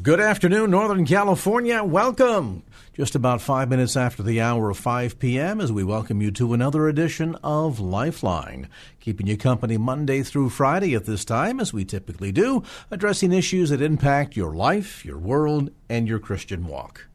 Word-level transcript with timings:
Good 0.00 0.18
afternoon, 0.18 0.70
Northern 0.70 1.04
California. 1.04 1.84
Welcome. 1.84 2.62
Just 2.94 3.14
about 3.14 3.42
five 3.42 3.68
minutes 3.68 3.98
after 3.98 4.22
the 4.22 4.40
hour 4.40 4.70
of 4.70 4.78
5 4.78 5.18
p.m. 5.18 5.60
as 5.60 5.72
we 5.72 5.84
welcome 5.84 6.22
you 6.22 6.30
to 6.32 6.54
another 6.54 6.88
edition 6.88 7.36
of 7.44 7.80
Lifeline. 7.80 8.70
Keeping 9.00 9.26
you 9.26 9.36
company 9.36 9.76
Monday 9.76 10.22
through 10.22 10.48
Friday 10.48 10.94
at 10.94 11.04
this 11.04 11.22
time, 11.22 11.60
as 11.60 11.74
we 11.74 11.84
typically 11.84 12.32
do, 12.32 12.62
addressing 12.90 13.30
issues 13.32 13.68
that 13.68 13.82
impact 13.82 14.36
your 14.36 14.54
life, 14.54 15.04
your 15.04 15.18
world, 15.18 15.70
and 15.90 16.08
your 16.08 16.18
Christian 16.18 16.66
walk. 16.66 17.06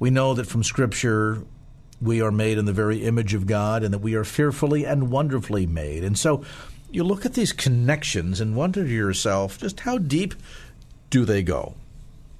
We 0.00 0.10
know 0.10 0.34
that 0.34 0.48
from 0.48 0.64
Scripture, 0.64 1.44
we 2.00 2.20
are 2.20 2.32
made 2.32 2.58
in 2.58 2.64
the 2.64 2.72
very 2.72 3.04
image 3.04 3.32
of 3.32 3.46
God 3.46 3.84
and 3.84 3.94
that 3.94 4.00
we 4.00 4.16
are 4.16 4.24
fearfully 4.24 4.84
and 4.84 5.10
wonderfully 5.10 5.66
made. 5.66 6.02
And 6.02 6.18
so 6.18 6.44
you 6.90 7.04
look 7.04 7.24
at 7.24 7.34
these 7.34 7.52
connections 7.52 8.40
and 8.40 8.56
wonder 8.56 8.82
to 8.82 8.90
yourself 8.90 9.56
just 9.58 9.80
how 9.80 9.98
deep 9.98 10.34
do 11.08 11.24
they 11.24 11.44
go? 11.44 11.76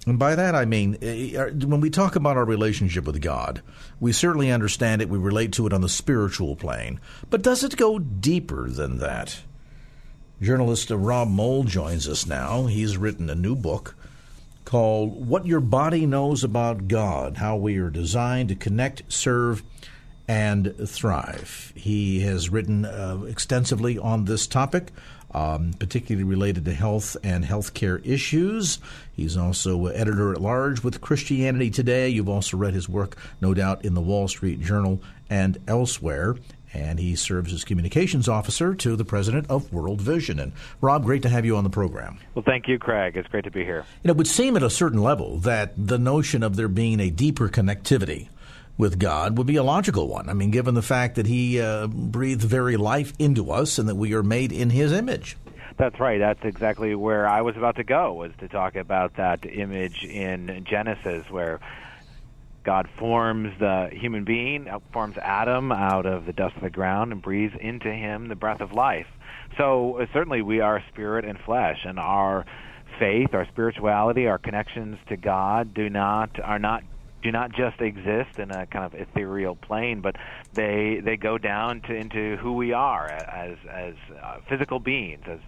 And 0.06 0.18
by 0.18 0.34
that 0.34 0.54
I 0.54 0.64
mean, 0.64 0.98
eh, 1.00 1.36
eh, 1.36 1.50
when 1.64 1.80
we 1.80 1.88
talk 1.88 2.16
about 2.16 2.36
our 2.36 2.44
relationship 2.44 3.04
with 3.04 3.20
God, 3.20 3.62
we 4.00 4.12
certainly 4.12 4.50
understand 4.50 5.00
it, 5.00 5.08
we 5.08 5.18
relate 5.18 5.52
to 5.52 5.66
it 5.66 5.72
on 5.72 5.80
the 5.80 5.88
spiritual 5.88 6.56
plane. 6.56 7.00
But 7.30 7.42
does 7.42 7.62
it 7.62 7.76
go 7.76 7.98
deeper 7.98 8.68
than 8.68 8.98
that? 8.98 9.42
Journalist 10.40 10.90
Rob 10.90 11.28
Moll 11.28 11.62
joins 11.62 12.08
us 12.08 12.26
now. 12.26 12.66
He's 12.66 12.96
written 12.96 13.30
a 13.30 13.34
new 13.36 13.54
book 13.54 13.94
called 14.64 15.28
What 15.28 15.46
Your 15.46 15.60
Body 15.60 16.04
Knows 16.04 16.42
About 16.42 16.88
God 16.88 17.36
How 17.36 17.56
We 17.56 17.78
Are 17.78 17.90
Designed 17.90 18.48
to 18.48 18.56
Connect, 18.56 19.04
Serve, 19.06 19.62
and 20.26 20.74
Thrive. 20.88 21.72
He 21.76 22.20
has 22.20 22.48
written 22.48 22.84
uh, 22.84 23.22
extensively 23.28 23.98
on 23.98 24.24
this 24.24 24.48
topic. 24.48 24.90
Um, 25.34 25.72
particularly 25.78 26.24
related 26.24 26.66
to 26.66 26.74
health 26.74 27.16
and 27.24 27.42
healthcare 27.42 28.04
issues. 28.06 28.78
He's 29.16 29.34
also 29.34 29.86
editor 29.86 30.30
at 30.32 30.42
large 30.42 30.82
with 30.84 31.00
Christianity 31.00 31.70
Today. 31.70 32.10
You've 32.10 32.28
also 32.28 32.58
read 32.58 32.74
his 32.74 32.86
work, 32.86 33.16
no 33.40 33.54
doubt, 33.54 33.82
in 33.82 33.94
the 33.94 34.02
Wall 34.02 34.28
Street 34.28 34.60
Journal 34.60 35.00
and 35.30 35.56
elsewhere 35.66 36.36
and 36.74 36.98
he 36.98 37.14
serves 37.16 37.52
as 37.52 37.64
communications 37.64 38.28
officer 38.28 38.74
to 38.74 38.96
the 38.96 39.04
president 39.04 39.46
of 39.48 39.72
World 39.72 40.00
Vision. 40.00 40.38
And 40.38 40.52
Rob, 40.80 41.04
great 41.04 41.22
to 41.22 41.28
have 41.28 41.44
you 41.44 41.56
on 41.56 41.64
the 41.64 41.70
program. 41.70 42.18
Well, 42.34 42.44
thank 42.44 42.68
you, 42.68 42.78
Craig. 42.78 43.16
It's 43.16 43.28
great 43.28 43.44
to 43.44 43.50
be 43.50 43.64
here. 43.64 43.84
You 44.02 44.08
know, 44.08 44.12
it 44.12 44.16
would 44.16 44.26
seem 44.26 44.56
at 44.56 44.62
a 44.62 44.70
certain 44.70 45.02
level 45.02 45.38
that 45.38 45.74
the 45.76 45.98
notion 45.98 46.42
of 46.42 46.56
there 46.56 46.68
being 46.68 47.00
a 47.00 47.10
deeper 47.10 47.48
connectivity 47.48 48.28
with 48.78 48.98
God 48.98 49.38
would 49.38 49.46
be 49.46 49.56
a 49.56 49.62
logical 49.62 50.08
one. 50.08 50.28
I 50.28 50.32
mean, 50.32 50.50
given 50.50 50.74
the 50.74 50.82
fact 50.82 51.16
that 51.16 51.26
He 51.26 51.60
uh, 51.60 51.86
breathed 51.86 52.42
very 52.42 52.76
life 52.76 53.12
into 53.18 53.50
us 53.50 53.78
and 53.78 53.88
that 53.88 53.94
we 53.94 54.14
are 54.14 54.22
made 54.22 54.52
in 54.52 54.70
His 54.70 54.92
image. 54.92 55.36
That's 55.78 55.98
right. 55.98 56.18
That's 56.18 56.44
exactly 56.44 56.94
where 56.94 57.26
I 57.26 57.40
was 57.42 57.56
about 57.56 57.76
to 57.76 57.84
go. 57.84 58.12
Was 58.12 58.32
to 58.40 58.48
talk 58.48 58.76
about 58.76 59.16
that 59.16 59.44
image 59.46 60.04
in 60.04 60.64
Genesis, 60.68 61.28
where 61.30 61.60
God 62.64 62.88
forms 62.98 63.58
the 63.58 63.88
human 63.92 64.24
being, 64.24 64.68
uh, 64.68 64.78
forms 64.92 65.16
Adam 65.18 65.72
out 65.72 66.06
of 66.06 66.26
the 66.26 66.32
dust 66.32 66.56
of 66.56 66.62
the 66.62 66.70
ground, 66.70 67.12
and 67.12 67.20
breathes 67.20 67.54
into 67.60 67.90
him 67.90 68.28
the 68.28 68.36
breath 68.36 68.60
of 68.60 68.72
life. 68.72 69.06
So 69.58 70.00
uh, 70.00 70.06
certainly 70.12 70.42
we 70.42 70.60
are 70.60 70.82
spirit 70.92 71.24
and 71.24 71.38
flesh, 71.38 71.80
and 71.84 71.98
our 71.98 72.46
faith, 72.98 73.34
our 73.34 73.46
spirituality, 73.46 74.26
our 74.26 74.38
connections 74.38 74.98
to 75.08 75.16
God 75.16 75.74
do 75.74 75.90
not 75.90 76.38
are 76.40 76.58
not 76.58 76.84
do 77.22 77.30
not 77.30 77.52
just 77.52 77.80
exist 77.80 78.38
in 78.38 78.50
a 78.50 78.66
kind 78.66 78.84
of 78.84 78.94
ethereal 78.94 79.56
plane, 79.56 80.00
but 80.00 80.16
they 80.52 81.00
they 81.04 81.16
go 81.16 81.38
down 81.38 81.80
to 81.82 81.94
into 81.94 82.36
who 82.36 82.54
we 82.54 82.72
are 82.72 83.06
as 83.06 83.56
as 83.70 83.94
uh, 84.22 84.38
physical 84.48 84.80
beings, 84.80 85.22
as 85.26 85.40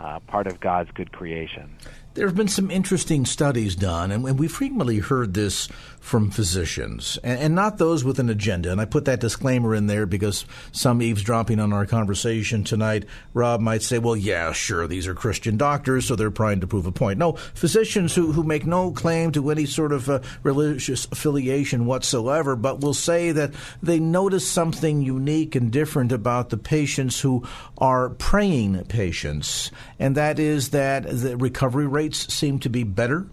uh, 0.00 0.20
part 0.20 0.46
of 0.46 0.60
God's 0.60 0.90
good 0.92 1.12
creation. 1.12 1.76
There 2.14 2.26
have 2.26 2.36
been 2.36 2.48
some 2.48 2.70
interesting 2.70 3.26
studies 3.26 3.76
done, 3.76 4.10
and 4.10 4.38
we 4.38 4.48
frequently 4.48 4.98
heard 4.98 5.34
this 5.34 5.68
from 6.00 6.30
physicians, 6.30 7.18
and, 7.22 7.54
not 7.54 7.78
those 7.78 8.04
with 8.04 8.18
an 8.18 8.28
agenda. 8.28 8.70
And 8.70 8.80
I 8.80 8.84
put 8.84 9.04
that 9.06 9.20
disclaimer 9.20 9.74
in 9.74 9.88
there 9.88 10.06
because 10.06 10.44
some 10.72 11.02
eavesdropping 11.02 11.58
on 11.58 11.72
our 11.72 11.86
conversation 11.86 12.64
tonight, 12.64 13.04
Rob 13.34 13.60
might 13.60 13.82
say, 13.82 13.98
well, 13.98 14.16
yeah, 14.16 14.52
sure, 14.52 14.86
these 14.86 15.06
are 15.06 15.14
Christian 15.14 15.56
doctors, 15.56 16.06
so 16.06 16.16
they're 16.16 16.30
trying 16.30 16.60
to 16.60 16.66
prove 16.66 16.86
a 16.86 16.92
point. 16.92 17.18
No, 17.18 17.32
physicians 17.32 18.14
who, 18.14 18.32
who 18.32 18.42
make 18.42 18.66
no 18.66 18.90
claim 18.92 19.32
to 19.32 19.50
any 19.50 19.66
sort 19.66 19.92
of 19.92 20.08
uh, 20.08 20.20
religious 20.42 21.06
affiliation 21.10 21.86
whatsoever, 21.86 22.56
but 22.56 22.80
will 22.80 22.94
say 22.94 23.32
that 23.32 23.52
they 23.82 23.98
notice 23.98 24.48
something 24.48 25.02
unique 25.02 25.54
and 25.54 25.70
different 25.70 26.12
about 26.12 26.50
the 26.50 26.56
patients 26.56 27.20
who 27.20 27.44
are 27.78 28.10
praying 28.10 28.84
patients, 28.84 29.70
and 29.98 30.16
that 30.16 30.38
is 30.38 30.70
that 30.70 31.04
the 31.04 31.36
recovery 31.36 31.86
rates 31.86 32.32
seem 32.32 32.58
to 32.60 32.68
be 32.68 32.84
better. 32.84 33.26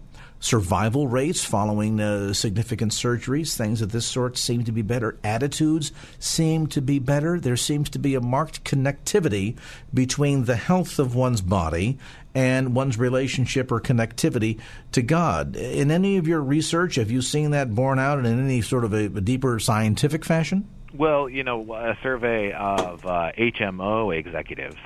Survival 0.46 1.08
rates 1.08 1.44
following 1.44 2.00
uh, 2.00 2.32
significant 2.32 2.92
surgeries, 2.92 3.56
things 3.56 3.82
of 3.82 3.90
this 3.90 4.06
sort 4.06 4.38
seem 4.38 4.62
to 4.62 4.70
be 4.70 4.80
better. 4.80 5.18
Attitudes 5.24 5.90
seem 6.20 6.68
to 6.68 6.80
be 6.80 7.00
better. 7.00 7.40
There 7.40 7.56
seems 7.56 7.90
to 7.90 7.98
be 7.98 8.14
a 8.14 8.20
marked 8.20 8.62
connectivity 8.62 9.56
between 9.92 10.44
the 10.44 10.54
health 10.54 11.00
of 11.00 11.16
one's 11.16 11.40
body 11.40 11.98
and 12.32 12.76
one's 12.76 12.96
relationship 12.96 13.72
or 13.72 13.80
connectivity 13.80 14.60
to 14.92 15.02
God. 15.02 15.56
In 15.56 15.90
any 15.90 16.16
of 16.16 16.28
your 16.28 16.40
research, 16.40 16.94
have 16.94 17.10
you 17.10 17.22
seen 17.22 17.50
that 17.50 17.74
borne 17.74 17.98
out 17.98 18.20
in 18.20 18.26
any 18.26 18.62
sort 18.62 18.84
of 18.84 18.92
a, 18.92 19.06
a 19.06 19.20
deeper 19.20 19.58
scientific 19.58 20.24
fashion? 20.24 20.68
Well, 20.94 21.28
you 21.28 21.42
know, 21.42 21.74
a 21.74 21.98
survey 22.04 22.52
of 22.52 23.04
uh, 23.04 23.32
HMO 23.36 24.16
executives 24.16 24.76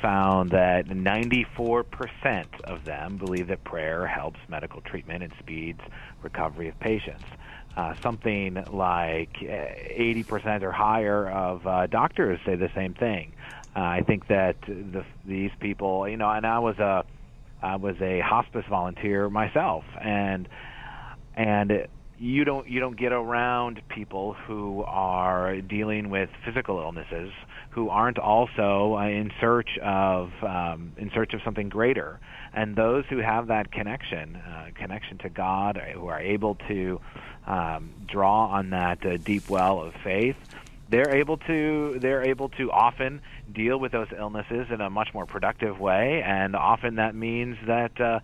found 0.00 0.50
that 0.50 0.86
94% 0.86 2.60
of 2.64 2.84
them 2.84 3.16
believe 3.18 3.48
that 3.48 3.64
prayer 3.64 4.06
helps 4.06 4.38
medical 4.48 4.80
treatment 4.80 5.22
and 5.22 5.32
speeds 5.38 5.80
recovery 6.22 6.68
of 6.68 6.78
patients. 6.80 7.24
Uh, 7.76 7.94
something 8.02 8.54
like 8.72 9.32
80% 9.34 10.62
or 10.62 10.72
higher 10.72 11.30
of 11.30 11.66
uh, 11.66 11.86
doctors 11.86 12.40
say 12.44 12.56
the 12.56 12.70
same 12.74 12.94
thing. 12.94 13.32
Uh, 13.76 13.80
I 13.80 14.02
think 14.04 14.26
that 14.28 14.56
the, 14.66 15.04
these 15.24 15.52
people, 15.60 16.08
you 16.08 16.16
know, 16.16 16.28
and 16.30 16.44
I 16.44 16.58
was 16.58 16.78
a 16.78 17.04
I 17.60 17.76
was 17.76 17.96
a 18.00 18.20
hospice 18.20 18.64
volunteer 18.68 19.28
myself, 19.28 19.84
and 20.00 20.48
and 21.36 21.86
you 22.18 22.44
don't 22.44 22.68
you 22.68 22.80
don't 22.80 22.96
get 22.96 23.12
around 23.12 23.80
people 23.88 24.34
who 24.34 24.82
are 24.82 25.60
dealing 25.60 26.10
with 26.10 26.30
physical 26.44 26.78
illnesses 26.78 27.30
who 27.78 27.90
aren't 27.90 28.18
also 28.18 28.96
uh, 28.96 29.06
in 29.06 29.30
search 29.40 29.78
of 29.80 30.32
um, 30.42 30.92
in 30.96 31.12
search 31.14 31.32
of 31.32 31.40
something 31.44 31.68
greater. 31.68 32.18
And 32.52 32.74
those 32.74 33.04
who 33.08 33.18
have 33.18 33.46
that 33.48 33.70
connection 33.70 34.34
uh, 34.34 34.70
connection 34.74 35.18
to 35.18 35.28
God 35.28 35.78
uh, 35.78 35.82
who 35.96 36.08
are 36.08 36.20
able 36.20 36.56
to 36.66 37.00
um, 37.46 37.90
draw 38.04 38.46
on 38.46 38.70
that 38.70 39.06
uh, 39.06 39.16
deep 39.18 39.48
well 39.48 39.80
of 39.80 39.94
faith 40.02 40.36
they're 40.90 41.14
able 41.14 41.36
to 41.36 41.98
they're 42.00 42.24
able 42.24 42.48
to 42.50 42.70
often 42.70 43.20
deal 43.52 43.78
with 43.78 43.92
those 43.92 44.08
illnesses 44.16 44.68
in 44.70 44.80
a 44.80 44.88
much 44.88 45.12
more 45.12 45.26
productive 45.26 45.78
way. 45.78 46.22
And 46.24 46.56
often 46.56 46.96
that 46.96 47.14
means 47.14 47.56
that 47.66 48.00
uh, 48.00 48.20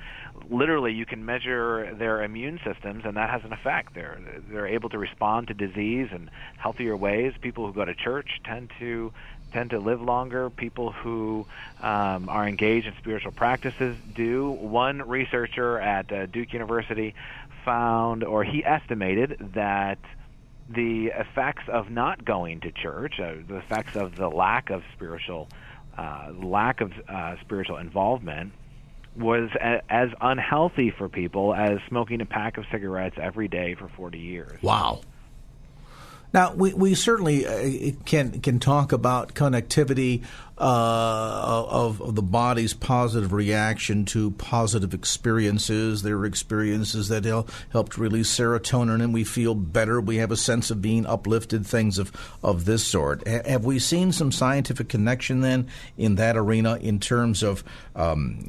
literally 0.50 0.92
you 0.92 1.04
can 1.04 1.24
measure 1.24 1.94
their 1.94 2.22
immune 2.22 2.58
systems 2.64 3.02
and 3.04 3.16
that 3.16 3.30
has 3.30 3.42
an 3.44 3.52
effect. 3.52 3.94
They're 3.94 4.18
they're 4.50 4.66
able 4.66 4.88
to 4.90 4.98
respond 4.98 5.48
to 5.48 5.54
disease 5.54 6.08
in 6.10 6.30
healthier 6.56 6.96
ways. 6.96 7.34
People 7.40 7.66
who 7.66 7.72
go 7.72 7.84
to 7.84 7.94
church 7.94 8.40
tend 8.44 8.70
to 8.78 9.12
tend 9.54 9.70
to 9.70 9.78
live 9.78 10.02
longer 10.02 10.50
people 10.50 10.90
who 10.90 11.46
um, 11.80 12.28
are 12.28 12.46
engaged 12.46 12.86
in 12.86 12.94
spiritual 12.98 13.32
practices 13.32 13.96
do 14.14 14.50
one 14.50 14.98
researcher 15.08 15.78
at 15.78 16.12
uh, 16.12 16.26
Duke 16.26 16.52
University 16.52 17.14
found 17.64 18.24
or 18.24 18.44
he 18.44 18.64
estimated 18.64 19.52
that 19.54 19.98
the 20.68 21.06
effects 21.06 21.62
of 21.68 21.90
not 21.90 22.24
going 22.24 22.60
to 22.60 22.72
church, 22.72 23.20
uh, 23.20 23.34
the 23.46 23.56
effects 23.56 23.96
of 23.96 24.16
the 24.16 24.28
lack 24.28 24.70
of 24.70 24.82
spiritual, 24.94 25.48
uh, 25.96 26.30
lack 26.42 26.80
of 26.80 26.92
uh, 27.08 27.36
spiritual 27.42 27.76
involvement, 27.76 28.52
was 29.16 29.50
a, 29.60 29.80
as 29.88 30.10
unhealthy 30.20 30.90
for 30.90 31.08
people 31.08 31.54
as 31.54 31.78
smoking 31.88 32.20
a 32.20 32.26
pack 32.26 32.58
of 32.58 32.64
cigarettes 32.72 33.16
every 33.20 33.46
day 33.46 33.74
for 33.74 33.88
40 33.88 34.18
years. 34.18 34.62
Wow. 34.62 35.02
Now 36.34 36.52
we, 36.52 36.74
we 36.74 36.94
certainly 36.96 37.46
uh, 37.46 37.92
can 38.04 38.40
can 38.40 38.58
talk 38.58 38.90
about 38.90 39.34
connectivity 39.34 40.24
uh, 40.56 41.64
of, 41.68 42.00
of, 42.00 42.14
the 42.14 42.22
body's 42.22 42.74
positive 42.74 43.32
reaction 43.32 44.04
to 44.04 44.30
positive 44.32 44.94
experiences. 44.94 46.02
There 46.02 46.16
are 46.18 46.26
experiences 46.26 47.08
that 47.08 47.24
help, 47.24 47.50
help 47.70 47.92
to 47.94 48.00
release 48.00 48.32
serotonin, 48.32 49.02
and 49.02 49.12
we 49.12 49.24
feel 49.24 49.56
better. 49.56 50.00
We 50.00 50.16
have 50.16 50.30
a 50.30 50.36
sense 50.36 50.70
of 50.70 50.80
being 50.80 51.06
uplifted. 51.06 51.66
Things 51.66 51.98
of 51.98 52.12
of 52.40 52.66
this 52.66 52.84
sort. 52.84 53.26
Have 53.26 53.64
we 53.64 53.80
seen 53.80 54.12
some 54.12 54.30
scientific 54.30 54.88
connection 54.88 55.40
then 55.40 55.66
in 55.96 56.14
that 56.16 56.36
arena 56.36 56.76
in 56.76 57.00
terms 57.00 57.42
of 57.42 57.64
um, 57.96 58.48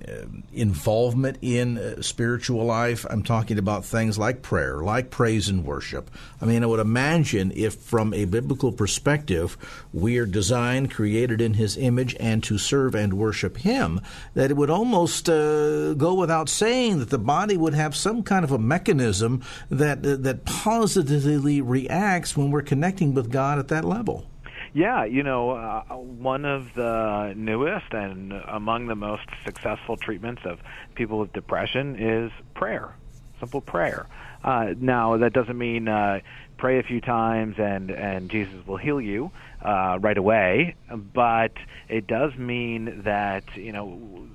involvement 0.53 1.39
in 1.41 1.79
uh, 1.79 2.03
spiritual 2.03 2.65
life? 2.65 3.07
I'm 3.09 3.23
talking 3.23 3.57
about 3.57 3.83
things 3.83 4.19
like 4.19 4.43
prayer, 4.43 4.77
like 4.77 5.09
praise 5.09 5.49
and 5.49 5.65
worship. 5.65 6.11
I 6.39 6.45
mean, 6.45 6.61
I 6.61 6.67
would 6.67 6.79
imagine 6.79 7.51
if, 7.55 7.73
from 7.73 8.13
a 8.13 8.25
biblical 8.25 8.71
perspective, 8.71 9.57
we 9.91 10.19
are 10.19 10.27
designed, 10.27 10.91
created 10.91 11.41
in 11.41 11.55
His 11.55 11.77
image 11.77 11.94
image 11.95 12.15
and 12.19 12.43
to 12.43 12.57
serve 12.57 12.93
and 12.93 13.13
worship 13.13 13.57
Him, 13.57 14.01
that 14.33 14.51
it 14.51 14.57
would 14.57 14.69
almost 14.69 15.29
uh, 15.29 15.93
go 15.93 16.13
without 16.13 16.49
saying 16.49 16.99
that 16.99 17.09
the 17.09 17.17
body 17.17 17.55
would 17.55 17.73
have 17.73 17.95
some 17.95 18.21
kind 18.21 18.43
of 18.43 18.51
a 18.51 18.57
mechanism 18.57 19.41
that 19.69 20.05
uh, 20.05 20.17
that 20.17 20.43
positively 20.45 21.61
reacts 21.61 22.35
when 22.35 22.51
we're 22.51 22.61
connecting 22.61 23.13
with 23.13 23.31
God 23.31 23.59
at 23.59 23.69
that 23.69 23.85
level. 23.85 24.25
Yeah, 24.73 25.05
you 25.05 25.23
know, 25.23 25.51
uh, 25.51 25.83
one 25.95 26.43
of 26.43 26.73
the 26.73 27.33
newest 27.37 27.93
and 27.93 28.33
among 28.33 28.87
the 28.87 28.95
most 28.95 29.23
successful 29.45 29.95
treatments 29.95 30.41
of 30.43 30.59
people 30.95 31.19
with 31.19 31.31
depression 31.31 31.95
is 31.97 32.31
prayer, 32.55 32.93
simple 33.39 33.61
prayer. 33.61 34.05
Uh, 34.43 34.73
now, 34.77 35.17
that 35.17 35.31
doesn't 35.31 35.57
mean 35.57 35.87
uh, 35.87 36.19
pray 36.57 36.79
a 36.79 36.83
few 36.83 37.01
times 37.01 37.55
and 37.57 37.91
and 37.91 38.29
Jesus 38.29 38.65
will 38.65 38.77
heal 38.77 39.01
you 39.01 39.31
uh, 39.61 39.97
right 40.01 40.17
away, 40.17 40.75
but 41.13 41.53
it 41.89 42.07
does 42.07 42.35
mean 42.35 43.03
that 43.03 43.43
you 43.55 43.71
know 43.71 44.27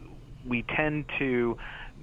we 0.46 0.62
tend 0.62 1.04
to 1.18 1.56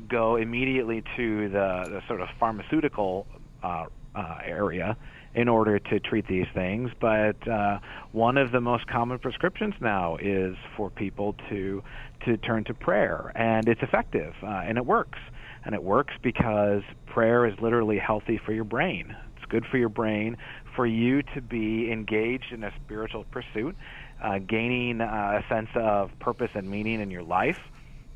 go 0.07 0.35
immediately 0.35 1.03
to 1.15 1.49
the, 1.49 1.85
the 1.89 2.01
sort 2.07 2.21
of 2.21 2.27
pharmaceutical 2.39 3.25
uh, 3.63 3.85
uh, 4.15 4.37
area 4.43 4.95
in 5.33 5.47
order 5.47 5.79
to 5.79 5.99
treat 5.99 6.27
these 6.27 6.47
things. 6.53 6.91
But 6.99 7.47
uh, 7.47 7.79
one 8.11 8.37
of 8.37 8.51
the 8.51 8.61
most 8.61 8.87
common 8.87 9.19
prescriptions 9.19 9.75
now 9.79 10.17
is 10.17 10.55
for 10.75 10.89
people 10.89 11.35
to 11.49 11.83
to 12.25 12.37
turn 12.37 12.63
to 12.65 12.73
prayer, 12.73 13.31
and 13.35 13.67
it's 13.67 13.81
effective 13.83 14.33
uh, 14.41 14.47
and 14.47 14.77
it 14.77 14.85
works. 14.85 15.19
And 15.65 15.75
it 15.75 15.83
works 15.83 16.13
because 16.21 16.81
prayer 17.07 17.45
is 17.45 17.59
literally 17.59 17.97
healthy 17.97 18.39
for 18.43 18.53
your 18.53 18.63
brain. 18.63 19.15
Good 19.49 19.65
for 19.65 19.77
your 19.77 19.89
brain 19.89 20.37
for 20.75 20.85
you 20.85 21.23
to 21.33 21.41
be 21.41 21.91
engaged 21.91 22.51
in 22.51 22.63
a 22.63 22.71
spiritual 22.85 23.25
pursuit, 23.31 23.75
uh, 24.21 24.39
gaining 24.39 25.01
uh, 25.01 25.41
a 25.43 25.53
sense 25.53 25.69
of 25.75 26.11
purpose 26.19 26.51
and 26.53 26.69
meaning 26.69 27.01
in 27.01 27.11
your 27.11 27.23
life. 27.23 27.59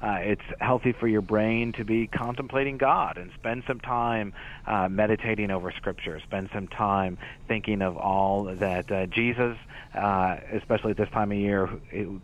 Uh, 0.01 0.17
it's 0.21 0.41
healthy 0.59 0.93
for 0.93 1.07
your 1.07 1.21
brain 1.21 1.73
to 1.73 1.85
be 1.85 2.07
contemplating 2.07 2.77
God 2.77 3.17
and 3.17 3.31
spend 3.39 3.63
some 3.67 3.79
time 3.79 4.33
uh, 4.65 4.89
meditating 4.89 5.51
over 5.51 5.71
Scripture. 5.71 6.19
Spend 6.23 6.49
some 6.53 6.67
time 6.67 7.19
thinking 7.47 7.83
of 7.83 7.97
all 7.97 8.45
that 8.45 8.91
uh, 8.91 9.05
Jesus, 9.05 9.57
uh, 9.93 10.37
especially 10.53 10.91
at 10.91 10.97
this 10.97 11.09
time 11.09 11.31
of 11.31 11.37
year, 11.37 11.69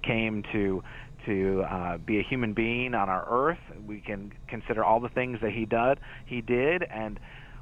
came 0.02 0.44
to 0.54 0.84
to 1.28 1.62
uh, 1.64 1.98
be 1.98 2.20
a 2.20 2.24
human 2.24 2.54
being 2.54 2.96
on 2.96 3.10
our 3.10 3.28
earth. 3.30 3.60
We 3.86 4.00
can 4.00 4.32
consider 4.48 4.84
all 4.84 5.02
the 5.02 5.10
things 5.10 5.42
that 5.42 5.52
he 5.52 5.66
did. 5.66 6.00
He 6.26 6.42
did, 6.42 6.84
and 6.84 7.20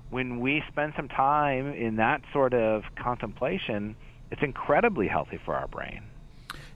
when 0.10 0.40
we 0.40 0.64
spend 0.68 0.94
some 0.96 1.08
time 1.08 1.74
in 1.74 1.98
that 1.98 2.22
sort 2.32 2.54
of 2.54 2.84
contemplation, 2.96 3.96
it's 4.32 4.42
incredibly 4.42 5.08
healthy 5.08 5.40
for 5.44 5.56
our 5.56 5.68
brain. 5.68 6.04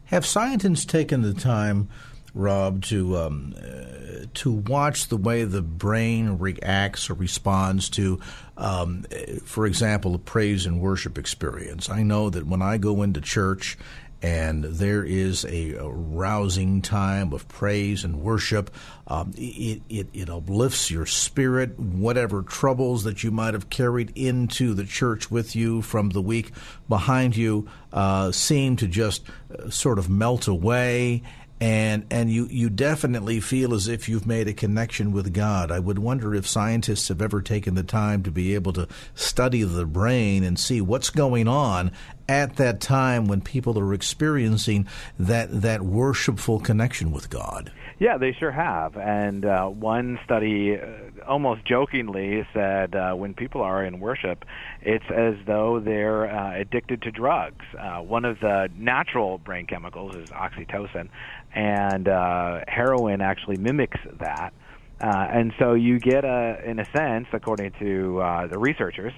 Have 0.05 0.25
scientists 0.25 0.85
taken 0.85 1.21
the 1.21 1.33
time, 1.33 1.89
Rob, 2.33 2.83
to 2.85 3.17
um, 3.17 3.55
uh, 3.57 4.25
to 4.33 4.51
watch 4.51 5.07
the 5.07 5.17
way 5.17 5.43
the 5.43 5.61
brain 5.61 6.37
reacts 6.37 7.09
or 7.09 7.13
responds 7.13 7.89
to, 7.91 8.19
um, 8.57 9.05
for 9.45 9.65
example, 9.65 10.15
a 10.15 10.19
praise 10.19 10.65
and 10.65 10.81
worship 10.81 11.17
experience? 11.17 11.89
I 11.89 12.03
know 12.03 12.29
that 12.31 12.47
when 12.47 12.61
I 12.61 12.77
go 12.77 13.03
into 13.03 13.21
church 13.21 13.77
and 14.21 14.65
there 14.65 15.03
is 15.03 15.45
a, 15.45 15.75
a, 15.75 15.87
rousing 15.87 16.81
time 16.81 17.31
of 17.31 17.47
praise 17.47 18.03
and 18.03 18.21
worship. 18.21 18.69
Um, 19.07 19.33
it, 19.37 19.81
it, 19.87 20.07
it, 20.13 20.29
uplifts 20.29 20.91
your 20.91 21.05
spirit. 21.05 21.79
Whatever 21.79 22.41
troubles 22.41 23.03
that 23.05 23.23
you 23.23 23.31
might 23.31 23.53
have 23.53 23.69
carried 23.69 24.11
into 24.15 24.73
the 24.73 24.83
church 24.83 25.31
with 25.31 25.55
you 25.55 25.81
from 25.81 26.09
the 26.09 26.21
week 26.21 26.51
behind 26.89 27.37
you 27.37 27.69
uh, 27.93 28.31
seem 28.31 28.75
to 28.77 28.87
just 28.87 29.23
uh, 29.57 29.69
sort 29.69 29.97
of 29.97 30.09
melt 30.09 30.47
away. 30.47 31.23
And 31.61 32.05
and 32.09 32.31
you, 32.31 32.47
you 32.49 32.69
definitely 32.69 33.41
feel 33.41 33.73
as 33.73 33.89
if 33.89 34.07
you've 34.07 34.25
made 34.25 34.47
a 34.47 34.53
connection 34.53 35.11
with 35.11 35.33
God. 35.33 35.71
I 35.71 35.79
would 35.79 35.99
wonder 35.99 36.33
if 36.33 36.47
scientists 36.47 37.09
have 37.09 37.21
ever 37.21 37.41
taken 37.41 37.75
the 37.75 37.83
time 37.83 38.23
to 38.23 38.31
be 38.31 38.55
able 38.55 38.71
to 38.73 38.87
study 39.13 39.63
the 39.63 39.85
brain 39.85 40.45
and 40.45 40.57
see 40.57 40.79
what's 40.79 41.09
going 41.09 41.49
on 41.49 41.91
at 42.29 42.57
that 42.57 42.79
time 42.79 43.27
when 43.27 43.41
people 43.41 43.77
are 43.79 43.93
experiencing 43.93 44.87
that 45.17 45.61
that 45.63 45.81
worshipful 45.81 46.59
connection 46.59 47.11
with 47.11 47.29
God. 47.29 47.71
Yeah, 47.97 48.17
they 48.17 48.31
sure 48.31 48.51
have. 48.51 48.95
And 48.95 49.43
uh, 49.43 49.65
one 49.65 50.19
study, 50.23 50.77
uh, 50.77 51.25
almost 51.27 51.65
jokingly, 51.65 52.47
said 52.53 52.95
uh, 52.95 53.13
when 53.13 53.33
people 53.33 53.61
are 53.61 53.83
in 53.83 53.99
worship, 53.99 54.45
it's 54.81 55.03
as 55.13 55.33
though 55.45 55.81
they're 55.81 56.31
uh, 56.31 56.57
addicted 56.57 57.01
to 57.01 57.11
drugs. 57.11 57.65
Uh, 57.77 57.97
one 57.97 58.23
of 58.23 58.39
the 58.39 58.69
natural 58.77 59.39
brain 59.39 59.65
chemicals 59.65 60.15
is 60.15 60.29
oxytocin, 60.29 61.09
and 61.53 62.07
uh, 62.07 62.61
heroin 62.67 63.21
actually 63.21 63.57
mimics 63.57 63.99
that. 64.19 64.53
And 65.01 65.53
so 65.57 65.73
you 65.73 65.99
get 65.99 66.25
a, 66.25 66.61
in 66.63 66.79
a 66.79 66.85
sense, 66.95 67.27
according 67.33 67.71
to 67.79 68.47
the 68.49 68.59
researchers, 68.59 69.13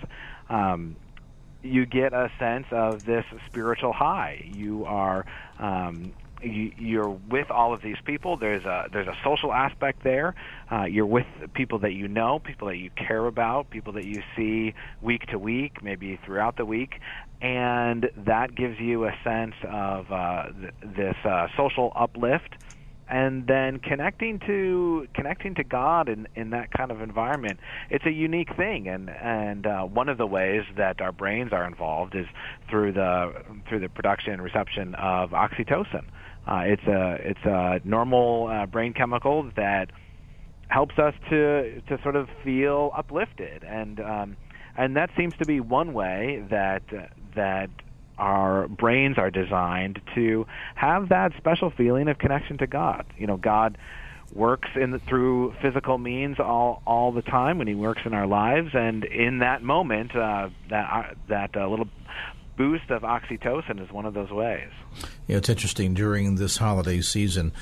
um, 0.49 0.95
you 1.63 1.85
get 1.85 2.13
a 2.13 2.31
sense 2.39 2.65
of 2.71 3.05
this 3.05 3.25
spiritual 3.47 3.93
high. 3.93 4.49
You 4.53 4.85
are 4.85 5.25
um, 5.59 6.13
you, 6.43 6.71
you're 6.77 7.09
with 7.09 7.51
all 7.51 7.73
of 7.73 7.81
these 7.81 7.97
people. 8.03 8.37
There's 8.37 8.65
a 8.65 8.87
there's 8.91 9.07
a 9.07 9.17
social 9.23 9.53
aspect 9.53 10.03
there. 10.03 10.35
Uh, 10.71 10.85
you're 10.85 11.05
with 11.05 11.27
people 11.53 11.79
that 11.79 11.93
you 11.93 12.07
know, 12.07 12.39
people 12.39 12.67
that 12.67 12.77
you 12.77 12.89
care 12.95 13.25
about, 13.25 13.69
people 13.69 13.93
that 13.93 14.05
you 14.05 14.23
see 14.35 14.73
week 15.01 15.27
to 15.27 15.39
week, 15.39 15.83
maybe 15.83 16.19
throughout 16.25 16.57
the 16.57 16.65
week, 16.65 16.99
and 17.41 18.09
that 18.17 18.55
gives 18.55 18.79
you 18.79 19.05
a 19.05 19.13
sense 19.23 19.55
of 19.63 20.11
uh, 20.11 20.45
th- 20.59 20.73
this 20.95 21.15
uh, 21.25 21.47
social 21.57 21.91
uplift 21.95 22.55
and 23.11 23.45
then 23.45 23.79
connecting 23.79 24.39
to 24.47 25.05
connecting 25.13 25.53
to 25.55 25.65
God 25.65 26.07
in 26.07 26.27
in 26.35 26.51
that 26.51 26.71
kind 26.71 26.91
of 26.91 27.01
environment, 27.01 27.59
it's 27.89 28.05
a 28.05 28.11
unique 28.11 28.55
thing. 28.55 28.87
And 28.87 29.09
and 29.09 29.67
uh, 29.67 29.81
one 29.83 30.07
of 30.07 30.17
the 30.17 30.25
ways 30.25 30.63
that 30.77 31.01
our 31.01 31.11
brains 31.11 31.51
are 31.51 31.67
involved 31.67 32.15
is 32.15 32.25
through 32.69 32.93
the 32.93 33.33
through 33.67 33.81
the 33.81 33.89
production 33.89 34.31
and 34.33 34.41
reception 34.41 34.95
of 34.95 35.31
oxytocin. 35.31 36.05
Uh, 36.47 36.63
it's 36.65 36.83
a 36.87 37.17
it's 37.21 37.45
a 37.45 37.81
normal 37.83 38.47
uh, 38.47 38.65
brain 38.65 38.93
chemical 38.93 39.51
that 39.57 39.91
helps 40.69 40.97
us 40.97 41.13
to 41.29 41.81
to 41.81 42.01
sort 42.01 42.15
of 42.15 42.29
feel 42.45 42.91
uplifted 42.95 43.65
and 43.65 43.99
um, 43.99 44.37
and 44.77 44.95
that 44.95 45.09
seems 45.17 45.33
to 45.37 45.45
be 45.45 45.59
one 45.59 45.93
way 45.93 46.45
that 46.49 46.83
that 47.35 47.69
our 48.21 48.67
brains 48.67 49.17
are 49.17 49.31
designed 49.31 49.99
to 50.15 50.45
have 50.75 51.09
that 51.09 51.33
special 51.37 51.71
feeling 51.75 52.07
of 52.07 52.19
connection 52.19 52.59
to 52.59 52.67
God. 52.67 53.05
You 53.17 53.27
know, 53.27 53.37
God 53.37 53.77
works 54.33 54.69
in 54.75 54.91
the, 54.91 54.99
through 54.99 55.53
physical 55.61 55.97
means 55.97 56.39
all 56.39 56.81
all 56.85 57.11
the 57.11 57.23
time 57.23 57.57
when 57.57 57.67
He 57.67 57.75
works 57.75 58.01
in 58.05 58.13
our 58.13 58.27
lives, 58.27 58.69
and 58.73 59.03
in 59.03 59.39
that 59.39 59.63
moment, 59.63 60.15
uh, 60.15 60.49
that 60.69 60.89
uh, 60.89 61.13
that 61.27 61.57
uh, 61.57 61.67
little 61.67 61.89
boost 62.61 62.91
of 62.91 63.01
oxytocin 63.01 63.83
is 63.83 63.91
one 63.91 64.05
of 64.05 64.13
those 64.13 64.29
ways. 64.29 64.69
Yeah, 65.25 65.37
it's 65.37 65.49
interesting 65.49 65.95
during 65.95 66.35
this 66.35 66.57
holiday 66.57 67.01
season. 67.01 67.53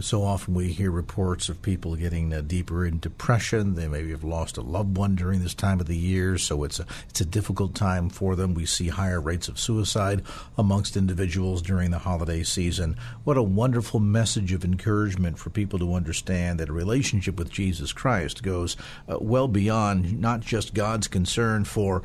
So 0.00 0.24
often 0.24 0.54
we 0.54 0.72
hear 0.72 0.90
reports 0.90 1.48
of 1.48 1.62
people 1.62 1.94
getting 1.94 2.32
uh, 2.32 2.40
deeper 2.40 2.84
in 2.84 2.98
depression. 2.98 3.76
They 3.76 3.86
maybe 3.86 4.10
have 4.10 4.24
lost 4.24 4.56
a 4.56 4.62
loved 4.62 4.96
one 4.96 5.14
during 5.14 5.42
this 5.42 5.54
time 5.54 5.78
of 5.78 5.86
the 5.86 5.96
year, 5.96 6.38
so 6.38 6.64
it's 6.64 6.80
a 6.80 6.86
it's 7.08 7.20
a 7.20 7.24
difficult 7.24 7.74
time 7.74 8.08
for 8.08 8.34
them. 8.34 8.52
We 8.52 8.66
see 8.66 8.88
higher 8.88 9.20
rates 9.20 9.46
of 9.46 9.60
suicide 9.60 10.22
amongst 10.58 10.96
individuals 10.96 11.62
during 11.62 11.90
the 11.90 12.00
holiday 12.00 12.42
season. 12.42 12.96
What 13.24 13.36
a 13.36 13.42
wonderful 13.42 14.00
message 14.00 14.52
of 14.52 14.64
encouragement 14.64 15.38
for 15.38 15.50
people 15.50 15.78
to 15.78 15.94
understand 15.94 16.58
that 16.58 16.68
a 16.68 16.72
relationship 16.72 17.38
with 17.38 17.50
Jesus 17.50 17.92
Christ 17.92 18.42
goes 18.42 18.76
uh, 19.08 19.18
well 19.20 19.48
beyond 19.48 20.20
not 20.20 20.40
just 20.40 20.74
God's 20.74 21.06
concern 21.06 21.64
for 21.64 22.02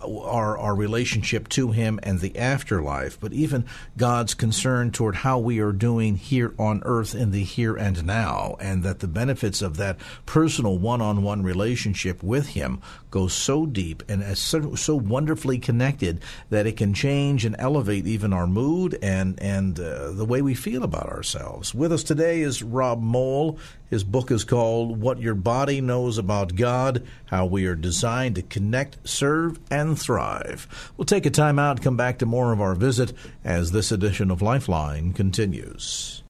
our, 0.00 0.56
our 0.56 0.74
relationship 0.74 1.48
to 1.50 1.70
Him 1.70 1.98
and 2.02 2.20
the 2.20 2.36
afterlife, 2.38 3.18
but 3.20 3.32
even 3.32 3.64
God's 3.96 4.34
concern 4.34 4.90
toward 4.90 5.16
how 5.16 5.38
we 5.38 5.58
are 5.58 5.72
doing 5.72 6.16
here 6.16 6.54
on 6.58 6.82
earth 6.84 7.14
in 7.14 7.30
the 7.30 7.44
here 7.44 7.76
and 7.76 8.04
now, 8.04 8.56
and 8.60 8.82
that 8.82 9.00
the 9.00 9.08
benefits 9.08 9.62
of 9.62 9.76
that 9.76 9.98
personal 10.26 10.78
one 10.78 11.00
on 11.00 11.22
one 11.22 11.42
relationship 11.42 12.22
with 12.22 12.48
Him 12.48 12.80
go 13.10 13.26
so 13.26 13.66
deep 13.66 14.02
and 14.08 14.22
is 14.22 14.38
so, 14.38 14.74
so 14.74 14.94
wonderfully 14.94 15.58
connected 15.58 16.20
that 16.50 16.66
it 16.66 16.76
can 16.76 16.94
change 16.94 17.44
and 17.44 17.56
elevate 17.58 18.06
even 18.06 18.32
our 18.32 18.46
mood 18.46 18.98
and, 19.02 19.40
and 19.40 19.80
uh, 19.80 20.10
the 20.12 20.24
way 20.24 20.42
we 20.42 20.54
feel 20.54 20.82
about 20.82 21.08
ourselves. 21.08 21.74
With 21.74 21.92
us 21.92 22.02
today 22.02 22.40
is 22.40 22.62
Rob 22.62 23.02
Moll. 23.02 23.58
His 23.90 24.04
book 24.04 24.30
is 24.30 24.44
called 24.44 25.00
What 25.00 25.20
Your 25.20 25.34
Body 25.34 25.80
Knows 25.80 26.18
About 26.18 26.56
God 26.56 27.06
How 27.26 27.46
We 27.46 27.66
Are 27.66 27.74
Designed 27.74 28.34
to 28.34 28.42
Connect, 28.42 28.98
Serve, 29.08 29.58
and 29.70 29.98
Thrive. 29.98 30.92
We'll 30.96 31.06
take 31.06 31.24
a 31.24 31.30
time 31.30 31.58
out 31.58 31.76
and 31.76 31.82
come 31.82 31.96
back 31.96 32.18
to 32.18 32.26
more 32.26 32.52
of 32.52 32.60
our 32.60 32.74
visit 32.74 33.12
as 33.44 33.72
this 33.72 33.90
edition 33.90 34.30
of 34.30 34.42
Lifeline 34.42 35.12
continues. 35.14 36.22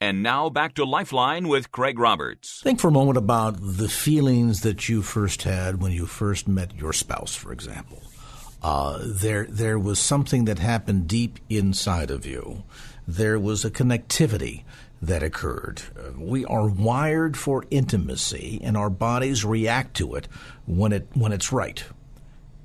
And 0.00 0.22
now 0.22 0.50
back 0.50 0.74
to 0.74 0.84
Lifeline 0.84 1.48
with 1.48 1.72
Craig 1.72 1.98
Roberts. 1.98 2.60
Think 2.62 2.78
for 2.78 2.88
a 2.88 2.92
moment 2.92 3.16
about 3.16 3.56
the 3.58 3.88
feelings 3.88 4.60
that 4.60 4.86
you 4.86 5.00
first 5.00 5.44
had 5.44 5.80
when 5.80 5.92
you 5.92 6.04
first 6.04 6.46
met 6.46 6.76
your 6.76 6.92
spouse, 6.92 7.34
for 7.34 7.52
example. 7.52 8.02
Uh, 8.62 8.98
there, 9.02 9.46
there 9.48 9.78
was 9.78 9.98
something 9.98 10.44
that 10.44 10.58
happened 10.58 11.08
deep 11.08 11.38
inside 11.48 12.10
of 12.10 12.26
you. 12.26 12.64
There 13.06 13.38
was 13.38 13.64
a 13.64 13.70
connectivity 13.70 14.64
that 15.06 15.22
occurred. 15.22 15.82
Uh, 15.96 16.18
we 16.18 16.44
are 16.44 16.68
wired 16.68 17.36
for 17.36 17.64
intimacy, 17.70 18.60
and 18.62 18.76
our 18.76 18.90
bodies 18.90 19.44
react 19.44 19.96
to 19.96 20.14
it 20.14 20.28
when 20.66 20.92
it 20.92 21.08
when 21.14 21.32
it's 21.32 21.52
right. 21.52 21.84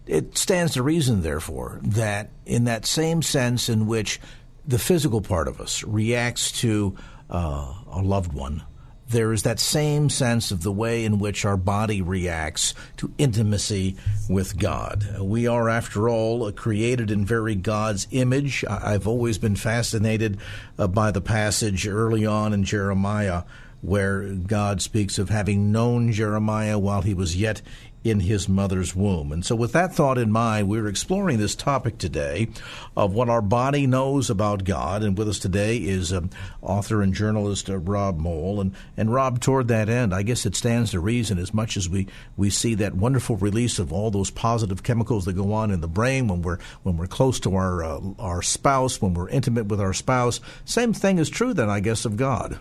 It 0.06 0.38
stands 0.38 0.74
to 0.74 0.84
reason, 0.84 1.22
therefore, 1.22 1.80
that 1.84 2.32
in 2.46 2.64
that 2.64 2.86
same 2.86 3.22
sense 3.22 3.70
in 3.70 3.86
which 3.86 4.20
the 4.66 4.80
physical 4.80 5.22
part 5.22 5.48
of 5.48 5.62
us 5.62 5.84
reacts 5.84 6.52
to 6.62 6.96
uh, 7.30 7.74
a 7.92 8.02
loved 8.02 8.34
one 8.34 8.64
there 9.10 9.34
is 9.34 9.44
that 9.44 9.60
same 9.60 10.10
sense 10.10 10.52
of 10.52 10.64
the 10.64 10.72
way 10.72 11.04
in 11.04 11.20
which 11.20 11.44
our 11.44 11.58
body 11.58 12.02
reacts 12.02 12.74
to 12.98 13.12
intimacy 13.18 13.96
with 14.30 14.58
God. 14.58 15.20
We 15.20 15.48
are, 15.48 15.68
after 15.68 16.08
all, 16.08 16.52
created 16.52 17.10
in 17.10 17.26
very 17.26 17.56
God's 17.56 18.08
image. 18.12 18.64
I've 18.70 19.08
always 19.08 19.38
been 19.38 19.56
fascinated 19.56 20.38
uh, 20.78 20.88
by 20.88 21.12
the 21.12 21.22
passage 21.22 21.88
early 21.88 22.26
on 22.26 22.54
in 22.54 22.64
Jeremiah 22.64 23.44
where 23.82 24.24
God 24.24 24.82
speaks 24.82 25.18
of 25.18 25.30
having 25.30 25.72
known 25.72 26.12
Jeremiah 26.12 26.78
while 26.78 27.02
he 27.02 27.14
was 27.14 27.38
yet 27.38 27.62
in 28.10 28.22
his 28.22 28.50
mother's 28.50 28.96
womb. 28.96 29.32
And 29.32 29.46
so, 29.46 29.56
with 29.56 29.74
that 29.74 29.94
thought 29.94 30.18
in 30.18 30.32
mind, 30.32 30.68
we're 30.68 30.88
exploring 30.88 31.38
this 31.38 31.56
topic 31.56 31.98
today 31.98 32.50
of 32.96 33.14
what 33.14 33.30
our 33.30 33.42
body 33.42 33.88
knows 33.88 34.30
about 34.30 34.64
God. 34.64 35.04
And 35.04 35.18
with 35.18 35.30
us 35.30 35.40
today 35.40 35.78
is 35.78 36.12
um, 36.12 36.30
author 36.62 37.02
and 37.02 37.14
journalist 37.14 37.70
uh, 37.70 37.78
Rob 37.78 38.20
Moll. 38.20 38.62
And, 38.62 38.74
and 38.98 39.14
Rob, 39.14 39.40
toward 39.40 39.68
that 39.70 39.90
end, 39.90 40.14
I 40.14 40.24
guess 40.24 40.46
it 40.46 40.56
stands 40.56 40.92
to 40.92 41.00
reason 41.00 41.38
as 41.38 41.54
much 41.54 41.78
as 41.78 41.90
we, 41.90 42.08
we 42.38 42.50
see 42.50 42.76
that 42.76 42.96
wonderful 42.96 43.38
release 43.38 43.80
of 43.80 43.94
all 43.94 44.12
those 44.12 44.32
positive 44.32 44.84
chemicals 44.84 45.26
that 45.26 45.34
go 45.34 45.54
on 45.54 45.72
in 45.72 45.82
the 45.82 45.88
brain 45.88 46.28
when 46.28 46.42
we're, 46.42 46.60
when 46.84 46.98
we're 46.98 47.08
close 47.08 47.40
to 47.42 47.56
our, 47.56 47.84
uh, 47.84 48.00
our 48.20 48.42
spouse, 48.42 49.02
when 49.02 49.14
we're 49.14 49.30
intimate 49.30 49.68
with 49.68 49.82
our 49.82 49.94
spouse. 49.94 50.40
Same 50.66 50.94
thing 50.94 51.20
is 51.20 51.30
true, 51.30 51.54
then, 51.54 51.70
I 51.70 51.80
guess, 51.80 52.06
of 52.06 52.18
God. 52.18 52.60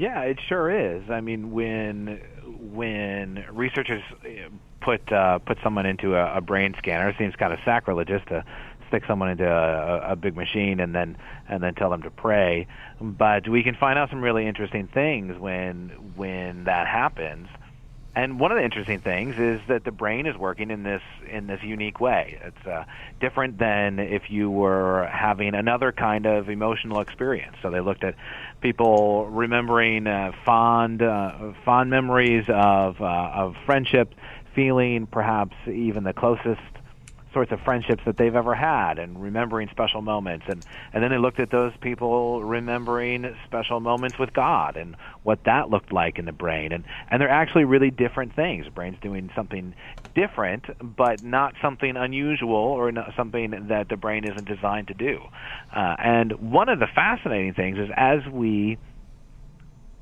Yeah, 0.00 0.22
it 0.22 0.38
sure 0.48 0.70
is. 0.70 1.02
I 1.10 1.20
mean, 1.20 1.50
when 1.50 2.22
when 2.72 3.44
researchers 3.52 4.02
uh, 4.24 4.48
put 4.80 5.12
uh, 5.12 5.40
put 5.40 5.58
someone 5.62 5.84
into 5.84 6.14
a, 6.14 6.38
a 6.38 6.40
brain 6.40 6.74
scanner, 6.78 7.10
it 7.10 7.16
seems 7.18 7.36
kind 7.36 7.52
of 7.52 7.58
sacrilegious 7.66 8.22
to 8.28 8.42
stick 8.88 9.02
someone 9.06 9.28
into 9.28 9.46
a, 9.46 10.12
a 10.12 10.16
big 10.16 10.36
machine 10.36 10.80
and 10.80 10.94
then 10.94 11.18
and 11.50 11.62
then 11.62 11.74
tell 11.74 11.90
them 11.90 12.00
to 12.04 12.10
pray. 12.10 12.66
But 12.98 13.46
we 13.46 13.62
can 13.62 13.74
find 13.74 13.98
out 13.98 14.08
some 14.08 14.22
really 14.22 14.46
interesting 14.46 14.88
things 14.88 15.38
when 15.38 15.90
when 16.16 16.64
that 16.64 16.86
happens. 16.86 17.48
And 18.14 18.40
one 18.40 18.50
of 18.50 18.58
the 18.58 18.64
interesting 18.64 19.00
things 19.00 19.36
is 19.38 19.60
that 19.68 19.84
the 19.84 19.92
brain 19.92 20.26
is 20.26 20.36
working 20.36 20.70
in 20.70 20.82
this 20.82 21.02
in 21.30 21.46
this 21.46 21.62
unique 21.62 22.00
way. 22.00 22.38
It's 22.42 22.66
uh, 22.66 22.84
different 23.20 23.58
than 23.58 24.00
if 24.00 24.30
you 24.30 24.50
were 24.50 25.08
having 25.12 25.54
another 25.54 25.92
kind 25.92 26.26
of 26.26 26.48
emotional 26.48 27.00
experience. 27.00 27.56
So 27.62 27.70
they 27.70 27.80
looked 27.80 28.02
at 28.02 28.16
people 28.60 29.26
remembering 29.26 30.08
uh, 30.08 30.32
fond 30.44 31.02
uh, 31.02 31.52
fond 31.64 31.90
memories 31.90 32.46
of 32.48 33.00
uh, 33.00 33.04
of 33.04 33.54
friendship, 33.64 34.12
feeling 34.56 35.06
perhaps 35.06 35.54
even 35.68 36.02
the 36.02 36.12
closest 36.12 36.60
sorts 37.32 37.52
of 37.52 37.60
friendships 37.60 38.02
that 38.06 38.16
they've 38.16 38.34
ever 38.34 38.54
had 38.54 38.98
and 38.98 39.20
remembering 39.22 39.68
special 39.70 40.02
moments. 40.02 40.46
And 40.48 40.64
and 40.92 41.02
then 41.02 41.10
they 41.10 41.18
looked 41.18 41.40
at 41.40 41.50
those 41.50 41.72
people 41.80 42.42
remembering 42.42 43.34
special 43.46 43.80
moments 43.80 44.18
with 44.18 44.32
God 44.32 44.76
and 44.76 44.96
what 45.22 45.40
that 45.44 45.70
looked 45.70 45.92
like 45.92 46.18
in 46.18 46.24
the 46.24 46.32
brain. 46.32 46.72
And 46.72 46.84
and 47.10 47.20
they're 47.20 47.28
actually 47.28 47.64
really 47.64 47.90
different 47.90 48.34
things. 48.34 48.64
The 48.66 48.70
brain's 48.70 48.98
doing 49.00 49.30
something 49.34 49.74
different 50.14 50.64
but 50.96 51.22
not 51.22 51.54
something 51.62 51.96
unusual 51.96 52.54
or 52.54 52.92
something 53.16 53.68
that 53.68 53.88
the 53.88 53.96
brain 53.96 54.24
isn't 54.24 54.46
designed 54.48 54.88
to 54.88 54.94
do. 54.94 55.20
Uh, 55.74 55.94
and 55.98 56.32
one 56.50 56.68
of 56.68 56.80
the 56.80 56.88
fascinating 56.92 57.54
things 57.54 57.78
is 57.78 57.88
as 57.96 58.20
we 58.32 58.76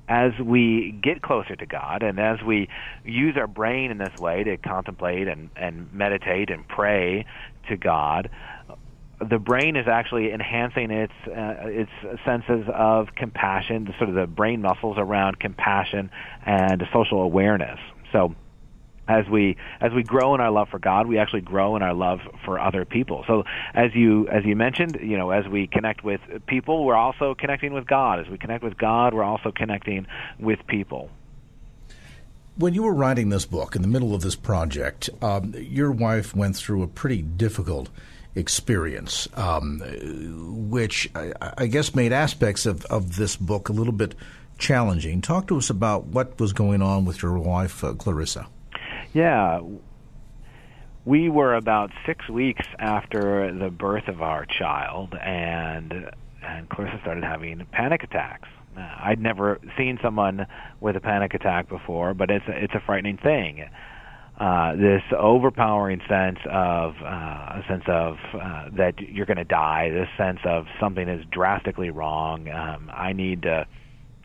as 0.09 0.33
we 0.43 0.99
get 1.03 1.23
closer 1.23 1.55
to 1.55 1.67
God 1.67 2.03
and 2.03 2.19
as 2.19 2.43
we 2.43 2.69
use 3.05 3.37
our 3.37 3.47
brain 3.47 3.91
in 3.91 3.99
this 3.99 4.19
way 4.19 4.43
to 4.45 4.57
contemplate 4.57 5.29
and, 5.29 5.51
and 5.55 5.93
meditate 5.93 6.51
and 6.51 6.67
pray 6.67 7.27
to 7.69 7.77
God, 7.77 8.31
the 9.21 9.39
brain 9.39 9.77
is 9.77 9.87
actually 9.89 10.33
enhancing 10.33 10.91
its 10.91 11.13
uh, 11.27 11.55
its 11.65 11.91
senses 12.25 12.67
of 12.73 13.09
compassion, 13.17 13.93
sort 13.99 14.09
of 14.09 14.15
the 14.15 14.27
brain 14.27 14.63
muscles 14.63 14.97
around 14.99 15.41
compassion 15.41 16.11
and 16.47 16.83
social 16.93 17.23
awareness. 17.23 17.81
So 18.13 18.35
as 19.09 19.27
we 19.29 19.57
as 19.81 19.93
we 19.93 20.03
grow 20.03 20.35
in 20.35 20.41
our 20.41 20.51
love 20.51 20.69
for 20.69 20.79
God, 20.79 21.07
we 21.07 21.19
actually 21.19 21.41
grow 21.41 21.75
in 21.77 21.83
our 21.83 21.95
love 21.95 22.21
for 22.45 22.61
other 22.61 22.85
people. 22.85 23.25
So 23.27 23.45
as 23.75 23.95
you 23.95 24.29
as 24.29 24.45
you 24.45 24.55
mentioned, 24.55 24.99
you 25.01 25.17
know, 25.17 25.31
as 25.31 25.49
we 25.49 25.67
connect 25.67 26.05
with 26.05 26.21
people, 26.47 26.85
we're 26.85 26.95
also 26.95 27.35
connecting 27.35 27.73
with 27.73 27.87
God. 27.87 28.21
As 28.21 28.29
we 28.29 28.39
connect 28.39 28.63
with 28.63 28.77
God, 28.77 29.15
we're 29.15 29.25
also 29.25 29.51
connecting 29.51 30.07
with 30.39 30.65
people. 30.67 31.11
When 32.57 32.75
you 32.75 32.83
were 32.83 32.95
writing 32.95 33.29
this 33.29 33.47
book, 33.47 33.77
in 33.77 33.83
the 33.83 33.89
middle 33.89 34.15
of 34.15 34.21
this 34.21 34.35
project, 34.35 35.09
um, 35.23 35.55
your 35.57 35.93
wife 35.93 36.35
went 36.35 36.57
through 36.57 36.83
a 36.83 36.89
pretty 36.89 37.23
difficult 37.23 37.89
experience, 38.35 39.29
um, 39.35 39.81
which 40.69 41.09
I, 41.15 41.33
I, 41.57 41.67
guess 41.67 41.95
made 41.95 42.13
aspects 42.13 42.67
of, 42.67 42.85
of 42.87 43.17
this 43.17 43.37
book 43.37 43.69
a 43.69 43.73
little 43.73 43.93
bit 43.93 44.15
challenging. 44.59 45.21
Talk 45.21 45.47
to 45.49 45.57
us 45.57 45.71
about 45.71 46.07
what 46.07 46.39
was 46.39 46.53
going 46.53 46.83
on 46.83 47.05
with 47.05 47.23
your 47.23 47.39
wife, 47.39 47.83
uh, 47.83 47.95
Clarissa. 47.95 48.47
Yeah. 49.13 49.61
We 51.05 51.29
were 51.29 51.55
about 51.55 51.91
six 52.07 52.29
weeks 52.29 52.67
after 52.79 53.53
the 53.57 53.71
birth 53.71 54.09
of 54.09 54.21
our 54.21 54.45
child, 54.45 55.15
and 55.15 56.11
and 56.43 56.69
Clarissa 56.69 56.99
started 57.01 57.25
having 57.25 57.67
panic 57.73 58.03
attacks. 58.03 58.49
I'd 58.77 59.21
never 59.21 59.59
seen 59.77 59.99
someone 60.03 60.47
with 60.81 60.97
a 60.97 61.01
panic 61.01 61.35
attack 61.35 61.69
before, 61.69 62.15
but 62.15 62.31
it's 62.31 62.45
a, 62.47 62.65
it's 62.65 62.75
a 62.75 62.81
frightening 62.81 63.17
thing. 63.17 63.69
Uh, 64.39 64.77
this 64.77 65.03
overpowering 65.19 66.01
sense 66.09 66.39
of 66.49 66.95
uh, 67.03 67.07
a 67.07 67.65
sense 67.67 67.83
of 67.89 68.17
uh, 68.35 68.69
that 68.77 69.01
you're 69.01 69.27
going 69.27 69.37
to 69.39 69.45
die. 69.45 69.91
This 69.91 70.09
sense 70.17 70.39
of 70.45 70.67
something 70.79 71.09
is 71.09 71.25
drastically 71.33 71.91
wrong. 71.91 72.49
Um, 72.49 72.89
I 72.95 73.15
need 73.15 73.43
to 73.43 73.67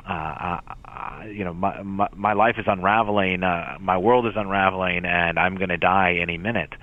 uh, 0.08 0.60
uh, 0.86 1.24
you 1.26 1.44
know, 1.44 1.54
my, 1.54 1.82
my 1.82 2.10
my 2.14 2.34
life 2.34 2.56
is 2.58 2.66
unraveling, 2.68 3.44
uh, 3.44 3.78
my 3.80 3.98
world 3.98 4.26
is 4.28 4.34
unraveling, 4.36 5.06
and 5.06 5.40
I'm 5.40 5.56
going 5.56 5.70
to 5.70 5.78
die 5.78 6.16
any 6.22 6.38
minute. 6.38 6.74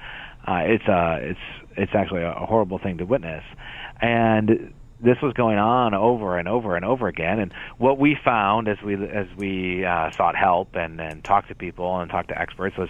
Uh, 0.47 0.62
it's 0.65 0.89
uh, 0.89 1.19
it's 1.21 1.41
it's 1.77 1.95
actually 1.95 2.23
a, 2.23 2.33
a 2.33 2.47
horrible 2.47 2.79
thing 2.79 2.99
to 2.99 3.05
witness, 3.05 3.45
and 4.00 4.73
this 5.03 5.21
was 5.23 5.33
going 5.35 5.59
on 5.59 5.95
over 5.95 6.39
and 6.39 6.49
over 6.49 6.77
and 6.77 6.85
over 6.85 7.09
again. 7.09 7.39
And 7.39 7.55
what 7.79 7.99
we 7.99 8.15
found 8.15 8.69
as 8.69 8.81
we 8.83 8.95
as 8.95 9.27
we 9.37 9.85
uh, 9.85 10.11
sought 10.17 10.37
help 10.37 10.75
and 10.75 11.00
and 11.00 11.23
talked 11.23 11.49
to 11.49 11.55
people 11.55 11.99
and 12.00 12.11
talked 12.11 12.29
to 12.29 12.41
experts 12.41 12.77
was 12.77 12.89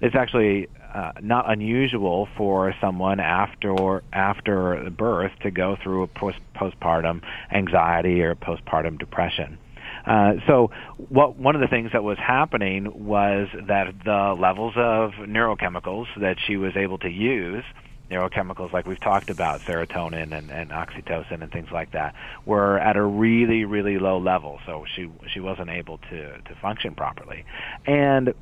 it's 0.00 0.14
actually 0.14 0.68
uh, 0.94 1.12
not 1.20 1.50
unusual 1.50 2.28
for 2.36 2.74
someone 2.80 3.20
after 3.20 4.02
after 4.12 4.90
birth 4.90 5.32
to 5.42 5.50
go 5.50 5.76
through 5.82 6.02
a 6.02 6.06
post 6.06 6.38
postpartum 6.54 7.22
anxiety 7.50 8.22
or 8.22 8.34
postpartum 8.34 8.98
depression. 8.98 9.58
Uh, 10.06 10.32
so, 10.46 10.70
what 11.08 11.36
one 11.36 11.54
of 11.54 11.60
the 11.60 11.68
things 11.68 11.90
that 11.92 12.02
was 12.02 12.18
happening 12.18 13.06
was 13.06 13.48
that 13.68 13.92
the 14.04 14.36
levels 14.38 14.74
of 14.76 15.12
neurochemicals 15.28 16.06
that 16.20 16.36
she 16.46 16.56
was 16.56 16.76
able 16.76 16.98
to 16.98 17.08
use 17.08 17.64
neurochemicals 18.10 18.72
like 18.72 18.86
we've 18.86 19.00
talked 19.00 19.30
about, 19.30 19.60
serotonin 19.62 20.36
and, 20.36 20.50
and 20.50 20.70
oxytocin 20.70 21.42
and 21.42 21.52
things 21.52 21.68
like 21.72 21.92
that, 21.92 22.14
were 22.44 22.78
at 22.78 22.96
a 22.96 23.02
really, 23.02 23.64
really 23.64 23.98
low 23.98 24.18
level. 24.18 24.58
So 24.66 24.84
she 24.96 25.08
she 25.32 25.40
wasn't 25.40 25.70
able 25.70 25.98
to 26.10 26.38
to 26.38 26.54
function 26.60 26.94
properly, 26.94 27.44
and 27.86 28.34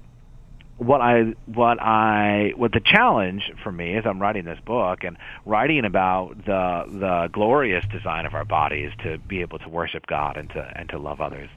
what 0.78 1.00
I 1.00 1.34
what 1.46 1.80
I 1.80 2.52
what 2.56 2.72
the 2.72 2.80
challenge 2.80 3.50
for 3.62 3.72
me 3.72 3.96
as 3.96 4.04
I'm 4.06 4.22
writing 4.22 4.44
this 4.44 4.60
book 4.64 5.00
and 5.02 5.16
writing 5.44 5.84
about 5.84 6.36
the 6.46 6.84
the 6.88 7.28
glorious 7.32 7.84
design 7.92 8.26
of 8.26 8.34
our 8.34 8.44
bodies 8.44 8.90
to 9.02 9.18
be 9.18 9.40
able 9.40 9.58
to 9.58 9.68
worship 9.68 10.06
God 10.06 10.36
and 10.36 10.48
to 10.50 10.72
and 10.76 10.88
to 10.90 10.98
love 10.98 11.20
others 11.20 11.50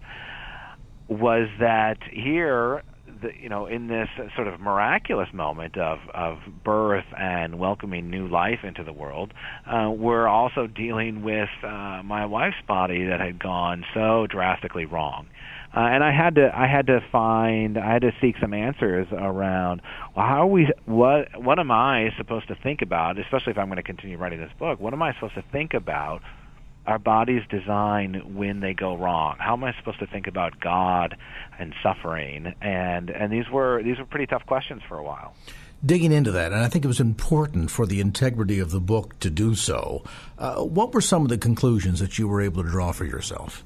was 1.08 1.50
that 1.60 1.98
here 2.10 2.84
the, 3.22 3.30
you 3.40 3.50
know 3.50 3.68
in 3.68 3.88
this 3.88 4.08
sort 4.36 4.48
of 4.48 4.60
miraculous 4.60 5.28
moment 5.34 5.78
of 5.78 6.00
of 6.14 6.40
birth 6.64 7.06
and 7.18 7.60
welcoming 7.60 8.10
new 8.10 8.28
life 8.28 8.60
into 8.64 8.84
the 8.84 8.94
world 8.94 9.34
uh, 9.68 9.90
we're 9.90 10.28
also 10.28 10.68
dealing 10.68 11.22
with 11.22 11.50
uh, 11.64 12.02
my 12.04 12.26
wife's 12.26 12.56
body 12.68 13.06
that 13.06 13.20
had 13.20 13.38
gone 13.42 13.86
so 13.94 14.26
drastically 14.28 14.86
wrong 14.86 15.28
uh, 15.76 15.80
and 15.80 16.04
I 16.04 16.12
had 16.12 16.36
to 16.36 16.52
I 16.54 16.68
had 16.68 16.88
to 16.88 17.02
find 17.12 17.78
I 17.78 17.94
had 17.94 18.02
to 18.02 18.12
seek 18.20 18.36
some 18.40 18.54
answers 18.54 19.08
around 19.12 19.82
well, 20.16 20.26
how 20.26 20.44
are 20.44 20.48
we 20.48 20.72
what 20.86 21.42
what 21.42 21.60
am 21.60 21.72
I 21.72 22.12
supposed 22.18 22.48
to 22.50 22.56
think 22.56 22.82
about 22.82 23.18
especially 23.18 23.52
if 23.52 23.58
I'm 23.58 23.68
going 23.68 23.78
to 23.78 23.84
continue 23.84 24.18
writing 24.18 24.40
this 24.40 24.52
book 24.60 24.80
what 24.80 24.94
am 24.94 25.02
I 25.02 25.14
supposed 25.14 25.36
to 25.36 25.44
think 25.52 25.74
about 25.74 26.22
our 26.86 27.00
body's 27.00 27.44
design 27.50 28.36
when 28.36 28.60
they 28.60 28.74
go 28.74 28.98
wrong 28.98 29.38
how 29.40 29.54
am 29.54 29.64
I 29.64 29.74
supposed 29.78 30.00
to 30.00 30.08
think 30.08 30.28
about 30.28 30.60
God 30.60 31.16
and 31.58 31.74
suffering 31.82 32.54
and 32.62 33.10
and 33.10 33.32
these 33.32 33.50
were 33.50 33.82
these 33.82 33.98
were 33.98 34.06
pretty 34.06 34.28
tough 34.28 34.46
questions 34.46 34.82
for 34.88 34.98
a 34.98 35.04
while 35.04 35.34
digging 35.84 36.12
into 36.12 36.32
that, 36.32 36.52
and 36.52 36.62
I 36.62 36.68
think 36.68 36.86
it 36.86 36.88
was 36.88 37.00
important 37.00 37.72
for 37.72 37.86
the 37.86 38.02
integrity 38.02 38.60
of 38.60 38.72
the 38.72 38.80
book 38.80 39.18
to 39.20 39.30
do 39.30 39.56
so. 39.56 40.04
Uh, 40.38 40.62
what 40.62 40.94
were 40.94 41.02
some 41.02 41.24
of 41.24 41.30
the 41.30 41.40
conclusions 41.40 42.00
that 42.00 42.20
you 42.20 42.28
were 42.28 42.42
able 42.42 42.64
to 42.64 42.70
draw 42.70 42.92
for 42.92 43.06
yourself? 43.06 43.66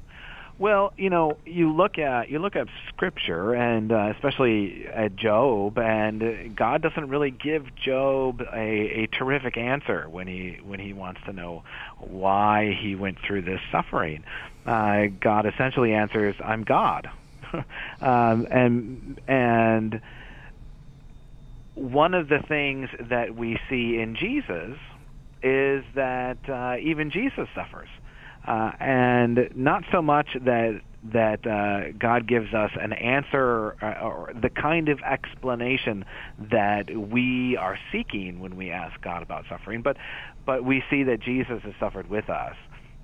Well, 0.58 0.94
you 0.96 1.10
know, 1.10 1.38
you 1.46 1.74
look 1.74 1.98
at 1.98 2.30
you 2.30 2.40
look 2.40 2.56
at 2.56 2.68
Scripture, 2.88 3.54
and 3.54 3.92
uh, 3.92 4.14
especially 4.16 4.88
at 4.88 5.18
Job, 5.18 5.78
and 5.78 6.56
God 6.56 6.82
doesn't 6.82 7.10
really 7.10 7.32
give 7.32 7.76
Job 7.76 8.42
a, 8.42 9.04
a 9.04 9.08
terrific 9.08 9.58
answer 9.58 10.08
when 10.08 10.28
he 10.28 10.60
when 10.64 10.80
he 10.80 10.94
wants 10.94 11.20
to 11.26 11.34
know 11.34 11.64
why 12.00 12.72
he 12.82 12.96
went 12.96 13.18
through 13.20 13.42
this 13.42 13.60
suffering. 13.70 14.24
Uh, 14.66 15.08
God 15.20 15.46
essentially 15.46 15.94
answers, 15.94 16.36
"I'm 16.42 16.64
God," 16.64 17.10
um, 18.02 18.48
and 18.50 19.20
and 19.28 20.02
one 21.74 22.14
of 22.14 22.30
the 22.30 22.40
things 22.48 22.90
that 23.10 23.36
we 23.36 23.60
see 23.70 24.00
in 24.00 24.16
Jesus 24.16 24.78
is 25.44 25.84
that 25.96 26.38
uh, 26.48 26.78
even 26.80 27.12
Jesus 27.12 27.50
suffers 27.54 27.90
and 28.48 29.50
not 29.56 29.84
so 29.92 30.02
much 30.02 30.28
that 30.46 30.82
that 31.14 31.46
uh, 31.46 31.92
God 32.00 32.28
gives 32.28 32.54
us 32.54 32.72
an 32.80 32.92
answer 32.94 33.40
or, 33.40 33.78
uh, 33.82 34.00
or 34.02 34.34
the 34.42 34.50
kind 34.50 34.90
of 34.90 35.00
explanation 35.02 36.04
that 36.52 36.90
we 36.90 37.56
are 37.58 37.78
seeking 37.92 38.40
when 38.40 38.56
we 38.56 38.72
ask 38.72 39.00
God 39.02 39.22
about 39.22 39.46
suffering, 39.48 39.82
but 39.82 39.98
but 40.46 40.64
we 40.64 40.84
see 40.90 41.04
that 41.04 41.20
Jesus 41.22 41.62
has 41.64 41.74
suffered 41.80 42.10
with 42.10 42.30
us. 42.30 42.56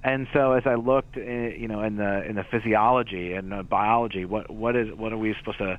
And 0.03 0.27
so, 0.34 0.53
as 0.53 0.63
I 0.65 0.75
looked, 0.75 1.15
uh, 1.15 1.22
you 1.22 1.67
know, 1.67 1.84
in 1.84 1.98
the 1.98 2.24
in 2.27 2.36
the 2.36 2.43
physiology 2.50 3.34
and 3.34 3.51
the 3.51 3.63
biology, 3.63 4.25
what 4.25 4.50
what 4.50 4.75
is 4.75 4.88
what 4.96 5.13
are 5.13 5.17
we 5.17 5.36
supposed 5.39 5.60
to 5.60 5.77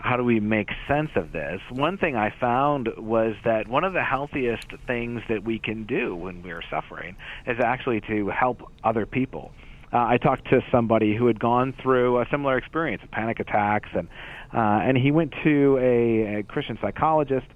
how 0.00 0.16
do 0.16 0.24
we 0.24 0.40
make 0.40 0.68
sense 0.88 1.10
of 1.14 1.32
this? 1.32 1.60
One 1.70 1.98
thing 1.98 2.16
I 2.16 2.32
found 2.40 2.88
was 2.96 3.34
that 3.44 3.68
one 3.68 3.84
of 3.84 3.92
the 3.92 4.02
healthiest 4.02 4.66
things 4.86 5.20
that 5.28 5.44
we 5.44 5.58
can 5.58 5.84
do 5.84 6.16
when 6.16 6.42
we're 6.42 6.62
suffering 6.70 7.16
is 7.46 7.58
actually 7.62 8.00
to 8.08 8.30
help 8.30 8.62
other 8.82 9.04
people. 9.04 9.52
Uh, 9.92 9.98
I 9.98 10.18
talked 10.18 10.48
to 10.50 10.60
somebody 10.70 11.16
who 11.16 11.26
had 11.26 11.38
gone 11.38 11.74
through 11.82 12.20
a 12.20 12.24
similar 12.30 12.56
experience, 12.56 13.02
of 13.02 13.10
panic 13.10 13.40
attacks, 13.40 13.88
and 13.94 14.08
uh, 14.52 14.88
and 14.88 14.96
he 14.96 15.10
went 15.12 15.32
to 15.44 15.78
a, 15.80 16.38
a 16.38 16.42
Christian 16.44 16.78
psychologist, 16.80 17.46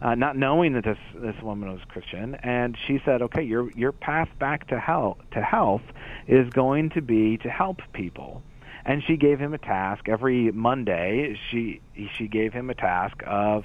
uh, 0.00 0.14
not 0.14 0.36
knowing 0.36 0.74
that 0.74 0.84
this 0.84 0.98
this 1.14 1.40
woman 1.42 1.72
was 1.72 1.80
Christian, 1.88 2.34
and 2.36 2.76
she 2.86 3.00
said, 3.04 3.22
"Okay, 3.22 3.42
your 3.42 3.70
your 3.72 3.92
path 3.92 4.28
back 4.38 4.68
to 4.68 4.78
health 4.78 5.18
to 5.32 5.42
health 5.42 5.82
is 6.26 6.48
going 6.50 6.90
to 6.90 7.02
be 7.02 7.36
to 7.38 7.48
help 7.48 7.80
people." 7.92 8.42
and 8.88 9.02
she 9.06 9.16
gave 9.18 9.38
him 9.38 9.52
a 9.52 9.58
task 9.58 10.08
every 10.08 10.50
Monday. 10.50 11.38
She 11.50 11.80
she 12.16 12.26
gave 12.26 12.54
him 12.54 12.70
a 12.70 12.74
task 12.74 13.16
of, 13.26 13.64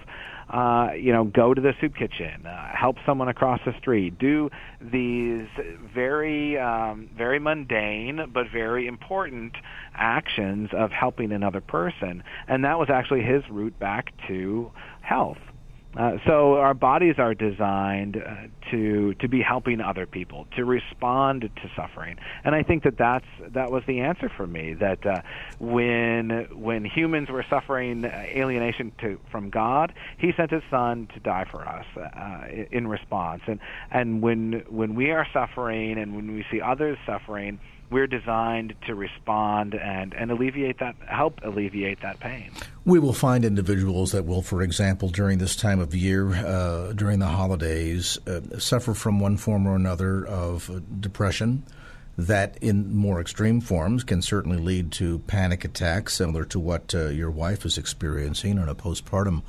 uh, 0.49 0.89
you 0.97 1.13
know, 1.13 1.23
go 1.23 1.53
to 1.53 1.61
the 1.61 1.73
soup 1.79 1.95
kitchen, 1.95 2.45
uh, 2.45 2.75
help 2.75 2.97
someone 3.05 3.29
across 3.29 3.61
the 3.65 3.73
street, 3.79 4.19
do 4.19 4.49
these 4.81 5.47
very 5.95 6.59
um, 6.59 7.09
very 7.17 7.39
mundane 7.39 8.31
but 8.33 8.47
very 8.51 8.85
important 8.85 9.53
actions 9.95 10.69
of 10.73 10.91
helping 10.91 11.31
another 11.31 11.61
person, 11.61 12.21
and 12.49 12.65
that 12.65 12.77
was 12.77 12.89
actually 12.89 13.21
his 13.21 13.43
route 13.49 13.79
back 13.79 14.11
to 14.27 14.71
health. 15.01 15.37
Uh, 15.95 16.17
so 16.25 16.55
our 16.55 16.73
bodies 16.73 17.15
are 17.19 17.35
designed 17.35 18.17
uh, 18.17 18.47
to 18.71 19.13
to 19.15 19.27
be 19.27 19.41
helping 19.41 19.79
other 19.79 20.07
people, 20.07 20.47
to 20.55 20.65
respond 20.65 21.41
to 21.41 21.69
suffering, 21.75 22.17
and 22.43 22.55
I 22.55 22.63
think 22.63 22.83
that 22.83 22.97
that's 22.97 23.27
that 23.49 23.71
was 23.71 23.83
the 23.85 23.99
answer 23.99 24.29
for 24.35 24.47
me. 24.47 24.73
That 24.73 25.05
uh, 25.05 25.21
when 25.59 26.47
when 26.51 26.83
humans 26.83 27.29
were 27.29 27.45
suffering 27.47 28.05
alienation 28.05 28.91
to, 29.01 29.19
from 29.31 29.51
God, 29.51 29.93
He 30.17 30.31
sent 30.35 30.49
His 30.49 30.63
Son 30.71 31.07
to 31.13 31.19
die 31.19 31.45
for 31.51 31.67
us 31.67 31.85
uh, 31.95 32.47
in 32.71 32.87
response, 32.87 33.43
and 33.45 33.59
and 33.91 34.21
when 34.21 34.63
when 34.69 34.95
we 34.95 35.11
are 35.11 35.27
suffering 35.31 35.99
and 35.99 36.15
when 36.15 36.33
we 36.33 36.43
see 36.51 36.59
others 36.59 36.97
suffering, 37.05 37.59
we're 37.89 38.07
designed 38.07 38.73
to 38.87 38.95
respond 38.95 39.75
and, 39.75 40.13
and 40.13 40.31
alleviate 40.31 40.79
that, 40.79 40.95
help 41.05 41.39
alleviate 41.43 42.01
that 42.01 42.19
pain. 42.19 42.51
We 42.85 42.99
will 42.99 43.13
find 43.13 43.45
individuals 43.45 44.11
that 44.11 44.25
will, 44.25 44.41
for 44.41 44.61
example, 44.61 45.09
during 45.09 45.37
this 45.37 45.55
time 45.55 45.79
of 45.79 45.93
year, 45.93 46.33
uh, 46.33 46.93
during 46.93 47.19
the 47.19 47.27
holidays, 47.27 48.17
uh, 48.27 48.59
suffer 48.59 48.93
from 48.93 49.19
one 49.19 49.37
form 49.37 49.67
or 49.67 49.75
another 49.75 50.25
of 50.25 50.69
depression. 50.99 51.63
That, 52.15 52.57
in 52.61 52.95
more 52.95 53.19
extreme 53.19 53.59
forms, 53.59 54.03
can 54.03 54.21
certainly 54.21 54.59
lead 54.59 54.91
to 54.93 55.19
panic 55.19 55.65
attacks, 55.65 56.13
similar 56.13 56.45
to 56.45 56.59
what 56.59 56.93
uh, 56.93 57.07
your 57.07 57.31
wife 57.31 57.65
is 57.65 57.79
experiencing 57.79 58.59
on 58.59 58.69
a 58.69 58.75
postpartum 58.75 59.41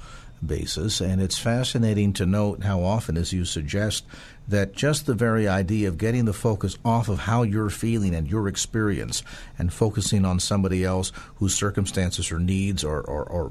basis. 0.44 1.00
And 1.00 1.20
it's 1.20 1.38
fascinating 1.38 2.14
to 2.14 2.26
note 2.26 2.62
how 2.62 2.82
often, 2.82 3.18
as 3.18 3.34
you 3.34 3.44
suggest, 3.44 4.06
that 4.48 4.74
just 4.74 5.06
the 5.06 5.14
very 5.14 5.48
idea 5.48 5.88
of 5.88 5.98
getting 5.98 6.24
the 6.24 6.32
focus 6.32 6.76
off 6.84 7.08
of 7.08 7.20
how 7.20 7.42
you're 7.42 7.70
feeling 7.70 8.14
and 8.14 8.30
your 8.30 8.48
experience 8.48 9.22
and 9.58 9.72
focusing 9.72 10.24
on 10.24 10.38
somebody 10.38 10.84
else 10.84 11.12
whose 11.36 11.54
circumstances 11.54 12.30
or 12.30 12.38
needs 12.38 12.84
are, 12.84 13.08
are, 13.08 13.30
are 13.30 13.50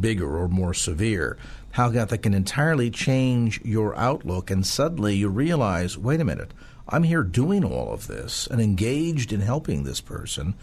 bigger 0.00 0.36
or 0.36 0.48
more 0.48 0.74
severe, 0.74 1.38
how 1.72 1.88
that 1.88 2.22
can 2.22 2.34
entirely 2.34 2.90
change 2.90 3.60
your 3.64 3.96
outlook. 3.96 4.50
And 4.50 4.66
suddenly 4.66 5.16
you 5.16 5.28
realize 5.28 5.96
wait 5.96 6.20
a 6.20 6.24
minute, 6.24 6.52
I'm 6.88 7.02
here 7.02 7.22
doing 7.22 7.64
all 7.64 7.92
of 7.92 8.06
this 8.06 8.46
and 8.46 8.60
engaged 8.60 9.32
in 9.32 9.40
helping 9.40 9.84
this 9.84 10.00
person, 10.00 10.54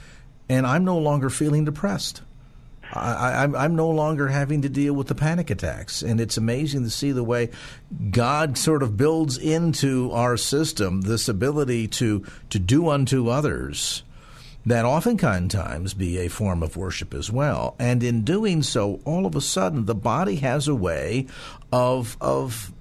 and 0.49 0.65
I'm 0.65 0.83
no 0.83 0.97
longer 0.97 1.29
feeling 1.29 1.65
depressed. 1.65 2.21
I, 2.95 3.43
am 3.43 3.55
I'm, 3.55 3.61
I'm 3.61 3.75
no 3.75 3.89
longer 3.89 4.29
having 4.29 4.61
to 4.61 4.69
deal 4.69 4.93
with 4.93 5.07
the 5.07 5.15
panic 5.15 5.49
attacks. 5.49 6.01
And 6.01 6.19
it's 6.19 6.37
amazing 6.37 6.83
to 6.83 6.89
see 6.89 7.11
the 7.11 7.23
way 7.23 7.49
God 8.11 8.57
sort 8.57 8.83
of 8.83 8.97
builds 8.97 9.37
into 9.37 10.11
our 10.11 10.37
system 10.37 11.01
this 11.01 11.27
ability 11.27 11.87
to, 11.89 12.25
to 12.49 12.59
do 12.59 12.89
unto 12.89 13.29
others 13.29 14.03
that 14.65 14.85
oftentimes 14.85 15.93
be 15.93 16.17
a 16.17 16.27
form 16.27 16.63
of 16.63 16.75
worship 16.75 17.13
as 17.13 17.31
well. 17.31 17.75
And 17.77 18.01
in 18.01 18.23
doing 18.23 18.63
so, 18.63 18.99
all 19.05 19.25
of 19.25 19.35
a 19.35 19.41
sudden, 19.41 19.85
the 19.85 19.93
body 19.95 20.37
has 20.37 20.67
a 20.67 20.75
way 20.75 21.27
of, 21.71 22.17
of 22.19 22.73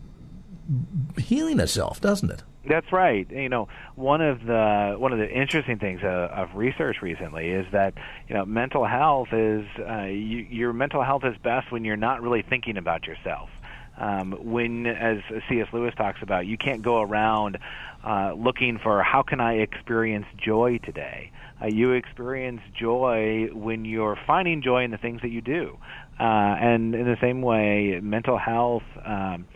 healing 1.19 1.61
itself, 1.61 2.01
doesn't 2.01 2.31
it? 2.31 2.43
That's 2.67 2.91
right. 2.93 3.31
You 3.31 3.49
know, 3.49 3.69
one 3.95 4.21
of 4.23 4.45
the 4.45 4.97
one 4.99 5.13
of 5.13 5.19
the 5.19 5.31
interesting 5.31 5.79
things 5.79 6.03
uh, 6.03 6.29
of 6.33 6.55
research 6.55 7.03
recently 7.03 7.51
is 7.51 7.67
that 7.73 7.95
you 8.29 8.35
know 8.35 8.47
mental 8.47 8.87
health 8.87 9.29
is 9.33 9.67
uh, 9.79 10.05
you, 10.05 10.39
your 10.51 10.73
mental 10.73 11.03
health 11.03 11.25
is 11.25 11.37
best 11.43 11.71
when 11.71 11.85
you're 11.85 11.97
not 11.97 12.23
really 12.23 12.43
thinking 12.43 12.77
about 12.77 13.07
yourself. 13.07 13.51
Um, 13.97 14.33
when, 14.33 14.87
as 14.87 15.19
C.S. 15.49 15.69
Lewis 15.73 15.95
talks 15.95 16.21
about, 16.21 16.47
you 16.47 16.59
can't 16.59 16.83
go 16.83 17.01
around 17.01 17.59
uh, 18.05 18.33
looking 18.33 18.81
for 18.83 19.05
how 19.05 19.23
can 19.23 19.41
I 19.41 19.59
experience 19.59 20.27
joy 20.37 20.79
today. 20.79 21.31
Uh, 21.63 21.67
you 21.67 21.93
experience 21.93 22.61
joy 22.77 23.51
when 23.53 23.85
you're 23.85 24.19
finding 24.27 24.63
joy 24.63 24.83
in 24.83 24.91
the 24.91 24.99
things 24.99 25.23
that 25.23 25.31
you 25.31 25.41
do, 25.41 25.79
uh, 26.19 26.23
and 26.23 26.95
in 26.95 27.05
the 27.05 27.17
same 27.21 27.41
way, 27.41 28.01
mental 28.03 28.37
health. 28.37 28.83
Um, 29.05 29.47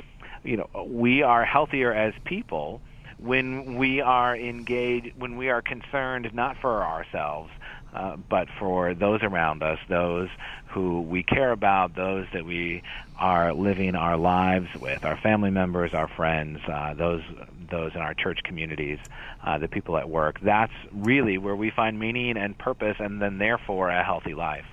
you 0.44 0.56
know, 0.56 0.86
we 0.86 1.22
are 1.22 1.44
healthier 1.44 1.92
as 1.92 2.14
people 2.24 2.80
when 3.18 3.76
we 3.76 4.00
are 4.00 4.36
engaged, 4.36 5.18
when 5.18 5.36
we 5.36 5.50
are 5.50 5.62
concerned 5.62 6.32
not 6.32 6.56
for 6.58 6.84
ourselves, 6.84 7.50
uh, 7.92 8.16
but 8.16 8.48
for 8.58 8.94
those 8.94 9.22
around 9.22 9.62
us, 9.62 9.78
those 9.88 10.28
who 10.68 11.00
we 11.02 11.22
care 11.22 11.50
about, 11.50 11.94
those 11.94 12.26
that 12.32 12.44
we 12.44 12.82
are 13.18 13.52
living 13.52 13.94
our 13.94 14.16
lives 14.16 14.68
with, 14.80 15.04
our 15.04 15.16
family 15.16 15.50
members, 15.50 15.94
our 15.94 16.08
friends, 16.08 16.60
uh, 16.68 16.94
those 16.94 17.22
those 17.70 17.94
in 17.94 18.00
our 18.00 18.14
church 18.14 18.40
communities, 18.44 18.98
uh, 19.44 19.58
the 19.58 19.68
people 19.68 19.98
at 19.98 20.08
work. 20.08 20.40
That's 20.40 20.72
really 20.92 21.36
where 21.38 21.56
we 21.56 21.70
find 21.70 21.98
meaning 21.98 22.36
and 22.36 22.56
purpose, 22.56 22.96
and 22.98 23.20
then 23.20 23.38
therefore 23.38 23.90
a 23.90 24.02
healthy 24.02 24.34
life. 24.34 24.64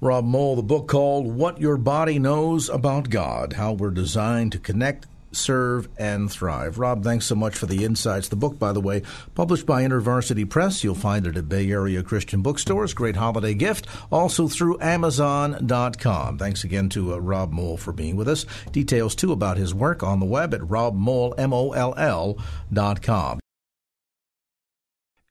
Rob 0.00 0.24
Moll, 0.24 0.56
the 0.56 0.62
book 0.62 0.86
called 0.88 1.34
What 1.34 1.60
Your 1.60 1.78
Body 1.78 2.18
Knows 2.18 2.68
About 2.68 3.08
God 3.08 3.54
How 3.54 3.72
We're 3.72 3.90
Designed 3.90 4.52
to 4.52 4.58
Connect, 4.58 5.06
Serve, 5.36 5.88
and 5.98 6.30
Thrive. 6.30 6.78
Rob, 6.78 7.02
thanks 7.02 7.26
so 7.26 7.34
much 7.34 7.56
for 7.56 7.66
the 7.66 7.84
insights. 7.84 8.28
The 8.28 8.36
book, 8.36 8.58
by 8.58 8.72
the 8.72 8.80
way, 8.80 9.02
published 9.34 9.66
by 9.66 9.82
InterVarsity 9.82 10.48
Press. 10.48 10.82
You'll 10.84 10.94
find 10.94 11.26
it 11.26 11.36
at 11.36 11.48
Bay 11.48 11.70
Area 11.70 12.02
Christian 12.02 12.42
bookstores. 12.42 12.94
Great 12.94 13.16
holiday 13.16 13.54
gift. 13.54 13.86
Also 14.10 14.48
through 14.48 14.80
Amazon.com. 14.80 16.38
Thanks 16.38 16.64
again 16.64 16.88
to 16.90 17.14
uh, 17.14 17.18
Rob 17.18 17.52
Moll 17.52 17.76
for 17.76 17.92
being 17.92 18.16
with 18.16 18.28
us. 18.28 18.46
Details, 18.72 19.14
too, 19.14 19.32
about 19.32 19.56
his 19.56 19.74
work 19.74 20.02
on 20.02 20.20
the 20.20 20.26
web 20.26 20.54
at 20.54 20.60
robmoll, 20.60 21.34
M-O-L-L, 21.38 22.38
dot 22.72 23.02
com. 23.02 23.40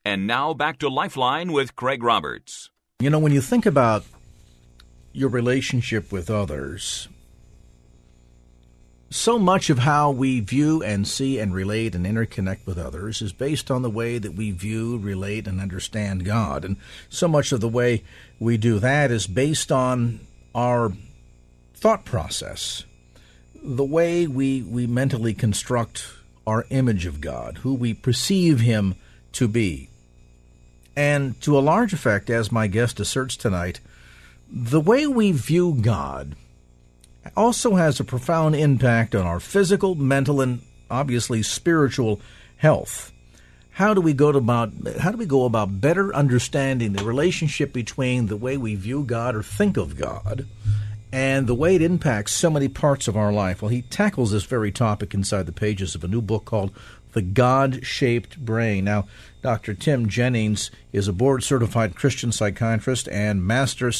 And 0.04 0.26
now 0.26 0.52
back 0.52 0.78
to 0.80 0.88
Lifeline 0.88 1.52
with 1.52 1.76
Craig 1.76 2.02
Roberts. 2.02 2.70
You 3.00 3.08
know, 3.10 3.18
when 3.18 3.32
you 3.32 3.40
think 3.40 3.64
about 3.64 4.04
your 5.12 5.30
relationship 5.30 6.12
with 6.12 6.30
others, 6.30 7.08
so 9.14 9.38
much 9.38 9.70
of 9.70 9.78
how 9.78 10.10
we 10.10 10.40
view 10.40 10.82
and 10.82 11.06
see 11.06 11.38
and 11.38 11.54
relate 11.54 11.94
and 11.94 12.04
interconnect 12.04 12.66
with 12.66 12.76
others 12.76 13.22
is 13.22 13.32
based 13.32 13.70
on 13.70 13.80
the 13.82 13.88
way 13.88 14.18
that 14.18 14.34
we 14.34 14.50
view, 14.50 14.98
relate, 14.98 15.46
and 15.46 15.60
understand 15.60 16.24
God. 16.24 16.64
And 16.64 16.76
so 17.08 17.28
much 17.28 17.52
of 17.52 17.60
the 17.60 17.68
way 17.68 18.02
we 18.40 18.56
do 18.56 18.80
that 18.80 19.12
is 19.12 19.28
based 19.28 19.70
on 19.70 20.18
our 20.52 20.92
thought 21.74 22.04
process, 22.04 22.82
the 23.62 23.84
way 23.84 24.26
we, 24.26 24.62
we 24.62 24.84
mentally 24.88 25.32
construct 25.32 26.08
our 26.44 26.66
image 26.70 27.06
of 27.06 27.20
God, 27.20 27.58
who 27.58 27.72
we 27.72 27.94
perceive 27.94 28.58
Him 28.58 28.96
to 29.34 29.46
be. 29.46 29.90
And 30.96 31.40
to 31.42 31.56
a 31.56 31.60
large 31.60 31.92
effect, 31.92 32.30
as 32.30 32.50
my 32.50 32.66
guest 32.66 32.98
asserts 32.98 33.36
tonight, 33.36 33.78
the 34.50 34.80
way 34.80 35.06
we 35.06 35.30
view 35.30 35.78
God 35.80 36.34
also 37.36 37.76
has 37.76 38.00
a 38.00 38.04
profound 38.04 38.54
impact 38.54 39.14
on 39.14 39.26
our 39.26 39.40
physical, 39.40 39.94
mental, 39.94 40.40
and 40.40 40.60
obviously 40.90 41.42
spiritual 41.42 42.20
health. 42.56 43.12
How 43.72 43.92
do 43.92 44.00
we 44.00 44.12
go 44.12 44.28
about 44.28 44.72
how 45.00 45.10
do 45.10 45.18
we 45.18 45.26
go 45.26 45.44
about 45.44 45.80
better 45.80 46.14
understanding 46.14 46.92
the 46.92 47.04
relationship 47.04 47.72
between 47.72 48.26
the 48.26 48.36
way 48.36 48.56
we 48.56 48.76
view 48.76 49.02
God 49.02 49.34
or 49.34 49.42
think 49.42 49.76
of 49.76 49.96
God 49.96 50.46
and 51.12 51.46
the 51.46 51.54
way 51.54 51.74
it 51.74 51.82
impacts 51.82 52.32
so 52.32 52.50
many 52.50 52.68
parts 52.68 53.08
of 53.08 53.16
our 53.16 53.32
life? 53.32 53.62
Well, 53.62 53.70
he 53.70 53.82
tackles 53.82 54.30
this 54.30 54.44
very 54.44 54.70
topic 54.70 55.12
inside 55.12 55.46
the 55.46 55.52
pages 55.52 55.96
of 55.96 56.04
a 56.04 56.08
new 56.08 56.22
book 56.22 56.44
called 56.44 56.70
The 57.14 57.22
God 57.22 57.84
Shaped 57.84 58.44
Brain. 58.44 58.84
Now, 58.84 59.06
Dr. 59.42 59.74
Tim 59.74 60.08
Jennings 60.08 60.70
is 60.92 61.08
a 61.08 61.12
board 61.12 61.42
certified 61.42 61.96
Christian 61.96 62.30
psychiatrist 62.30 63.08
and 63.08 63.44
master 63.44 63.90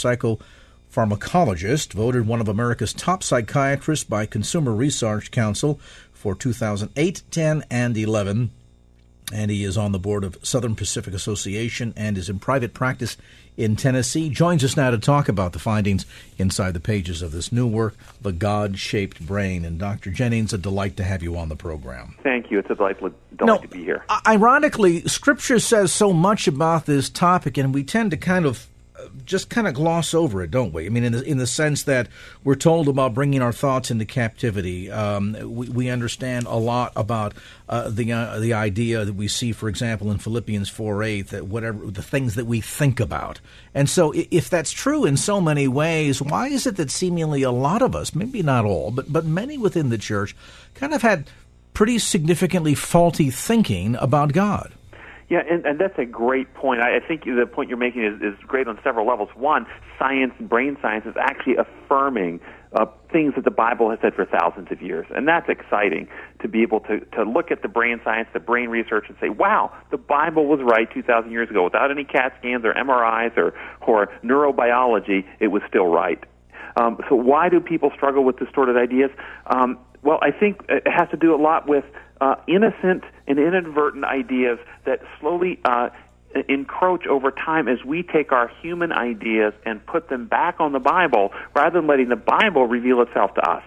psychopharmacologist, 0.95 1.93
voted 1.93 2.27
one 2.27 2.41
of 2.41 2.49
America's 2.49 2.93
top 2.93 3.23
psychiatrists 3.23 4.05
by 4.05 4.27
Consumer 4.27 4.73
Research 4.73 5.31
Council 5.31 5.81
for 6.13 6.35
2008, 6.35 7.23
10, 7.31 7.65
and 7.71 7.97
11. 7.97 8.51
And 9.33 9.51
he 9.51 9.65
is 9.65 9.77
on 9.79 9.93
the 9.93 9.99
board 9.99 10.23
of 10.23 10.39
Southern 10.43 10.77
Psychiatric 10.77 11.17
Association 11.17 11.95
and 11.97 12.19
is 12.19 12.29
in 12.29 12.39
private 12.39 12.75
practice 12.75 13.17
in 13.57 13.75
Tennessee. 13.75 14.29
Joins 14.29 14.63
us 14.63 14.77
now 14.77 14.91
to 14.91 14.99
talk 14.99 15.29
about 15.29 15.55
the 15.55 15.59
findings 15.59 16.05
inside 16.39 16.75
the 16.75 16.81
pages 16.81 17.23
of 17.23 17.33
this 17.33 17.51
new 17.51 17.67
work, 17.67 17.97
The 18.21 18.33
God 18.33 18.79
Shaped 18.79 19.27
Brain. 19.27 19.65
And 19.65 19.79
Dr. 19.79 20.11
Jennings, 20.11 20.53
a 20.53 20.59
delight 20.59 20.99
to 20.99 21.05
have 21.05 21.23
you 21.23 21.37
on 21.39 21.49
the 21.49 21.57
program. 21.57 22.17
Thank 22.23 22.51
you. 22.51 22.59
It's 22.59 22.71
a 22.71 22.75
delightful 22.75 23.13
delight 23.37 23.63
to 23.63 23.69
be 23.69 23.83
here. 23.83 24.05
Ironically, 24.27 25.01
Scripture 25.09 25.59
says 25.59 25.91
so 25.91 26.13
much 26.13 26.47
about 26.47 26.85
this 26.87 27.09
topic, 27.09 27.57
and 27.57 27.75
we 27.75 27.83
tend 27.83 28.11
to 28.11 28.17
kind 28.19 28.45
of 28.45 28.69
just 29.25 29.51
kind 29.51 29.67
of 29.67 29.75
gloss 29.75 30.15
over 30.15 30.43
it, 30.43 30.51
don't 30.51 30.73
we? 30.73 30.87
I 30.87 30.89
mean, 30.89 31.05
in 31.05 31.13
the, 31.13 31.23
in 31.23 31.39
the 31.39 31.47
sense 31.47 31.85
that 31.85 32.09
we're 32.43 32.55
told 32.55 32.89
about 32.89 33.15
bringing 33.15 33.43
our 33.43 33.53
thoughts 33.53 33.91
into 33.91 34.05
captivity. 34.05 34.91
Um, 34.91 35.37
we, 35.55 35.69
we, 35.69 35.91
understand 35.91 36.47
a 36.47 36.57
lot 36.57 36.93
about 36.97 37.35
uh, 37.69 37.89
the 37.91 38.13
uh, 38.13 38.39
the 38.39 38.55
idea 38.55 39.05
that 39.05 39.15
we 39.15 39.29
see, 39.29 39.53
for 39.53 39.69
example, 39.69 40.11
in 40.11 40.19
Philippians 40.19 40.69
four 40.69 41.03
eight, 41.03 41.29
that 41.29 41.47
whatever 41.47 41.91
the 41.91 42.03
things 42.03 42.35
that 42.35 42.47
we 42.47 42.61
think 42.61 43.01
about. 43.01 43.41
And 43.75 43.89
so, 43.89 44.13
if 44.15 44.51
that's 44.51 44.73
true 44.73 45.05
in 45.05 45.17
so 45.17 45.41
many 45.41 45.69
ways, 45.69 46.21
why 46.21 46.49
is 46.49 46.67
it 46.67 46.77
that 46.77 46.91
seemingly 46.91 47.43
a 47.43 47.51
lot 47.51 47.83
of 47.83 47.95
us, 47.95 48.15
maybe 48.15 48.43
not 48.43 48.65
all, 48.65 48.91
but 48.91 49.13
but 49.13 49.25
many 49.25 49.59
within 49.59 49.91
the 49.91 49.99
church, 49.99 50.35
kind 50.75 50.95
of 50.95 51.03
had 51.03 51.29
pretty 51.73 51.99
significantly 51.99 52.75
faulty 52.75 53.31
thinking 53.31 53.97
about 53.97 54.33
God? 54.33 54.73
Yeah, 55.29 55.41
and, 55.51 55.65
and 55.65 55.81
that's 55.81 55.99
a 55.99 56.05
great 56.05 56.53
point. 56.55 56.83
I, 56.83 56.97
I 56.97 57.01
think 57.01 57.25
the 57.25 57.47
point 57.51 57.69
you're 57.69 57.79
making 57.79 58.05
is, 58.05 58.21
is 58.21 58.39
great 58.47 58.69
on 58.69 58.79
several 58.85 59.07
levels. 59.07 59.31
One, 59.35 59.67
science, 59.99 60.35
brain 60.41 60.77
science, 60.83 61.07
is 61.07 61.15
actually 61.19 61.57
affirming 61.57 62.41
uh, 62.75 62.87
things 63.11 63.35
that 63.37 63.45
the 63.45 63.51
Bible 63.51 63.89
has 63.91 63.99
said 64.03 64.15
for 64.15 64.27
thousands 64.27 64.69
of 64.71 64.83
years. 64.83 65.07
And 65.15 65.27
that's 65.27 65.49
exciting 65.49 66.09
to 66.43 66.49
be 66.49 66.63
able 66.63 66.81
to, 66.81 67.01
to 67.01 67.23
look 67.23 67.51
at 67.51 67.63
the 67.63 67.69
brain 67.69 68.01
science, 68.05 68.29
the 68.35 68.41
brain 68.41 68.69
research, 68.69 69.07
and 69.09 69.17
say, 69.21 69.29
wow, 69.31 69.73
the 69.91 69.97
Bible 69.97 70.47
was 70.47 70.61
right 70.63 70.93
2,000 70.93 71.31
years 71.31 71.49
ago. 71.49 71.65
Without 71.65 71.91
any 71.91 72.05
CAT 72.05 72.35
scans 72.39 72.65
or 72.65 72.75
MRIs 72.75 73.37
or, 73.39 73.55
or 73.87 74.13
neurobiology, 74.23 75.25
it 75.41 75.49
was 75.49 75.63
still 75.69 75.87
right. 75.87 76.23
Um, 76.77 76.99
so 77.09 77.15
why 77.15 77.49
do 77.49 77.61
people 77.61 77.91
struggle 77.95 78.25
with 78.25 78.39
distorted 78.39 78.77
ideas? 78.77 79.11
Um, 79.47 79.79
well, 80.03 80.19
I 80.21 80.33
think 80.33 80.61
it 80.69 80.83
has 80.87 81.09
to 81.11 81.17
do 81.17 81.35
a 81.35 81.41
lot 81.41 81.69
with 81.69 81.85
uh, 82.21 82.37
innocent 82.47 83.05
and 83.27 83.39
inadvertent 83.39 84.05
ideas 84.05 84.59
that 84.85 85.01
slowly 85.21 85.59
uh, 85.65 85.91
encroach 86.49 87.07
over 87.07 87.31
time 87.31 87.69
as 87.69 87.85
we 87.85 88.03
take 88.03 88.33
our 88.33 88.49
human 88.61 88.93
ideas 88.93 89.55
and 89.65 89.85
put 89.87 90.09
them 90.09 90.27
back 90.27 90.61
on 90.61 90.73
the 90.73 90.81
Bible 90.81 91.33
rather 91.55 91.81
than 91.81 91.89
letting 91.89 92.09
the 92.09 92.17
Bible 92.17 92.67
reveal 92.67 93.01
itself 93.03 93.35
to 93.35 93.49
us. 93.49 93.63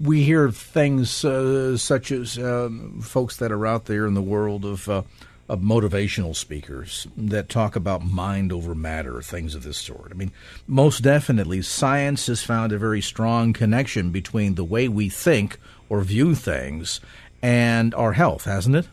We 0.00 0.22
hear 0.24 0.50
things 0.50 1.24
uh, 1.24 1.76
such 1.76 2.10
as 2.10 2.38
um, 2.38 3.00
folks 3.00 3.36
that 3.36 3.52
are 3.52 3.66
out 3.66 3.86
there 3.86 4.06
in 4.06 4.14
the 4.14 4.22
world 4.22 4.64
of 4.64 4.88
uh, 4.88 5.02
of 5.48 5.60
motivational 5.60 6.34
speakers 6.34 7.06
that 7.16 7.48
talk 7.48 7.76
about 7.76 8.04
mind 8.04 8.52
over 8.52 8.74
matter, 8.74 9.20
things 9.20 9.54
of 9.54 9.62
this 9.62 9.78
sort. 9.78 10.10
I 10.10 10.14
mean, 10.14 10.32
most 10.66 11.02
definitely, 11.02 11.62
science 11.62 12.26
has 12.28 12.42
found 12.42 12.72
a 12.72 12.78
very 12.78 13.00
strong 13.02 13.52
connection 13.52 14.10
between 14.10 14.54
the 14.54 14.64
way 14.64 14.88
we 14.88 15.08
think 15.08 15.58
or 15.88 16.00
view 16.02 16.34
things 16.34 17.00
and 17.42 17.94
our 17.94 18.14
health, 18.14 18.44
hasn't 18.44 18.76
it? 18.76 18.88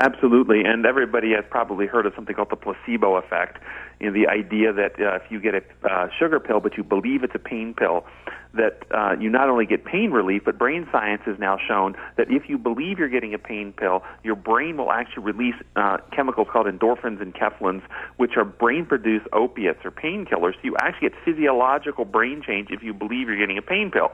Absolutely, 0.00 0.62
and 0.64 0.86
everybody 0.86 1.32
has 1.32 1.44
probably 1.50 1.86
heard 1.86 2.06
of 2.06 2.12
something 2.14 2.32
called 2.32 2.50
the 2.50 2.56
placebo 2.56 3.16
effect. 3.16 3.58
You 3.98 4.06
know, 4.06 4.12
the 4.12 4.28
idea 4.28 4.72
that 4.72 4.92
uh, 5.00 5.16
if 5.16 5.22
you 5.28 5.40
get 5.40 5.56
a 5.56 5.62
uh, 5.90 6.08
sugar 6.16 6.38
pill, 6.38 6.60
but 6.60 6.76
you 6.76 6.84
believe 6.84 7.24
it's 7.24 7.34
a 7.34 7.40
pain 7.40 7.74
pill, 7.76 8.06
that 8.54 8.84
uh, 8.92 9.16
you 9.18 9.28
not 9.28 9.48
only 9.48 9.66
get 9.66 9.84
pain 9.84 10.12
relief, 10.12 10.42
but 10.44 10.56
brain 10.56 10.86
science 10.92 11.22
has 11.26 11.36
now 11.40 11.58
shown 11.66 11.96
that 12.16 12.30
if 12.30 12.48
you 12.48 12.58
believe 12.58 13.00
you're 13.00 13.08
getting 13.08 13.34
a 13.34 13.38
pain 13.38 13.72
pill, 13.72 14.04
your 14.22 14.36
brain 14.36 14.76
will 14.76 14.92
actually 14.92 15.24
release 15.24 15.56
uh, 15.74 15.96
chemicals 16.12 16.46
called 16.52 16.68
endorphins 16.68 17.20
and 17.20 17.34
enkephalins, 17.34 17.82
which 18.18 18.36
are 18.36 18.44
brain-produced 18.44 19.26
opiates 19.32 19.84
or 19.84 19.90
painkillers. 19.90 20.54
So 20.54 20.60
you 20.62 20.76
actually 20.80 21.08
get 21.08 21.18
physiological 21.24 22.04
brain 22.04 22.40
change 22.46 22.68
if 22.70 22.84
you 22.84 22.94
believe 22.94 23.26
you're 23.26 23.36
getting 23.36 23.58
a 23.58 23.62
pain 23.62 23.90
pill. 23.90 24.12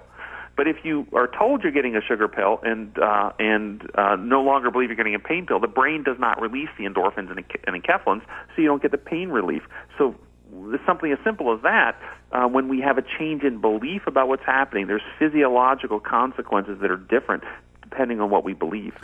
But 0.57 0.69
if 0.69 0.77
you 0.85 1.07
are 1.13 1.27
told 1.27 1.63
you're 1.63 1.73
getting 1.73 1.97
a 1.97 2.01
sugar 2.01 2.29
pill 2.29 2.61
and 2.63 2.97
uh, 2.99 3.33
and 3.39 3.83
uh, 3.95 4.17
no 4.17 4.43
longer 4.43 4.71
believe 4.71 4.89
you're 4.89 4.97
getting 4.97 5.15
a 5.15 5.19
pain 5.19 5.47
pill, 5.47 5.61
the 5.61 5.67
brain 5.67 6.03
does 6.05 6.19
not 6.19 6.41
release 6.41 6.69
the 6.79 6.85
endorphins 6.85 7.31
and, 7.31 7.83
enkephalins, 7.83 8.23
so 8.55 8.63
you 8.63 8.67
don't 8.67 8.83
get 8.83 8.93
the 8.93 8.99
pain 8.99 9.31
relief. 9.31 9.63
So 9.99 10.15
something 10.87 11.11
as 11.11 11.19
simple 11.25 11.53
as 11.53 11.63
that, 11.63 12.01
uh, 12.33 12.47
when 12.47 12.69
we 12.69 12.81
have 12.81 12.99
a 12.99 13.03
change 13.19 13.43
in 13.43 13.61
belief 13.61 14.07
about 14.07 14.29
what's 14.29 14.45
happening, 14.45 14.87
there's 14.87 15.03
physiological 15.19 16.01
consequences 16.01 16.79
that 16.81 16.91
are 16.91 16.97
different 16.97 17.43
depending 17.83 18.21
on 18.21 18.31
what 18.31 18.45
we 18.45 18.53
believe. 18.53 18.95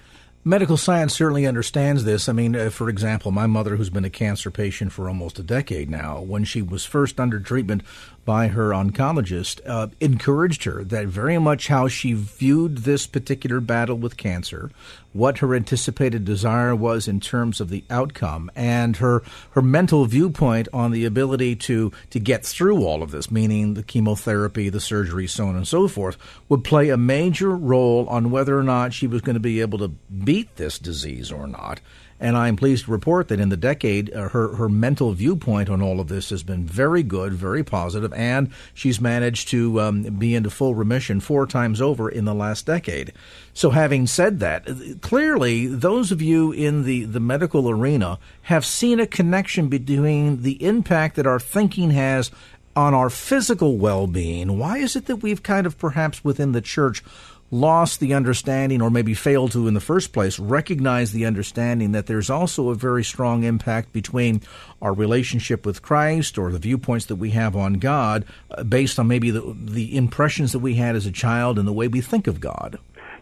Medical 0.42 0.78
science 0.78 1.12
certainly 1.12 1.46
understands 1.46 2.04
this. 2.04 2.26
I 2.26 2.32
mean, 2.32 2.56
uh, 2.56 2.70
for 2.70 2.88
example, 2.88 3.30
my 3.30 3.46
mother, 3.46 3.76
who's 3.76 3.90
been 3.90 4.06
a 4.06 4.10
cancer 4.10 4.50
patient 4.50 4.90
for 4.90 5.06
almost 5.06 5.38
a 5.38 5.42
decade 5.42 5.90
now, 5.90 6.18
when 6.18 6.44
she 6.44 6.62
was 6.62 6.86
first 6.86 7.20
under 7.20 7.38
treatment 7.38 7.82
by 8.24 8.48
her 8.48 8.70
oncologist, 8.70 9.60
uh, 9.66 9.88
encouraged 10.00 10.64
her 10.64 10.84
that 10.84 11.06
very 11.06 11.38
much 11.38 11.68
how 11.68 11.88
she 11.88 12.12
viewed 12.12 12.78
this 12.78 13.06
particular 13.06 13.60
battle 13.60 13.96
with 13.96 14.16
cancer, 14.16 14.70
what 15.12 15.38
her 15.38 15.54
anticipated 15.54 16.24
desire 16.24 16.74
was 16.74 17.08
in 17.08 17.18
terms 17.18 17.60
of 17.60 17.70
the 17.70 17.82
outcome, 17.90 18.50
and 18.54 18.98
her 18.98 19.22
her 19.52 19.62
mental 19.62 20.04
viewpoint 20.06 20.68
on 20.72 20.90
the 20.90 21.04
ability 21.04 21.56
to 21.56 21.90
to 22.10 22.20
get 22.20 22.44
through 22.44 22.84
all 22.84 23.02
of 23.02 23.10
this, 23.10 23.30
meaning 23.30 23.74
the 23.74 23.82
chemotherapy, 23.82 24.68
the 24.68 24.80
surgery, 24.80 25.26
so 25.26 25.46
on 25.46 25.56
and 25.56 25.66
so 25.66 25.88
forth, 25.88 26.16
would 26.48 26.62
play 26.62 26.90
a 26.90 26.96
major 26.96 27.50
role 27.50 28.06
on 28.08 28.30
whether 28.30 28.58
or 28.58 28.62
not 28.62 28.92
she 28.92 29.06
was 29.06 29.22
going 29.22 29.34
to 29.34 29.40
be 29.40 29.60
able 29.60 29.78
to 29.78 29.88
beat 29.88 30.56
this 30.56 30.78
disease 30.78 31.32
or 31.32 31.46
not. 31.46 31.80
And 32.20 32.36
I'm 32.36 32.54
pleased 32.54 32.84
to 32.84 32.90
report 32.90 33.28
that 33.28 33.40
in 33.40 33.48
the 33.48 33.56
decade, 33.56 34.12
uh, 34.12 34.28
her, 34.28 34.54
her 34.56 34.68
mental 34.68 35.14
viewpoint 35.14 35.70
on 35.70 35.80
all 35.80 36.00
of 36.00 36.08
this 36.08 36.28
has 36.28 36.42
been 36.42 36.66
very 36.66 37.02
good, 37.02 37.32
very 37.32 37.64
positive, 37.64 38.12
and 38.12 38.50
she's 38.74 39.00
managed 39.00 39.48
to 39.48 39.80
um, 39.80 40.02
be 40.02 40.34
into 40.34 40.50
full 40.50 40.74
remission 40.74 41.20
four 41.20 41.46
times 41.46 41.80
over 41.80 42.10
in 42.10 42.26
the 42.26 42.34
last 42.34 42.66
decade. 42.66 43.14
So, 43.54 43.70
having 43.70 44.06
said 44.06 44.38
that, 44.40 44.68
clearly 45.00 45.66
those 45.66 46.12
of 46.12 46.20
you 46.20 46.52
in 46.52 46.84
the, 46.84 47.04
the 47.04 47.20
medical 47.20 47.70
arena 47.70 48.18
have 48.42 48.66
seen 48.66 49.00
a 49.00 49.06
connection 49.06 49.68
between 49.68 50.42
the 50.42 50.62
impact 50.62 51.16
that 51.16 51.26
our 51.26 51.40
thinking 51.40 51.90
has 51.92 52.30
on 52.76 52.94
our 52.94 53.10
physical 53.10 53.78
well 53.78 54.06
being. 54.06 54.58
Why 54.58 54.78
is 54.78 54.94
it 54.94 55.06
that 55.06 55.16
we've 55.16 55.42
kind 55.42 55.66
of 55.66 55.78
perhaps 55.78 56.22
within 56.22 56.52
the 56.52 56.60
church 56.60 57.02
lost 57.50 58.00
the 58.00 58.14
understanding, 58.14 58.80
or 58.80 58.90
maybe 58.90 59.14
failed 59.14 59.52
to 59.52 59.66
in 59.66 59.74
the 59.74 59.80
first 59.80 60.12
place, 60.12 60.38
recognize 60.38 61.12
the 61.12 61.26
understanding 61.26 61.92
that 61.92 62.06
there's 62.06 62.30
also 62.30 62.68
a 62.68 62.74
very 62.74 63.02
strong 63.02 63.42
impact 63.44 63.92
between 63.92 64.40
our 64.80 64.92
relationship 64.92 65.66
with 65.66 65.82
Christ 65.82 66.38
or 66.38 66.52
the 66.52 66.58
viewpoints 66.58 67.06
that 67.06 67.16
we 67.16 67.30
have 67.30 67.56
on 67.56 67.74
God 67.74 68.24
uh, 68.50 68.62
based 68.62 68.98
on 68.98 69.08
maybe 69.08 69.30
the, 69.30 69.54
the 69.56 69.96
impressions 69.96 70.52
that 70.52 70.60
we 70.60 70.74
had 70.74 70.94
as 70.94 71.06
a 71.06 71.12
child 71.12 71.58
and 71.58 71.66
the 71.66 71.72
way 71.72 71.88
we 71.88 72.00
think 72.00 72.26
of 72.26 72.40
God? 72.40 72.78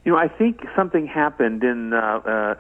You 0.09 0.15
know, 0.15 0.21
I 0.21 0.29
think 0.29 0.63
something 0.75 1.07
happened 1.07 1.63
in 1.63 1.93
uh, 1.93 1.99
uh, 1.99 2.55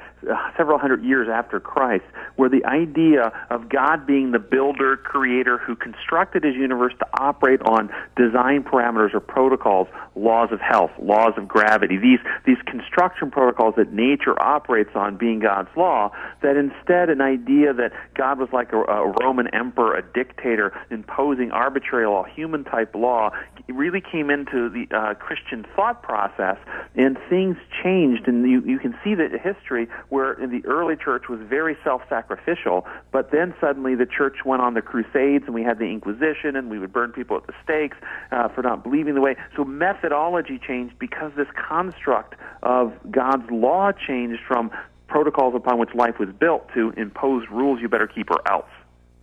several 0.54 0.78
hundred 0.78 1.02
years 1.02 1.28
after 1.32 1.58
Christ 1.58 2.04
where 2.36 2.50
the 2.50 2.62
idea 2.66 3.32
of 3.48 3.70
God 3.70 4.06
being 4.06 4.32
the 4.32 4.38
builder, 4.38 4.98
creator 4.98 5.56
who 5.56 5.74
constructed 5.74 6.44
his 6.44 6.54
universe 6.54 6.92
to 6.98 7.06
operate 7.18 7.62
on 7.62 7.88
design 8.16 8.64
parameters 8.64 9.14
or 9.14 9.20
protocols, 9.20 9.88
laws 10.14 10.50
of 10.52 10.60
health, 10.60 10.90
laws 11.00 11.32
of 11.38 11.48
gravity, 11.48 11.96
these, 11.96 12.18
these 12.44 12.58
construction 12.66 13.30
protocols 13.30 13.74
that 13.78 13.94
nature 13.94 14.40
operates 14.42 14.90
on 14.94 15.16
being 15.16 15.38
God's 15.38 15.70
law, 15.74 16.12
that 16.42 16.56
instead 16.56 17.08
an 17.08 17.22
idea 17.22 17.72
that 17.72 17.92
God 18.14 18.38
was 18.38 18.50
like 18.52 18.74
a, 18.74 18.82
a 18.82 19.14
Roman 19.22 19.48
emperor, 19.54 19.96
a 19.96 20.02
dictator, 20.02 20.78
imposing 20.90 21.50
arbitrary 21.50 22.06
law, 22.06 22.24
human 22.24 22.64
type 22.64 22.94
law, 22.94 23.30
really 23.68 24.02
came 24.02 24.28
into 24.28 24.68
the 24.68 24.86
uh, 24.94 25.14
Christian 25.14 25.64
thought 25.74 26.02
process, 26.02 26.58
and 26.94 27.18
things 27.28 27.56
changed. 27.82 28.26
And 28.26 28.48
you, 28.48 28.60
you 28.62 28.78
can 28.78 28.96
see 29.04 29.14
that 29.14 29.30
history 29.32 29.88
where 30.08 30.34
the 30.34 30.62
early 30.66 30.96
church 30.96 31.28
was 31.28 31.40
very 31.40 31.76
self-sacrificial, 31.84 32.86
but 33.12 33.30
then 33.30 33.54
suddenly 33.60 33.94
the 33.94 34.06
church 34.06 34.44
went 34.44 34.62
on 34.62 34.74
the 34.74 34.82
Crusades, 34.82 35.44
and 35.46 35.54
we 35.54 35.62
had 35.62 35.78
the 35.78 35.86
Inquisition, 35.86 36.56
and 36.56 36.70
we 36.70 36.78
would 36.78 36.92
burn 36.92 37.12
people 37.12 37.36
at 37.36 37.46
the 37.46 37.54
stakes 37.62 37.96
uh, 38.32 38.48
for 38.48 38.62
not 38.62 38.82
believing 38.82 39.14
the 39.14 39.20
way. 39.20 39.36
So 39.56 39.64
methodology 39.64 40.58
changed 40.58 40.98
because 40.98 41.32
this 41.36 41.48
construct 41.54 42.34
of 42.62 42.92
God's 43.10 43.50
law 43.50 43.92
changed 43.92 44.42
from 44.46 44.70
protocols 45.08 45.54
upon 45.54 45.78
which 45.78 45.94
life 45.94 46.18
was 46.18 46.28
built 46.38 46.68
to 46.74 46.90
imposed 46.96 47.48
rules 47.50 47.80
you 47.80 47.88
better 47.88 48.06
keep 48.06 48.30
or 48.30 48.40
else. 48.50 48.70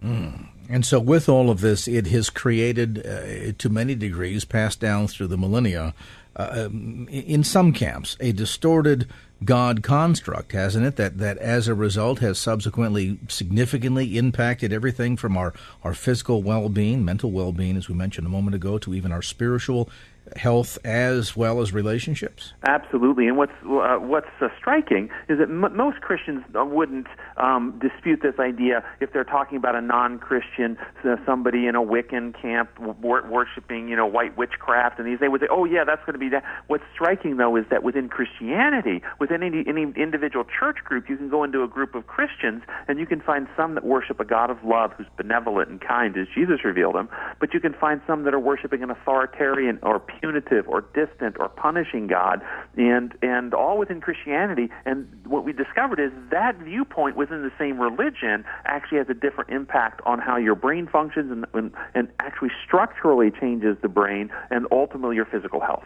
Mm. 0.03 0.47
And 0.67 0.85
so, 0.85 0.99
with 0.99 1.29
all 1.29 1.49
of 1.49 1.61
this, 1.61 1.87
it 1.87 2.07
has 2.07 2.29
created, 2.29 3.05
uh, 3.05 3.53
to 3.57 3.69
many 3.69 3.93
degrees, 3.93 4.45
passed 4.45 4.79
down 4.79 5.07
through 5.07 5.27
the 5.27 5.37
millennia, 5.37 5.93
uh, 6.35 6.65
um, 6.67 7.07
in 7.09 7.43
some 7.43 7.71
camps, 7.71 8.17
a 8.19 8.31
distorted 8.31 9.07
God 9.43 9.83
construct, 9.83 10.53
hasn't 10.53 10.85
it? 10.85 10.95
That 10.95 11.17
that 11.17 11.37
as 11.37 11.67
a 11.67 11.75
result 11.75 12.19
has 12.19 12.39
subsequently 12.39 13.19
significantly 13.27 14.17
impacted 14.17 14.71
everything 14.71 15.17
from 15.17 15.37
our, 15.37 15.53
our 15.83 15.93
physical 15.93 16.41
well 16.41 16.69
being, 16.69 17.03
mental 17.03 17.31
well 17.31 17.51
being, 17.51 17.77
as 17.77 17.89
we 17.89 17.95
mentioned 17.95 18.27
a 18.27 18.29
moment 18.29 18.55
ago, 18.55 18.77
to 18.77 18.93
even 18.93 19.11
our 19.11 19.21
spiritual 19.21 19.89
health 20.35 20.77
as 20.83 21.35
well 21.35 21.61
as 21.61 21.73
relationships? 21.73 22.53
Absolutely. 22.67 23.27
And 23.27 23.37
what's 23.37 23.53
uh, 23.63 23.97
what's 23.97 24.27
uh, 24.41 24.47
striking 24.57 25.09
is 25.29 25.37
that 25.39 25.49
m- 25.49 25.75
most 25.75 26.01
Christians 26.01 26.43
wouldn't 26.53 27.07
um, 27.37 27.79
dispute 27.81 28.21
this 28.21 28.39
idea 28.39 28.83
if 28.99 29.13
they're 29.13 29.23
talking 29.23 29.57
about 29.57 29.75
a 29.75 29.81
non-Christian, 29.81 30.77
so 31.03 31.17
somebody 31.25 31.67
in 31.67 31.75
a 31.75 31.81
Wiccan 31.81 32.39
camp 32.39 32.69
wor- 32.79 33.27
worshiping, 33.29 33.87
you 33.87 33.95
know, 33.95 34.05
white 34.05 34.37
witchcraft, 34.37 34.99
and 34.99 35.07
these 35.07 35.19
they 35.19 35.27
would 35.27 35.41
say, 35.41 35.47
"Oh 35.49 35.65
yeah, 35.65 35.83
that's 35.83 36.03
going 36.05 36.13
to 36.13 36.19
be 36.19 36.29
that." 36.29 36.43
What's 36.67 36.83
striking 36.93 37.37
though 37.37 37.55
is 37.55 37.65
that 37.69 37.83
within 37.83 38.09
Christianity, 38.09 39.01
within 39.19 39.43
any, 39.43 39.63
any 39.67 39.91
individual 39.95 40.45
church 40.45 40.77
group, 40.83 41.09
you 41.09 41.17
can 41.17 41.29
go 41.29 41.43
into 41.43 41.63
a 41.63 41.67
group 41.67 41.95
of 41.95 42.07
Christians 42.07 42.63
and 42.87 42.99
you 42.99 43.05
can 43.05 43.21
find 43.21 43.47
some 43.55 43.75
that 43.75 43.85
worship 43.85 44.19
a 44.19 44.25
God 44.25 44.49
of 44.49 44.63
love 44.63 44.91
who's 44.97 45.07
benevolent 45.17 45.69
and 45.69 45.81
kind, 45.81 46.17
as 46.17 46.27
Jesus 46.33 46.63
revealed 46.63 46.95
him, 46.95 47.09
but 47.39 47.53
you 47.53 47.59
can 47.59 47.73
find 47.73 48.01
some 48.07 48.23
that 48.23 48.33
are 48.33 48.39
worshiping 48.39 48.83
an 48.83 48.89
authoritarian 48.89 49.79
or 49.83 49.99
punitive 50.19 50.67
or 50.67 50.81
distant 50.81 51.37
or 51.39 51.49
punishing 51.49 52.07
God, 52.07 52.41
and 52.75 53.13
and 53.21 53.53
all 53.53 53.77
within 53.77 54.01
Christianity. 54.01 54.69
And 54.85 55.07
what 55.25 55.45
we 55.45 55.53
discovered 55.53 55.99
is 55.99 56.11
that 56.31 56.57
viewpoint 56.57 57.15
within 57.15 57.43
the 57.43 57.51
same 57.57 57.79
religion 57.79 58.45
actually 58.65 58.99
has 58.99 59.09
a 59.09 59.13
different 59.13 59.49
impact 59.49 60.01
on 60.05 60.19
how 60.19 60.37
your 60.37 60.55
brain 60.55 60.87
functions 60.87 61.31
and 61.31 61.45
and, 61.53 61.73
and 61.93 62.09
actually 62.19 62.51
structurally 62.65 63.31
changes 63.31 63.77
the 63.81 63.89
brain 63.89 64.31
and 64.49 64.67
ultimately 64.71 65.15
your 65.15 65.25
physical 65.25 65.59
health. 65.59 65.85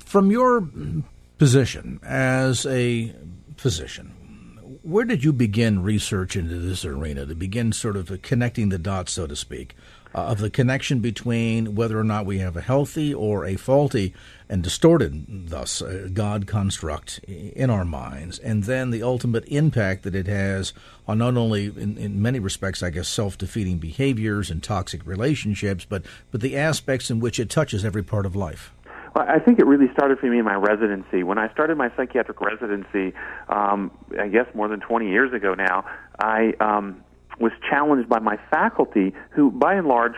From 0.00 0.30
your 0.30 0.66
position 1.38 2.00
as 2.02 2.66
a 2.66 3.14
physician, 3.56 4.12
where 4.82 5.04
did 5.04 5.24
you 5.24 5.32
begin 5.32 5.82
research 5.82 6.36
into 6.36 6.58
this 6.58 6.84
arena 6.84 7.26
to 7.26 7.34
begin 7.34 7.72
sort 7.72 7.96
of 7.96 8.22
connecting 8.22 8.68
the 8.68 8.78
dots, 8.78 9.12
so 9.12 9.26
to 9.26 9.36
speak? 9.36 9.74
uh, 10.14 10.18
of 10.18 10.38
the 10.38 10.50
connection 10.50 11.00
between 11.00 11.74
whether 11.74 11.98
or 11.98 12.04
not 12.04 12.26
we 12.26 12.38
have 12.38 12.56
a 12.56 12.60
healthy 12.60 13.12
or 13.12 13.44
a 13.44 13.56
faulty 13.56 14.14
and 14.48 14.62
distorted, 14.62 15.50
thus, 15.50 15.82
uh, 15.82 16.08
God 16.12 16.46
construct 16.46 17.18
in 17.24 17.68
our 17.68 17.84
minds, 17.84 18.38
and 18.38 18.64
then 18.64 18.90
the 18.90 19.02
ultimate 19.02 19.44
impact 19.48 20.04
that 20.04 20.14
it 20.14 20.26
has 20.26 20.72
on 21.06 21.18
not 21.18 21.36
only, 21.36 21.66
in, 21.66 21.98
in 21.98 22.22
many 22.22 22.38
respects, 22.38 22.82
I 22.82 22.90
guess, 22.90 23.08
self 23.08 23.36
defeating 23.36 23.78
behaviors 23.78 24.50
and 24.50 24.62
toxic 24.62 25.06
relationships, 25.06 25.84
but, 25.86 26.02
but 26.30 26.40
the 26.40 26.56
aspects 26.56 27.10
in 27.10 27.20
which 27.20 27.38
it 27.38 27.50
touches 27.50 27.84
every 27.84 28.02
part 28.02 28.24
of 28.24 28.34
life. 28.34 28.72
I 29.18 29.38
think 29.38 29.58
it 29.58 29.66
really 29.66 29.90
started 29.92 30.18
for 30.18 30.26
me 30.26 30.38
in 30.38 30.44
my 30.44 30.54
residency. 30.54 31.22
When 31.22 31.38
I 31.38 31.50
started 31.52 31.76
my 31.76 31.90
psychiatric 31.96 32.40
residency, 32.40 33.14
um, 33.48 33.90
I 34.18 34.28
guess 34.28 34.46
more 34.54 34.68
than 34.68 34.80
20 34.80 35.08
years 35.08 35.32
ago 35.32 35.54
now, 35.54 35.84
I 36.18 36.52
um, 36.60 37.02
was 37.40 37.52
challenged 37.68 38.08
by 38.08 38.18
my 38.18 38.38
faculty 38.50 39.14
who, 39.30 39.50
by 39.50 39.74
and 39.74 39.86
large, 39.86 40.14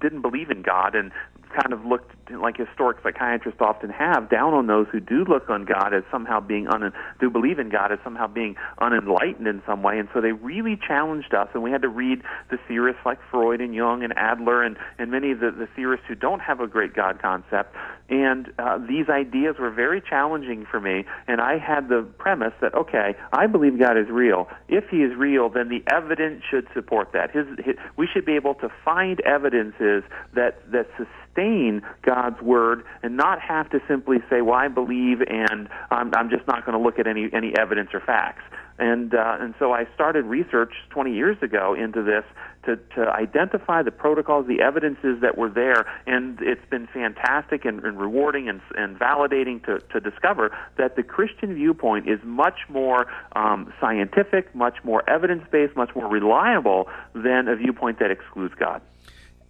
didn't 0.00 0.22
believe 0.22 0.50
in 0.50 0.62
God 0.62 0.94
and 0.94 1.12
kind 1.60 1.72
of 1.72 1.84
looked 1.84 2.12
like 2.40 2.56
historic 2.56 2.98
psychiatrists 3.02 3.60
often 3.60 3.90
have 3.90 4.30
down 4.30 4.54
on 4.54 4.66
those 4.66 4.86
who 4.90 5.00
do 5.00 5.24
look 5.24 5.48
on 5.50 5.64
God 5.64 5.94
as 5.94 6.02
somehow 6.10 6.40
being 6.40 6.68
un 6.68 6.92
do 7.20 7.30
believe 7.30 7.58
in 7.58 7.68
God 7.68 7.92
as 7.92 7.98
somehow 8.04 8.26
being 8.26 8.56
unenlightened 8.78 9.46
in 9.46 9.62
some 9.66 9.82
way, 9.82 9.98
and 9.98 10.08
so 10.14 10.20
they 10.20 10.32
really 10.32 10.76
challenged 10.76 11.34
us, 11.34 11.48
and 11.54 11.62
we 11.62 11.70
had 11.70 11.82
to 11.82 11.88
read 11.88 12.22
the 12.50 12.58
theorists 12.68 13.02
like 13.04 13.18
Freud 13.30 13.60
and 13.60 13.74
Jung 13.74 14.02
and 14.02 14.12
Adler 14.16 14.62
and 14.62 14.76
and 14.98 15.10
many 15.10 15.32
of 15.32 15.40
the, 15.40 15.50
the 15.50 15.68
theorists 15.74 16.06
who 16.08 16.14
don't 16.14 16.40
have 16.40 16.60
a 16.60 16.66
great 16.66 16.94
God 16.94 17.20
concept, 17.20 17.74
and 18.08 18.52
uh, 18.58 18.78
these 18.78 19.08
ideas 19.08 19.56
were 19.58 19.70
very 19.70 20.00
challenging 20.00 20.66
for 20.70 20.80
me, 20.80 21.04
and 21.26 21.40
I 21.40 21.58
had 21.58 21.88
the 21.88 22.02
premise 22.18 22.54
that 22.60 22.74
okay, 22.74 23.14
I 23.32 23.46
believe 23.46 23.78
God 23.78 23.96
is 23.96 24.08
real. 24.08 24.48
If 24.68 24.88
He 24.90 24.98
is 24.98 25.14
real, 25.16 25.48
then 25.48 25.68
the 25.68 25.82
evidence 25.92 26.42
should 26.50 26.66
support 26.74 27.12
that. 27.12 27.30
His, 27.30 27.46
his 27.64 27.76
we 27.96 28.06
should 28.06 28.24
be 28.24 28.34
able 28.34 28.54
to 28.56 28.68
find 28.84 29.20
evidences 29.20 30.04
that 30.34 30.60
that 30.72 30.88
sustain 30.96 31.82
God's 32.22 32.40
word 32.40 32.84
and 33.02 33.16
not 33.16 33.40
have 33.40 33.68
to 33.70 33.80
simply 33.88 34.18
say, 34.30 34.42
"Well, 34.42 34.54
I 34.54 34.68
believe," 34.68 35.22
and 35.22 35.68
I'm, 35.90 36.14
I'm 36.14 36.30
just 36.30 36.46
not 36.46 36.64
going 36.64 36.78
to 36.78 36.82
look 36.82 36.98
at 36.98 37.06
any 37.06 37.28
any 37.32 37.52
evidence 37.58 37.90
or 37.92 38.00
facts. 38.00 38.42
And 38.78 39.14
uh, 39.14 39.38
and 39.40 39.54
so 39.58 39.72
I 39.72 39.86
started 39.94 40.24
research 40.24 40.72
20 40.90 41.12
years 41.12 41.36
ago 41.42 41.74
into 41.74 42.02
this 42.02 42.24
to 42.64 42.76
to 42.94 43.10
identify 43.10 43.82
the 43.82 43.90
protocols, 43.90 44.46
the 44.46 44.60
evidences 44.60 45.20
that 45.20 45.36
were 45.36 45.50
there, 45.50 45.84
and 46.06 46.38
it's 46.40 46.64
been 46.70 46.86
fantastic 46.86 47.64
and, 47.64 47.84
and 47.84 48.00
rewarding 48.00 48.48
and, 48.48 48.60
and 48.76 48.96
validating 48.96 49.64
to 49.66 49.80
to 49.92 49.98
discover 49.98 50.56
that 50.78 50.94
the 50.94 51.02
Christian 51.02 51.54
viewpoint 51.54 52.08
is 52.08 52.20
much 52.22 52.60
more 52.68 53.08
um, 53.34 53.72
scientific, 53.80 54.54
much 54.54 54.76
more 54.84 55.08
evidence 55.10 55.42
based, 55.50 55.76
much 55.76 55.94
more 55.96 56.06
reliable 56.06 56.88
than 57.14 57.48
a 57.48 57.56
viewpoint 57.56 57.98
that 57.98 58.12
excludes 58.12 58.54
God. 58.54 58.80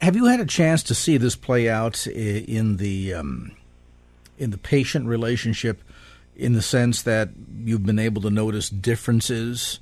Have 0.02 0.16
you 0.16 0.24
had 0.24 0.40
a 0.40 0.44
chance 0.44 0.82
to 0.84 0.96
see 0.96 1.16
this 1.16 1.36
play 1.36 1.68
out 1.68 2.08
in 2.08 2.78
the 2.78 3.14
um, 3.14 3.52
in 4.36 4.50
the 4.50 4.58
patient 4.58 5.06
relationship, 5.06 5.80
in 6.36 6.54
the 6.54 6.60
sense 6.60 7.02
that 7.02 7.28
you've 7.62 7.86
been 7.86 8.00
able 8.00 8.20
to 8.22 8.30
notice 8.30 8.68
differences 8.68 9.78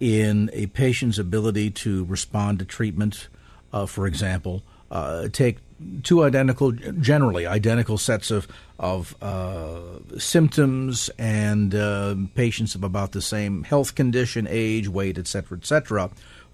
in 0.00 0.50
a 0.52 0.66
patient's 0.66 1.18
ability 1.18 1.70
to 1.70 2.04
respond 2.06 2.58
to 2.58 2.64
treatment? 2.64 3.28
Uh, 3.72 3.86
for 3.86 4.08
example, 4.08 4.64
uh, 4.90 5.28
take 5.28 5.58
two 6.02 6.24
identical, 6.24 6.72
generally 6.72 7.46
identical 7.46 7.96
sets 7.96 8.32
of 8.32 8.48
of 8.76 9.14
uh, 9.22 9.78
symptoms 10.18 11.10
and 11.16 11.76
uh, 11.76 12.16
patients 12.34 12.74
of 12.74 12.82
about 12.82 13.12
the 13.12 13.22
same 13.22 13.62
health 13.62 13.94
condition, 13.94 14.48
age, 14.50 14.88
weight, 14.88 15.16
etc., 15.16 15.56
etc 15.56 16.10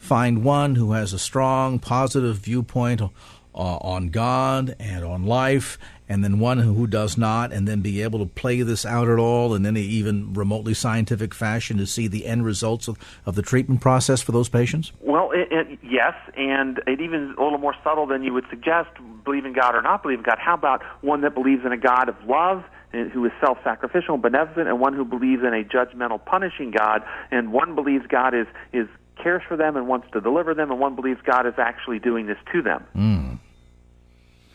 find 0.07 0.45
one 0.45 0.77
who 0.77 0.93
has 0.93 1.13
a 1.13 1.19
strong 1.19 1.79
positive 1.79 2.37
viewpoint 2.37 3.03
uh, 3.03 3.09
on 3.55 4.11
God 4.11 4.77
and 4.79 5.05
on 5.05 5.25
life, 5.25 5.79
and 6.09 6.23
then 6.23 6.39
one 6.39 6.59
who 6.59 6.87
does 6.87 7.19
not, 7.19 7.53
and 7.53 7.67
then 7.67 7.81
be 7.81 8.03
able 8.03 8.21
to 8.21 8.27
play 8.27 8.63
this 8.63 8.87
out 8.87 9.09
at 9.09 9.19
all 9.19 9.55
in 9.55 9.67
any 9.67 9.81
even 9.81 10.33
remotely 10.35 10.75
scientific 10.75 11.35
fashion 11.35 11.77
to 11.79 11.87
see 11.87 12.07
the 12.07 12.27
end 12.27 12.45
results 12.45 12.87
of, 12.87 12.99
of 13.25 13.35
the 13.35 13.43
treatment 13.43 13.81
process 13.81 14.23
for 14.23 14.31
those 14.31 14.49
patients? 14.49 14.93
Well, 15.01 15.31
it, 15.33 15.49
it, 15.51 15.79
yes, 15.83 16.15
and 16.37 16.81
it 16.87 17.01
even 17.01 17.35
a 17.37 17.43
little 17.43 17.59
more 17.59 17.75
subtle 17.83 18.07
than 18.07 18.23
you 18.23 18.33
would 18.35 18.47
suggest, 18.49 18.91
believe 19.25 19.45
in 19.45 19.55
God 19.55 19.75
or 19.75 19.83
not 19.83 20.03
believe 20.03 20.19
in 20.19 20.25
God. 20.25 20.39
How 20.39 20.55
about 20.55 20.85
one 21.01 21.23
that 21.23 21.35
believes 21.35 21.65
in 21.65 21.73
a 21.73 21.79
God 21.79 22.09
of 22.09 22.17
love? 22.27 22.65
who 23.13 23.27
is 23.27 23.33
self-sacrificial, 23.41 24.15
and 24.15 24.23
benevolent, 24.23 24.69
and 24.69 24.81
one 24.81 24.95
who 24.95 25.05
believes 25.05 25.43
in 25.43 25.53
a 25.53 25.63
judgmental, 25.63 26.25
punishing 26.25 26.71
God, 26.71 27.03
and 27.31 27.53
one 27.53 27.75
believes 27.75 28.07
God 28.07 28.35
is 28.35 28.47
is 28.73 28.89
cares 29.17 29.43
for 29.47 29.57
them 29.57 29.77
and 29.77 29.89
wants 29.89 30.09
to 30.13 30.21
deliver 30.21 30.55
them, 30.55 30.71
and 30.71 30.81
one 30.81 30.95
believes 30.95 31.21
God 31.25 31.47
is 31.47 31.55
actually 31.59 31.99
doing 31.99 32.27
this 32.27 32.39
to 32.53 32.63
them. 32.63 32.85
Mm. 32.95 33.39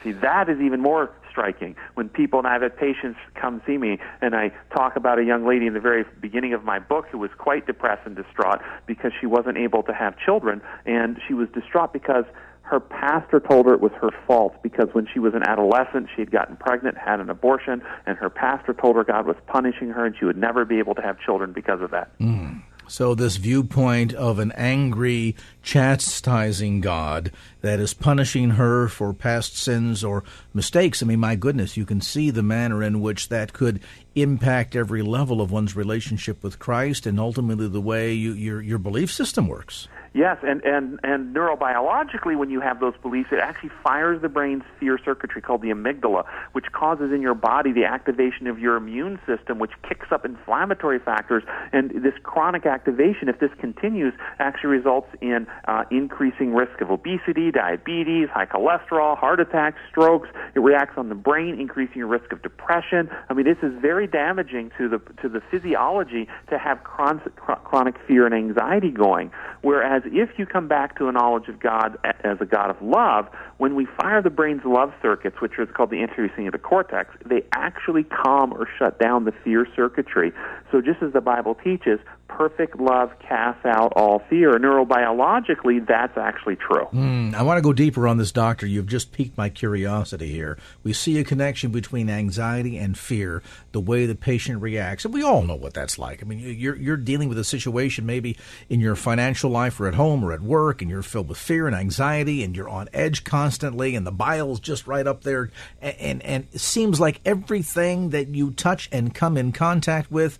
See, 0.04 0.12
that 0.13 0.50
is 0.50 0.60
even 0.60 0.82
more 0.82 1.12
striking 1.30 1.76
when 1.93 2.10
people, 2.10 2.39
and 2.39 2.47
I've 2.47 2.62
had 2.62 2.76
patients 2.76 3.19
come 3.36 3.62
see 3.65 3.78
me, 3.78 4.00
and 4.21 4.36
I 4.36 4.52
talk 4.76 4.95
about 4.95 5.19
a 5.19 5.24
young 5.24 5.45
lady 5.45 5.67
in 5.67 5.74
the 5.74 5.80
very 5.80 6.06
beginning 6.19 6.54
of 6.54 6.63
my 6.63 6.80
book 6.80 7.06
who 7.12 7.17
was 7.17 7.30
quite 7.38 7.67
depressed 7.67 8.06
and 8.06 8.15
distraught 8.15 8.60
because 8.86 9.12
she 9.19 9.28
wasn't 9.28 9.58
able 9.58 9.84
to 9.84 9.93
have 9.93 10.17
children, 10.17 10.62
and 10.86 11.19
she 11.28 11.34
was 11.34 11.47
distraught 11.50 11.93
because 11.93 12.26
her 12.71 12.80
pastor 12.80 13.41
told 13.41 13.65
her 13.65 13.74
it 13.74 13.82
was 13.82 13.91
her 14.00 14.12
fault 14.26 14.56
because 14.63 14.88
when 14.93 15.06
she 15.13 15.19
was 15.19 15.34
an 15.34 15.43
adolescent, 15.43 16.08
she 16.15 16.21
had 16.21 16.32
gotten 16.32 16.56
pregnant, 16.56 16.97
had 16.97 17.19
an 17.19 17.30
abortion, 17.30 17.82
and 18.06 18.17
her 18.17 18.30
pastor 18.30 18.74
told 18.74 18.95
her 18.95 19.04
God 19.04 19.28
was 19.28 19.36
punishing 19.45 19.89
her 19.89 20.06
and 20.06 20.15
she 20.17 20.24
would 20.24 20.38
never 20.38 20.63
be 20.63 20.80
able 20.80 20.95
to 20.95 21.02
have 21.02 21.19
children 21.19 21.52
because 21.52 21.82
of 21.82 21.91
that. 21.91 22.17
Mm. 22.19 22.62
So, 22.92 23.16
this 23.16 23.38
viewpoint 23.38 24.14
of 24.14 24.38
an 24.38 24.52
angry, 24.52 25.38
chastising 25.64 26.82
God 26.82 27.32
that 27.62 27.80
is 27.80 27.94
punishing 27.94 28.50
her 28.50 28.90
for 28.90 29.14
past 29.14 29.56
sins 29.56 30.04
or 30.04 30.26
mistakes, 30.54 31.02
I 31.02 31.06
mean, 31.06 31.22
my 31.22 31.36
goodness, 31.36 31.78
you 31.78 31.86
can 31.86 32.02
see 32.02 32.32
the 32.32 32.44
manner 32.44 32.84
in 32.84 33.00
which 33.00 33.30
that 33.30 33.54
could 33.54 33.80
impact 34.14 34.76
every 34.76 35.02
level 35.04 35.40
of 35.40 35.52
one's 35.52 35.74
relationship 35.74 36.44
with 36.44 36.60
Christ 36.60 37.06
and 37.06 37.18
ultimately 37.18 37.70
the 37.70 37.80
way 37.80 38.12
you, 38.12 38.34
your, 38.34 38.62
your 38.62 38.78
belief 38.78 39.10
system 39.10 39.48
works. 39.48 39.88
Yes, 40.13 40.39
and, 40.43 40.62
and, 40.65 41.00
and 41.04 41.34
neurobiologically, 41.34 42.38
when 42.38 42.50
you 42.50 42.60
have 42.60 42.82
those 42.82 42.95
beliefs, 43.02 43.30
it 43.32 43.39
actually 43.39 43.71
fires 43.82 44.21
the 44.21 44.28
brain's 44.28 44.63
fear 44.78 45.00
circuitry 45.04 45.41
called 45.41 45.62
the 45.62 45.69
amygdala, 45.69 46.26
which 46.52 46.65
causes 46.74 47.13
in 47.13 47.21
your 47.21 47.34
body 47.34 47.71
the 47.71 47.86
activation 47.86 48.47
of 48.47 48.60
your 48.60 48.76
immune 48.76 49.19
system, 49.26 49.58
which 49.58 49.71
kicks 49.88 50.08
up 50.12 50.26
inflammatory 50.26 51.00
factors. 51.00 51.43
And 51.71 51.91
this 52.04 52.13
chronic 52.24 52.65
activation, 52.65 53.30
if 53.30 53.39
this 53.39 53.52
continues, 53.58 54.13
actually 54.39 54.71
results 54.71 55.08
in 55.21 55.47
uh, 55.69 55.86
increasing 55.91 56.54
risk 56.54 56.82
of 56.82 56.91
obesity, 56.91 57.50
diabetes, 57.50 58.28
high 58.34 58.47
cholesterol, 58.47 59.17
heart 59.17 59.39
attacks, 59.39 59.78
strokes. 59.89 60.28
It 60.56 60.60
reacts 60.60 60.97
on 60.97 61.08
the 61.08 61.15
brain, 61.15 61.58
increasing 61.58 62.00
your 62.00 62.08
risk 62.08 62.34
of 62.34 62.41
depression. 62.41 63.10
I 63.30 63.34
mean, 63.34 63.45
this 63.45 63.60
is 63.63 63.71
very 63.82 64.08
damaging 64.08 64.71
to 64.78 64.89
the 64.89 65.00
to 65.21 65.30
the 65.30 65.41
physiology 65.50 66.28
to 66.50 66.58
have 66.58 66.84
chronic, 66.84 67.34
chronic 67.38 67.95
fear 68.08 68.26
and 68.26 68.36
anxiety 68.36 68.91
going. 68.91 69.32
Whereas 69.62 70.01
if 70.06 70.38
you 70.38 70.46
come 70.46 70.68
back 70.68 70.98
to 70.98 71.08
a 71.08 71.12
knowledge 71.12 71.48
of 71.48 71.60
God 71.60 71.98
as 72.24 72.38
a 72.40 72.46
God 72.46 72.70
of 72.70 72.82
love, 72.82 73.28
when 73.62 73.76
we 73.76 73.86
fire 73.86 74.24
the 74.24 74.30
brain's 74.32 74.65
love 74.65 74.91
circuits, 75.04 75.39
which 75.39 75.60
is 75.60 75.69
called 75.76 75.91
the 75.91 76.02
anterior 76.02 76.34
cingulate 76.36 76.63
cortex, 76.63 77.13
they 77.24 77.43
actually 77.54 78.04
calm 78.04 78.52
or 78.52 78.67
shut 78.80 78.97
down 78.97 79.24
the 79.26 79.32
fear 79.43 79.67
circuitry. 79.76 80.34
So 80.71 80.82
just 80.82 81.04
as 81.04 81.13
the 81.13 81.21
Bible 81.21 81.54
teaches, 81.54 82.00
perfect 82.28 82.80
love 82.80 83.12
casts 83.19 83.65
out 83.65 83.93
all 83.95 84.19
fear. 84.30 84.54
Neurobiologically, 84.54 85.86
that's 85.86 86.17
actually 86.17 86.56
true. 86.56 86.88
Mm, 86.93 87.34
I 87.36 87.43
want 87.43 87.58
to 87.58 87.62
go 87.62 87.74
deeper 87.74 88.08
on 88.08 88.17
this, 88.17 88.32
doctor. 88.32 88.65
You've 88.65 88.88
just 88.88 89.12
piqued 89.12 89.38
my 89.38 89.50
curiosity 89.50 90.32
here. 90.32 90.58
We 90.84 90.93
see 90.93 91.19
a 91.19 91.24
connection 91.24 91.71
between 91.71 92.10
anxiety 92.10 92.78
and 92.78 92.97
fear, 92.97 93.43
the 93.74 93.82
way 93.82 94.06
the 94.06 94.15
patient 94.15 94.62
reacts, 94.62 95.06
and 95.06 95.13
we 95.13 95.24
all 95.24 95.43
know 95.43 95.56
what 95.56 95.74
that's 95.74 96.00
like. 96.00 96.24
I 96.24 96.26
mean, 96.26 96.39
you're 96.39 96.76
you're 96.76 96.97
dealing 96.97 97.30
with 97.30 97.38
a 97.38 97.43
situation 97.43 98.06
maybe 98.06 98.38
in 98.69 98.80
your 98.80 98.95
financial 98.95 99.52
life 99.52 99.80
or 99.80 99.88
at 99.88 99.95
home 99.95 100.24
or 100.24 100.32
at 100.34 100.41
work, 100.41 100.82
and 100.82 100.89
you're 100.89 101.04
filled 101.04 101.30
with 101.30 101.38
fear 101.38 101.67
and 101.67 101.76
anxiety, 101.76 102.43
and 102.43 102.56
you're 102.56 102.69
on 102.69 102.89
edge 102.93 103.24
constantly, 103.24 103.51
and 103.60 104.08
the 104.08 104.12
bile's 104.12 104.60
just 104.60 104.88
right 104.88 105.06
up 105.06 105.24
there, 105.24 105.52
and 105.82 105.96
and, 106.00 106.24
and 106.24 106.48
it 106.54 106.62
seems 106.62 107.00
like 107.00 107.22
everything 107.26 108.10
that 108.10 108.30
you 108.30 108.52
touch 108.52 108.90
and 108.92 109.14
come 109.14 109.38
in 109.38 109.52
contact 109.52 110.12
with 110.12 110.40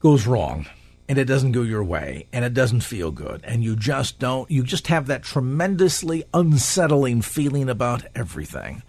goes 0.00 0.26
wrong 0.26 0.66
and 1.10 1.18
it 1.18 1.24
doesn't 1.24 1.50
go 1.50 1.62
your 1.62 1.82
way 1.82 2.24
and 2.32 2.44
it 2.44 2.54
doesn't 2.54 2.82
feel 2.82 3.10
good. 3.10 3.40
And 3.42 3.64
you 3.64 3.74
just 3.74 4.20
don't 4.20 4.48
you 4.48 4.62
just 4.62 4.86
have 4.86 5.08
that 5.08 5.24
tremendously 5.24 6.22
unsettling 6.32 7.20
feeling 7.20 7.68
about 7.68 8.04
everything. 8.14 8.84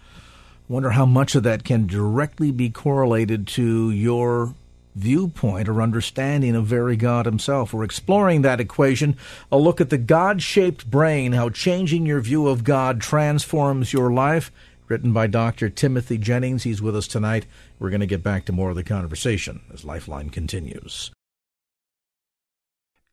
Wonder 0.68 0.90
how 0.90 1.04
much 1.04 1.34
of 1.34 1.42
that 1.42 1.64
can 1.64 1.88
directly 1.88 2.52
be 2.52 2.70
correlated 2.70 3.48
to 3.48 3.90
your 3.90 4.54
viewpoint 4.94 5.68
or 5.68 5.82
understanding 5.82 6.54
of 6.54 6.66
very 6.66 6.96
God 6.96 7.26
Himself. 7.26 7.72
We're 7.72 7.84
exploring 7.84 8.42
that 8.42 8.60
equation. 8.60 9.16
A 9.50 9.58
look 9.58 9.80
at 9.80 9.90
the 9.90 9.98
God 9.98 10.42
shaped 10.42 10.90
brain, 10.90 11.32
how 11.32 11.50
changing 11.50 12.06
your 12.06 12.20
view 12.20 12.48
of 12.48 12.64
God 12.64 13.00
transforms 13.00 13.92
your 13.92 14.12
life. 14.12 14.52
Written 14.88 15.12
by 15.12 15.26
Dr. 15.26 15.70
Timothy 15.70 16.18
Jennings. 16.18 16.64
He's 16.64 16.82
with 16.82 16.94
us 16.94 17.06
tonight. 17.06 17.46
We're 17.78 17.88
going 17.88 18.00
to 18.00 18.06
get 18.06 18.22
back 18.22 18.44
to 18.44 18.52
more 18.52 18.70
of 18.70 18.76
the 18.76 18.84
conversation 18.84 19.62
as 19.72 19.84
Lifeline 19.84 20.28
continues. 20.28 21.10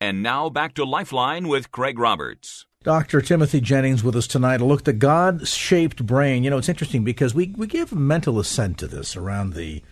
And 0.02 0.24
now 0.24 0.50
back 0.50 0.74
to 0.76 0.84
Lifeline 0.84 1.48
with 1.48 1.72
Craig 1.72 2.00
Roberts. 2.00 2.66
Dr. 2.84 3.22
Timothy 3.22 3.60
Jennings 3.60 4.04
with 4.04 4.16
us 4.16 4.28
tonight. 4.28 4.62
A 4.62 4.66
look 4.66 4.82
at 4.82 4.86
the 4.86 4.94
God 4.94 5.48
shaped 5.48 6.06
brain. 6.06 6.44
You 6.44 6.50
know, 6.50 6.58
it's 6.58 6.70
interesting 6.70 7.04
because 7.04 7.36
we, 7.36 7.54
we 7.58 7.68
give 7.68 7.94
mental 7.94 8.40
assent 8.40 8.78
to 8.78 8.88
this 8.88 9.18
around 9.18 9.54
the 9.54 9.84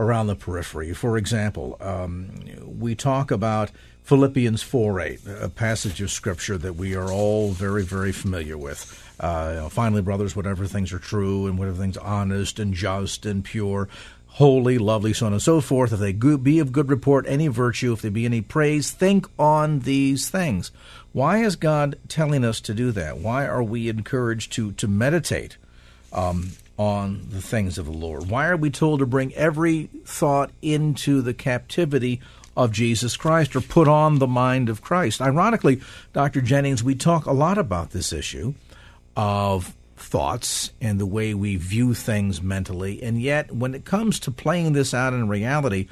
around 0.00 0.26
the 0.26 0.34
periphery. 0.34 0.94
For 0.94 1.18
example, 1.18 1.76
um, 1.80 2.30
we 2.64 2.94
talk 2.94 3.30
about 3.30 3.70
Philippians 4.02 4.62
4 4.62 4.98
8, 4.98 5.20
a 5.42 5.48
passage 5.50 6.00
of 6.00 6.10
scripture 6.10 6.56
that 6.56 6.72
we 6.72 6.96
are 6.96 7.12
all 7.12 7.50
very, 7.50 7.84
very 7.84 8.10
familiar 8.10 8.56
with. 8.56 8.96
Uh, 9.20 9.50
you 9.52 9.60
know, 9.60 9.68
finally, 9.68 10.00
brothers, 10.00 10.34
whatever 10.34 10.66
things 10.66 10.92
are 10.94 10.98
true 10.98 11.46
and 11.46 11.58
whatever 11.58 11.76
things 11.76 11.98
honest 11.98 12.58
and 12.58 12.72
just 12.72 13.26
and 13.26 13.44
pure, 13.44 13.88
holy, 14.26 14.78
lovely, 14.78 15.12
so 15.12 15.26
on 15.26 15.34
and 15.34 15.42
so 15.42 15.60
forth. 15.60 15.92
If 15.92 16.00
they 16.00 16.14
be 16.14 16.58
of 16.58 16.72
good 16.72 16.88
report, 16.88 17.26
any 17.28 17.48
virtue, 17.48 17.92
if 17.92 18.00
there 18.00 18.10
be 18.10 18.24
any 18.24 18.40
praise, 18.40 18.90
think 18.90 19.26
on 19.38 19.80
these 19.80 20.30
things. 20.30 20.72
Why 21.12 21.44
is 21.44 21.56
God 21.56 21.98
telling 22.08 22.42
us 22.42 22.60
to 22.62 22.72
do 22.72 22.90
that? 22.92 23.18
Why 23.18 23.46
are 23.46 23.62
we 23.62 23.90
encouraged 23.90 24.52
to 24.52 24.72
to 24.72 24.88
meditate 24.88 25.58
um, 26.12 26.52
on 26.80 27.26
the 27.28 27.42
things 27.42 27.76
of 27.76 27.84
the 27.84 27.92
Lord? 27.92 28.30
Why 28.30 28.48
are 28.48 28.56
we 28.56 28.70
told 28.70 29.00
to 29.00 29.06
bring 29.06 29.34
every 29.34 29.90
thought 30.06 30.50
into 30.62 31.20
the 31.20 31.34
captivity 31.34 32.22
of 32.56 32.72
Jesus 32.72 33.18
Christ 33.18 33.54
or 33.54 33.60
put 33.60 33.86
on 33.86 34.18
the 34.18 34.26
mind 34.26 34.70
of 34.70 34.80
Christ? 34.80 35.20
Ironically, 35.20 35.82
Dr. 36.14 36.40
Jennings, 36.40 36.82
we 36.82 36.94
talk 36.94 37.26
a 37.26 37.32
lot 37.32 37.58
about 37.58 37.90
this 37.90 38.14
issue 38.14 38.54
of 39.14 39.76
thoughts 39.98 40.72
and 40.80 40.98
the 40.98 41.04
way 41.04 41.34
we 41.34 41.56
view 41.56 41.92
things 41.92 42.40
mentally. 42.40 43.02
And 43.02 43.20
yet, 43.20 43.52
when 43.52 43.74
it 43.74 43.84
comes 43.84 44.18
to 44.20 44.30
playing 44.30 44.72
this 44.72 44.94
out 44.94 45.12
in 45.12 45.28
reality, 45.28 45.86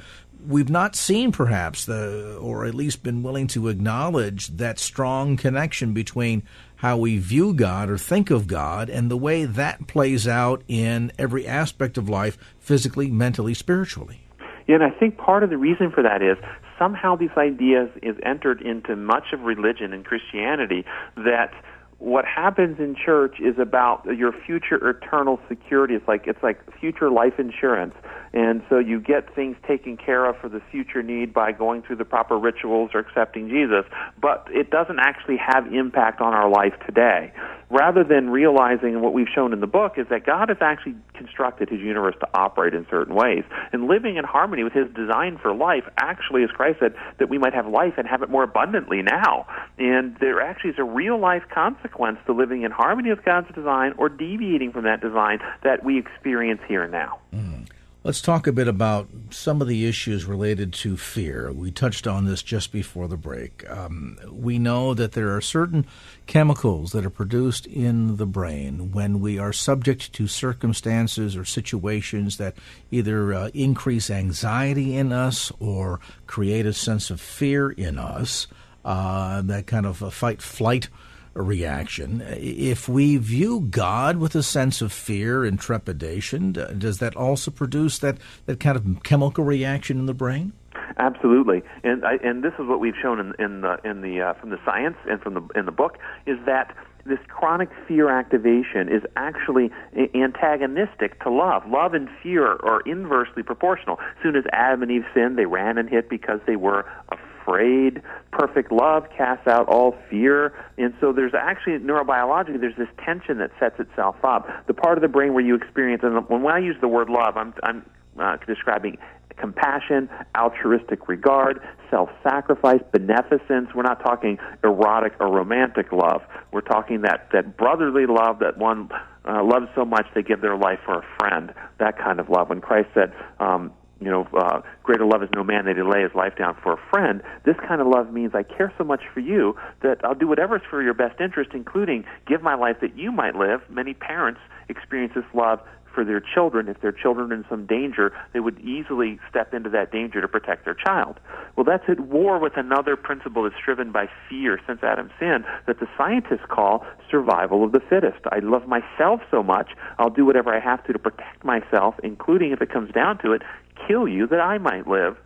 we've 0.47 0.71
not 0.71 0.95
seen 0.95 1.31
perhaps 1.31 1.85
the, 1.85 2.35
or 2.41 2.65
at 2.65 2.73
least 2.73 3.03
been 3.03 3.21
willing 3.21 3.45
to 3.45 3.67
acknowledge 3.67 4.47
that 4.57 4.79
strong 4.79 5.37
connection 5.37 5.93
between 5.93 6.41
how 6.79 6.95
we 6.95 7.17
view 7.17 7.53
God 7.53 7.89
or 7.89 7.97
think 7.97 8.31
of 8.31 8.47
God 8.47 8.89
and 8.89 9.11
the 9.11 9.17
way 9.17 9.43
that 9.43 9.85
plays 9.85 10.25
out 10.27 10.63
in 10.69 11.11
every 11.17 11.45
aspect 11.45 11.97
of 11.97 12.07
life, 12.07 12.37
physically, 12.57 13.11
mentally, 13.11 13.53
spiritually. 13.53 14.21
Yeah, 14.65 14.75
and 14.75 14.83
I 14.83 14.91
think 14.91 15.17
part 15.17 15.43
of 15.43 15.49
the 15.49 15.57
reason 15.57 15.91
for 15.91 16.01
that 16.03 16.21
is 16.21 16.37
somehow 16.77 17.17
these 17.17 17.35
ideas 17.37 17.89
is 18.01 18.15
entered 18.23 18.61
into 18.61 18.95
much 18.95 19.33
of 19.33 19.41
religion 19.41 19.91
and 19.91 20.05
Christianity 20.05 20.85
that 21.17 21.51
what 21.99 22.23
happens 22.23 22.79
in 22.79 22.95
church 22.95 23.41
is 23.41 23.59
about 23.59 24.05
your 24.05 24.31
future 24.31 24.89
eternal 24.89 25.37
security. 25.49 25.95
It's 25.95 26.07
like 26.07 26.27
it's 26.27 26.41
like 26.41 26.59
future 26.79 27.11
life 27.11 27.33
insurance. 27.37 27.93
And 28.31 28.61
so 28.69 28.77
you 28.77 29.01
get 29.01 29.33
things 29.35 29.57
taken 29.67 29.97
care 29.97 30.25
of 30.25 30.37
for 30.37 30.49
the 30.49 30.61
future 30.71 31.01
need 31.01 31.33
by 31.33 31.51
going 31.51 31.81
through 31.81 31.95
the 31.97 32.05
proper 32.05 32.37
rituals 32.37 32.91
or 32.93 32.99
accepting 32.99 33.49
Jesus, 33.49 33.85
but 34.21 34.47
it 34.51 34.69
doesn't 34.69 34.99
actually 34.99 35.37
have 35.37 35.73
impact 35.73 36.21
on 36.21 36.33
our 36.33 36.47
life 36.47 36.73
today. 36.85 37.33
Rather 37.71 38.03
than 38.03 38.29
realizing 38.29 39.01
what 39.01 39.13
we've 39.13 39.27
shown 39.33 39.51
in 39.51 39.61
the 39.61 39.67
book 39.67 39.93
is 39.97 40.05
that 40.09 40.25
God 40.25 40.49
has 40.49 40.59
actually 40.61 40.95
constructed 41.15 41.69
his 41.69 41.79
universe 41.79 42.15
to 42.19 42.27
operate 42.33 42.73
in 42.73 42.85
certain 42.89 43.15
ways. 43.15 43.43
And 43.73 43.87
living 43.87 44.17
in 44.17 44.25
harmony 44.25 44.63
with 44.63 44.73
his 44.73 44.87
design 44.95 45.39
for 45.41 45.53
life 45.53 45.83
actually, 45.97 46.43
as 46.43 46.49
Christ 46.51 46.79
said, 46.79 46.93
that 47.17 47.29
we 47.29 47.39
might 47.39 47.53
have 47.53 47.67
life 47.67 47.93
and 47.97 48.07
have 48.07 48.21
it 48.21 48.29
more 48.29 48.43
abundantly 48.43 49.01
now. 49.01 49.47
And 49.79 50.15
there 50.19 50.39
actually 50.41 50.71
is 50.71 50.79
a 50.79 50.83
real 50.83 51.19
life 51.19 51.43
consequence 51.53 51.88
to 52.25 52.33
living 52.33 52.63
in 52.63 52.71
harmony 52.71 53.09
with 53.09 53.23
God's 53.23 53.53
design 53.53 53.93
or 53.97 54.09
deviating 54.09 54.71
from 54.71 54.83
that 54.85 55.01
design 55.01 55.39
that 55.63 55.83
we 55.83 55.97
experience 55.97 56.61
here 56.67 56.83
and 56.83 56.91
now. 56.91 57.19
Mm. 57.33 57.67
Let's 58.01 58.21
talk 58.21 58.47
a 58.47 58.53
bit 58.53 58.69
about 58.69 59.09
some 59.29 59.61
of 59.61 59.67
the 59.67 59.85
issues 59.85 60.23
related 60.23 60.71
to 60.75 60.95
fear. 60.95 61.51
We 61.51 61.69
touched 61.69 62.07
on 62.07 62.25
this 62.25 62.41
just 62.41 62.71
before 62.71 63.09
the 63.09 63.17
break. 63.17 63.69
Um, 63.69 64.17
we 64.31 64.57
know 64.57 64.93
that 64.93 65.11
there 65.11 65.35
are 65.35 65.41
certain 65.41 65.85
chemicals 66.25 66.93
that 66.93 67.05
are 67.05 67.09
produced 67.09 67.67
in 67.67 68.15
the 68.15 68.25
brain 68.25 68.93
when 68.93 69.19
we 69.19 69.37
are 69.37 69.51
subject 69.51 70.13
to 70.13 70.27
circumstances 70.27 71.35
or 71.35 71.43
situations 71.43 72.37
that 72.37 72.55
either 72.89 73.33
uh, 73.33 73.49
increase 73.53 74.09
anxiety 74.09 74.95
in 74.95 75.11
us 75.11 75.51
or 75.59 75.99
create 76.25 76.65
a 76.65 76.71
sense 76.71 77.09
of 77.09 77.19
fear 77.19 77.69
in 77.69 77.97
us. 77.97 78.47
Uh, 78.85 79.41
that 79.41 79.67
kind 79.67 79.85
of 79.85 80.01
a 80.01 80.09
fight 80.09 80.41
flight 80.41 80.87
reaction. 81.33 82.23
If 82.25 82.89
we 82.89 83.17
view 83.17 83.67
God 83.69 84.17
with 84.17 84.35
a 84.35 84.43
sense 84.43 84.81
of 84.81 84.91
fear 84.91 85.45
and 85.45 85.59
trepidation, 85.59 86.53
does 86.53 86.99
that 86.99 87.15
also 87.15 87.51
produce 87.51 87.99
that, 87.99 88.17
that 88.45 88.59
kind 88.59 88.75
of 88.75 89.03
chemical 89.03 89.43
reaction 89.43 89.99
in 89.99 90.05
the 90.05 90.13
brain? 90.13 90.53
Absolutely, 90.97 91.63
and 91.83 92.03
I, 92.03 92.15
and 92.23 92.43
this 92.43 92.53
is 92.59 92.67
what 92.67 92.79
we've 92.79 92.95
shown 93.01 93.19
in 93.19 93.33
in 93.39 93.61
the, 93.61 93.77
in 93.85 94.01
the 94.01 94.21
uh, 94.21 94.33
from 94.33 94.49
the 94.49 94.59
science 94.65 94.97
and 95.07 95.21
from 95.21 95.33
the 95.33 95.47
in 95.55 95.65
the 95.65 95.71
book 95.71 95.97
is 96.25 96.37
that 96.45 96.75
this 97.05 97.19
chronic 97.27 97.69
fear 97.87 98.09
activation 98.09 98.89
is 98.89 99.01
actually 99.15 99.71
antagonistic 100.13 101.21
to 101.23 101.29
love. 101.29 101.63
Love 101.67 101.93
and 101.93 102.09
fear 102.21 102.45
are 102.63 102.81
inversely 102.81 103.43
proportional. 103.43 103.97
As 103.99 104.23
soon 104.23 104.35
as 104.35 104.43
Adam 104.51 104.83
and 104.83 104.91
Eve 104.91 105.05
sinned, 105.13 105.37
they 105.37 105.45
ran 105.45 105.77
and 105.77 105.89
hid 105.89 106.09
because 106.09 106.39
they 106.45 106.55
were 106.55 106.85
afraid 107.09 107.28
afraid. 107.49 108.01
Perfect 108.31 108.71
love 108.71 109.03
casts 109.15 109.47
out 109.47 109.67
all 109.67 109.95
fear. 110.09 110.53
And 110.77 110.93
so 110.99 111.11
there's 111.11 111.33
actually 111.33 111.79
neurobiologically 111.79 112.59
there's 112.59 112.77
this 112.77 112.87
tension 113.03 113.37
that 113.39 113.51
sets 113.59 113.79
itself 113.79 114.15
up. 114.23 114.47
The 114.67 114.73
part 114.73 114.97
of 114.97 115.01
the 115.01 115.07
brain 115.07 115.33
where 115.33 115.43
you 115.43 115.55
experience 115.55 116.03
and 116.03 116.27
when 116.29 116.45
I 116.45 116.59
use 116.59 116.75
the 116.81 116.87
word 116.87 117.09
love, 117.09 117.37
I'm 117.37 117.53
I'm 117.63 117.89
uh, 118.19 118.37
describing 118.47 118.97
compassion, 119.37 120.09
altruistic 120.37 121.07
regard, 121.07 121.61
self-sacrifice, 121.89 122.81
beneficence. 122.91 123.69
We're 123.73 123.83
not 123.83 124.01
talking 124.03 124.37
erotic 124.63 125.13
or 125.19 125.31
romantic 125.31 125.93
love. 125.93 126.21
We're 126.51 126.61
talking 126.61 127.01
that 127.01 127.29
that 127.31 127.57
brotherly 127.57 128.05
love 128.05 128.39
that 128.39 128.57
one 128.57 128.89
uh, 129.25 129.43
loves 129.43 129.67
so 129.75 129.85
much 129.85 130.07
they 130.13 130.23
give 130.23 130.41
their 130.41 130.57
life 130.57 130.79
for 130.85 130.99
a 130.99 131.05
friend. 131.17 131.53
That 131.79 131.97
kind 131.97 132.19
of 132.19 132.29
love. 132.29 132.49
When 132.49 132.61
Christ 132.61 132.89
said, 132.93 133.13
um, 133.39 133.71
you 133.99 134.09
know, 134.09 134.27
uh, 134.33 134.61
greater 134.83 135.05
love 135.05 135.23
is 135.23 135.29
no 135.35 135.43
man 135.43 135.65
that 135.65 135.75
he 135.75 135.83
lay 135.83 136.01
his 136.01 136.13
life 136.15 136.35
down 136.37 136.55
for 136.61 136.73
a 136.73 136.79
friend. 136.89 137.21
This 137.45 137.55
kind 137.67 137.81
of 137.81 137.87
love 137.87 138.11
means 138.13 138.33
I 138.33 138.43
care 138.43 138.73
so 138.77 138.83
much 138.83 139.01
for 139.13 139.19
you 139.19 139.55
that 139.81 140.03
I'll 140.03 140.15
do 140.15 140.27
whatever's 140.27 140.61
for 140.69 140.81
your 140.81 140.93
best 140.93 141.19
interest, 141.19 141.51
including 141.53 142.05
give 142.27 142.41
my 142.41 142.55
life 142.55 142.77
that 142.81 142.97
you 142.97 143.11
might 143.11 143.35
live. 143.35 143.61
Many 143.69 143.93
parents 143.93 144.39
experience 144.69 145.13
this 145.15 145.25
love 145.33 145.59
for 145.93 146.05
their 146.05 146.21
children. 146.21 146.67
If 146.67 146.81
their 146.81 146.91
children 146.91 147.31
are 147.31 147.35
in 147.35 147.45
some 147.49 147.65
danger, 147.65 148.13
they 148.33 148.39
would 148.39 148.59
easily 148.59 149.19
step 149.29 149.53
into 149.53 149.69
that 149.71 149.91
danger 149.91 150.21
to 150.21 150.27
protect 150.27 150.65
their 150.65 150.73
child. 150.73 151.19
Well, 151.55 151.63
that's 151.63 151.83
at 151.89 151.99
war 151.99 152.39
with 152.39 152.55
another 152.57 152.95
principle 152.95 153.43
that's 153.43 153.55
driven 153.63 153.91
by 153.91 154.07
fear 154.29 154.59
since 154.65 154.81
Adam's 154.83 155.11
sin 155.19 155.43
that 155.67 155.79
the 155.79 155.87
scientists 155.97 156.45
call 156.47 156.85
survival 157.09 157.63
of 157.63 157.71
the 157.71 157.81
fittest. 157.81 158.19
I 158.31 158.39
love 158.39 158.67
myself 158.67 159.21
so 159.31 159.43
much, 159.43 159.71
I'll 159.97 160.09
do 160.09 160.25
whatever 160.25 160.53
I 160.55 160.59
have 160.59 160.83
to 160.85 160.93
to 160.93 160.99
protect 160.99 161.43
myself, 161.43 161.95
including 162.03 162.51
if 162.51 162.61
it 162.61 162.71
comes 162.71 162.91
down 162.93 163.17
to 163.19 163.33
it, 163.33 163.41
kill 163.87 164.07
you 164.07 164.27
that 164.27 164.39
I 164.39 164.57
might 164.57 164.87
live. 164.87 165.17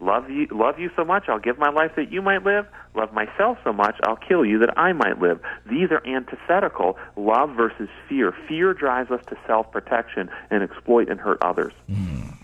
Love 0.00 0.28
you, 0.28 0.48
love 0.50 0.80
you 0.80 0.90
so 0.96 1.04
much, 1.04 1.28
I'll 1.28 1.38
give 1.38 1.58
my 1.58 1.70
life 1.70 1.92
that 1.94 2.10
you 2.10 2.20
might 2.22 2.42
live. 2.42 2.66
Love 2.96 3.12
myself 3.12 3.58
so 3.62 3.72
much, 3.72 3.94
I'll 4.02 4.16
kill 4.16 4.44
you 4.44 4.58
that 4.58 4.76
I 4.76 4.92
might 4.92 5.20
live. 5.20 5.40
These 5.64 5.92
are 5.92 6.04
antithetical. 6.04 6.98
Love 7.16 7.50
versus 7.50 7.88
fear. 8.08 8.34
Fear 8.48 8.74
drives 8.74 9.12
us 9.12 9.20
to 9.28 9.36
self-protection 9.46 10.28
and 10.50 10.64
exploit 10.64 11.08
and 11.08 11.20
hurt 11.20 11.38
others. 11.40 11.72
Mm. 11.88 12.36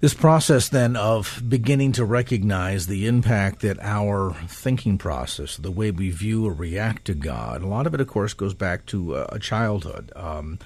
This 0.00 0.14
process 0.14 0.70
then 0.70 0.96
of 0.96 1.42
beginning 1.46 1.92
to 1.92 2.06
recognize 2.06 2.86
the 2.86 3.06
impact 3.06 3.60
that 3.60 3.78
our 3.82 4.32
thinking 4.48 4.96
process, 4.96 5.58
the 5.58 5.70
way 5.70 5.90
we 5.90 6.08
view 6.08 6.46
or 6.46 6.54
react 6.54 7.04
to 7.04 7.14
God, 7.14 7.60
a 7.60 7.66
lot 7.66 7.86
of 7.86 7.92
it, 7.92 8.00
of 8.00 8.08
course, 8.08 8.32
goes 8.32 8.54
back 8.54 8.86
to 8.86 9.16
uh, 9.16 9.36
childhood. 9.36 10.10
Um, 10.16 10.58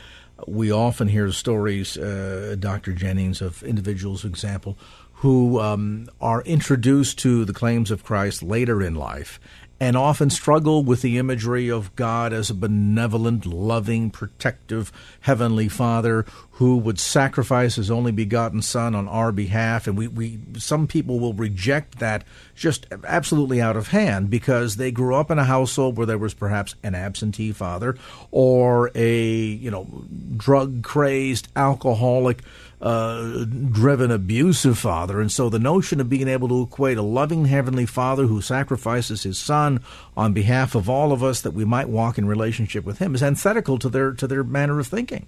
we 0.47 0.70
often 0.70 1.09
hear 1.09 1.30
stories, 1.32 1.97
uh, 1.97 2.57
Dr. 2.59 2.93
Jennings, 2.93 3.41
of 3.41 3.62
individuals, 3.62 4.22
for 4.22 4.28
example, 4.28 4.78
who 5.14 5.61
um, 5.61 6.09
are 6.20 6.43
introduced 6.43 7.18
to 7.20 7.45
the 7.45 7.53
claims 7.53 7.91
of 7.91 8.05
Christ 8.05 8.43
later 8.43 8.82
in 8.82 8.95
life 8.95 9.41
and 9.85 9.99
often 9.99 10.30
struggle 10.30 10.82
with 10.82 11.03
the 11.03 11.18
imagery 11.18 11.70
of 11.70 11.95
God 11.95 12.32
as 12.32 12.49
a 12.49 12.55
benevolent, 12.55 13.45
loving, 13.45 14.09
protective 14.09 14.91
Heavenly 15.20 15.68
Father 15.68 16.24
who 16.53 16.78
would 16.78 16.99
sacrifice 16.99 17.74
His 17.74 17.91
only 17.91 18.11
begotten 18.11 18.62
Son 18.62 18.95
on 18.95 19.07
our 19.09 19.30
behalf. 19.30 19.87
And 19.87 19.95
we, 19.95 20.09
we 20.09 20.39
some 20.57 20.87
people 20.87 21.20
will 21.20 21.35
reject 21.35 21.99
that 21.99 22.24
just 22.55 22.87
absolutely 23.07 23.61
out 23.61 23.76
of 23.76 23.89
hand 23.89 24.30
because 24.30 24.76
they 24.76 24.91
grew 24.91 25.16
up 25.16 25.30
in 25.30 25.39
a 25.39 25.45
household 25.45 25.99
where 25.99 26.07
there 26.07 26.16
was 26.16 26.32
perhaps 26.32 26.76
an 26.82 26.95
absentee 26.95 27.53
father 27.53 27.95
or 28.30 28.91
a 28.95 29.28
you 29.28 29.70
know 29.70 29.87
drug 30.35 30.82
crazed 30.82 31.49
alcoholic 31.57 32.43
uh, 32.85 33.45
driven, 33.45 34.11
abusive 34.11 34.78
father. 34.78 35.18
And 35.18 35.32
so 35.32 35.49
the 35.49 35.59
notion 35.59 36.01
of 36.01 36.11
being 36.11 36.28
able 36.28 36.49
to 36.49 36.62
equate 36.62 36.99
a 36.99 37.03
loving 37.03 37.47
Heavenly 37.47 37.87
Father 37.87 38.26
who 38.26 38.43
sacrifices 38.43 39.22
His 39.22 39.39
Son 39.39 39.82
on 40.16 40.35
behalf 40.35 40.74
of 40.74 40.89
all 40.89 41.11
of 41.11 41.24
us 41.24 41.41
that 41.41 41.53
we 41.53 41.64
might 41.64 41.89
walk 41.89 42.18
in 42.18 42.26
relationship 42.26 42.85
with 42.85 42.99
Him 42.99 43.14
is 43.14 43.22
antithetical 43.22 43.78
to 43.78 43.89
their 43.89 44.12
to 44.12 44.26
their 44.26 44.45
manner 44.45 44.78
of 44.78 44.87
thinking. 44.87 45.26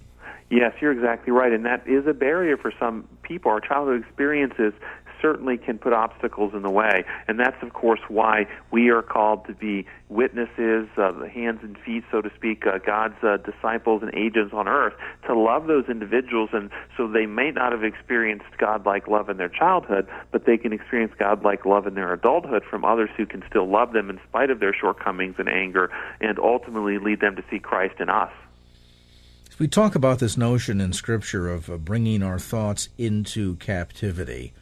Yes, 0.51 0.73
you're 0.79 0.91
exactly 0.91 1.33
right, 1.33 1.51
and 1.51 1.65
that 1.65 1.85
is 1.87 2.05
a 2.07 2.13
barrier 2.13 2.57
for 2.57 2.71
some 2.79 3.07
people. 3.23 3.51
Our 3.51 3.59
childhood 3.59 4.03
experiences 4.03 4.73
certainly 5.21 5.57
can 5.57 5.77
put 5.77 5.93
obstacles 5.93 6.53
in 6.53 6.61
the 6.61 6.69
way. 6.69 7.03
And 7.27 7.39
that's, 7.39 7.61
of 7.61 7.73
course, 7.73 7.99
why 8.07 8.47
we 8.71 8.89
are 8.89 9.01
called 9.01 9.45
to 9.47 9.53
be 9.53 9.85
witnesses, 10.09 10.87
uh, 10.97 11.11
the 11.11 11.29
hands 11.29 11.59
and 11.63 11.77
feet, 11.79 12.03
so 12.11 12.21
to 12.21 12.31
speak, 12.35 12.65
uh, 12.65 12.77
God's 12.79 13.21
uh, 13.23 13.37
disciples 13.37 14.01
and 14.03 14.13
agents 14.15 14.53
on 14.53 14.67
earth, 14.67 14.93
to 15.27 15.37
love 15.37 15.67
those 15.67 15.85
individuals. 15.89 16.49
And 16.53 16.69
so 16.95 17.07
they 17.07 17.25
may 17.25 17.51
not 17.51 17.71
have 17.71 17.83
experienced 17.83 18.45
God 18.57 18.85
like 18.85 19.07
love 19.07 19.29
in 19.29 19.37
their 19.37 19.49
childhood, 19.49 20.07
but 20.31 20.45
they 20.45 20.57
can 20.57 20.73
experience 20.73 21.13
God 21.17 21.43
like 21.43 21.65
love 21.65 21.87
in 21.87 21.95
their 21.95 22.13
adulthood 22.13 22.63
from 22.63 22.85
others 22.85 23.09
who 23.17 23.25
can 23.25 23.43
still 23.49 23.69
love 23.69 23.93
them 23.93 24.09
in 24.09 24.19
spite 24.27 24.49
of 24.49 24.59
their 24.59 24.73
shortcomings 24.73 25.35
and 25.37 25.49
anger, 25.49 25.91
and 26.21 26.39
ultimately 26.39 26.97
lead 26.97 27.19
them 27.19 27.35
to 27.35 27.43
see 27.49 27.59
Christ 27.59 27.95
in 27.99 28.09
us. 28.09 28.31
We 29.59 29.67
talk 29.67 29.95
about 29.95 30.19
this 30.19 30.37
notion 30.37 30.79
in 30.79 30.93
Scripture 30.93 31.49
of 31.49 31.67
uh, 31.67 31.77
bringing 31.77 32.21
our 32.21 32.37
thoughts 32.37 32.89
into 32.97 33.55
captivity. 33.55 34.53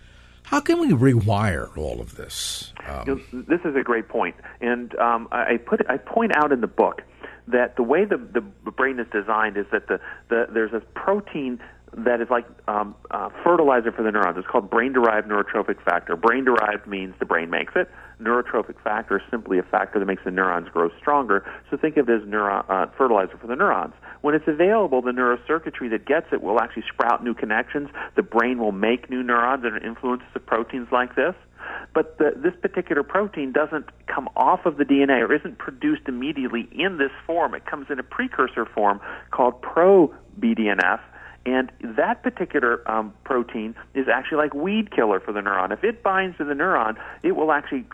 How 0.45 0.59
can 0.59 0.79
we 0.79 0.89
rewire 0.89 1.75
all 1.77 1.99
of 1.99 2.15
this? 2.15 2.73
Um, 2.87 3.23
this 3.31 3.61
is 3.65 3.75
a 3.75 3.83
great 3.83 4.07
point, 4.07 4.35
and 4.61 4.95
um, 4.99 5.27
I 5.31 5.57
put 5.57 5.81
I 5.89 5.97
point 5.97 6.35
out 6.35 6.51
in 6.51 6.61
the 6.61 6.67
book 6.67 7.01
that 7.47 7.75
the 7.75 7.83
way 7.83 8.05
the, 8.05 8.17
the 8.17 8.71
brain 8.71 8.99
is 8.99 9.07
designed 9.11 9.57
is 9.57 9.65
that 9.71 9.87
the, 9.87 9.99
the 10.29 10.47
there's 10.51 10.73
a 10.73 10.79
protein 10.79 11.59
that 11.97 12.19
is 12.19 12.27
like 12.29 12.45
um, 12.67 12.93
uh, 13.11 13.29
fertilizer 13.43 13.91
for 13.91 14.03
the 14.03 14.11
neurons. 14.11 14.37
It's 14.37 14.47
called 14.47 14.69
brain-derived 14.69 15.27
neurotrophic 15.27 15.81
factor. 15.83 16.15
Brain-derived 16.15 16.87
means 16.87 17.15
the 17.19 17.25
brain 17.25 17.49
makes 17.49 17.73
it. 17.75 17.89
Neurotrophic 18.21 18.81
factor 18.83 19.17
is 19.17 19.23
simply 19.31 19.59
a 19.59 19.63
factor 19.63 19.99
that 19.99 20.05
makes 20.05 20.23
the 20.23 20.31
neurons 20.31 20.67
grow 20.69 20.89
stronger. 20.99 21.45
So 21.69 21.77
think 21.77 21.97
of 21.97 22.09
it 22.09 22.21
as 22.21 22.27
neuron, 22.27 22.69
uh, 22.69 22.87
fertilizer 22.97 23.37
for 23.37 23.47
the 23.47 23.55
neurons. 23.55 23.93
When 24.21 24.35
it's 24.35 24.47
available, 24.47 25.01
the 25.01 25.11
neurocircuitry 25.11 25.89
that 25.91 26.05
gets 26.05 26.27
it 26.33 26.41
will 26.41 26.59
actually 26.59 26.83
sprout 26.91 27.23
new 27.23 27.33
connections. 27.33 27.89
The 28.15 28.23
brain 28.23 28.59
will 28.59 28.71
make 28.71 29.09
new 29.09 29.23
neurons 29.23 29.63
and 29.63 29.81
influences 29.81 30.27
of 30.35 30.45
proteins 30.45 30.89
like 30.91 31.15
this. 31.15 31.35
But 31.93 32.17
the, 32.17 32.31
this 32.35 32.53
particular 32.61 33.03
protein 33.03 33.51
doesn't 33.51 33.89
come 34.07 34.29
off 34.35 34.65
of 34.65 34.77
the 34.77 34.83
DNA 34.83 35.21
or 35.21 35.33
isn't 35.33 35.57
produced 35.57 36.03
immediately 36.07 36.67
in 36.71 36.97
this 36.97 37.11
form. 37.25 37.55
It 37.55 37.65
comes 37.65 37.87
in 37.89 37.99
a 37.99 38.03
precursor 38.03 38.65
form 38.65 38.99
called 39.31 39.61
pro 39.61 40.13
BDNF 40.39 40.99
and 41.45 41.71
that 41.83 42.23
particular 42.23 42.89
um, 42.89 43.13
protein 43.23 43.75
is 43.93 44.07
actually 44.11 44.37
like 44.37 44.53
weed 44.53 44.91
killer 44.91 45.19
for 45.19 45.31
the 45.31 45.41
neuron. 45.41 45.71
If 45.71 45.83
it 45.83 46.01
binds 46.01 46.37
to 46.37 46.43
the 46.43 46.53
neuron, 46.53 46.95
it 47.21 47.33
will 47.33 47.51
actually 47.51 47.85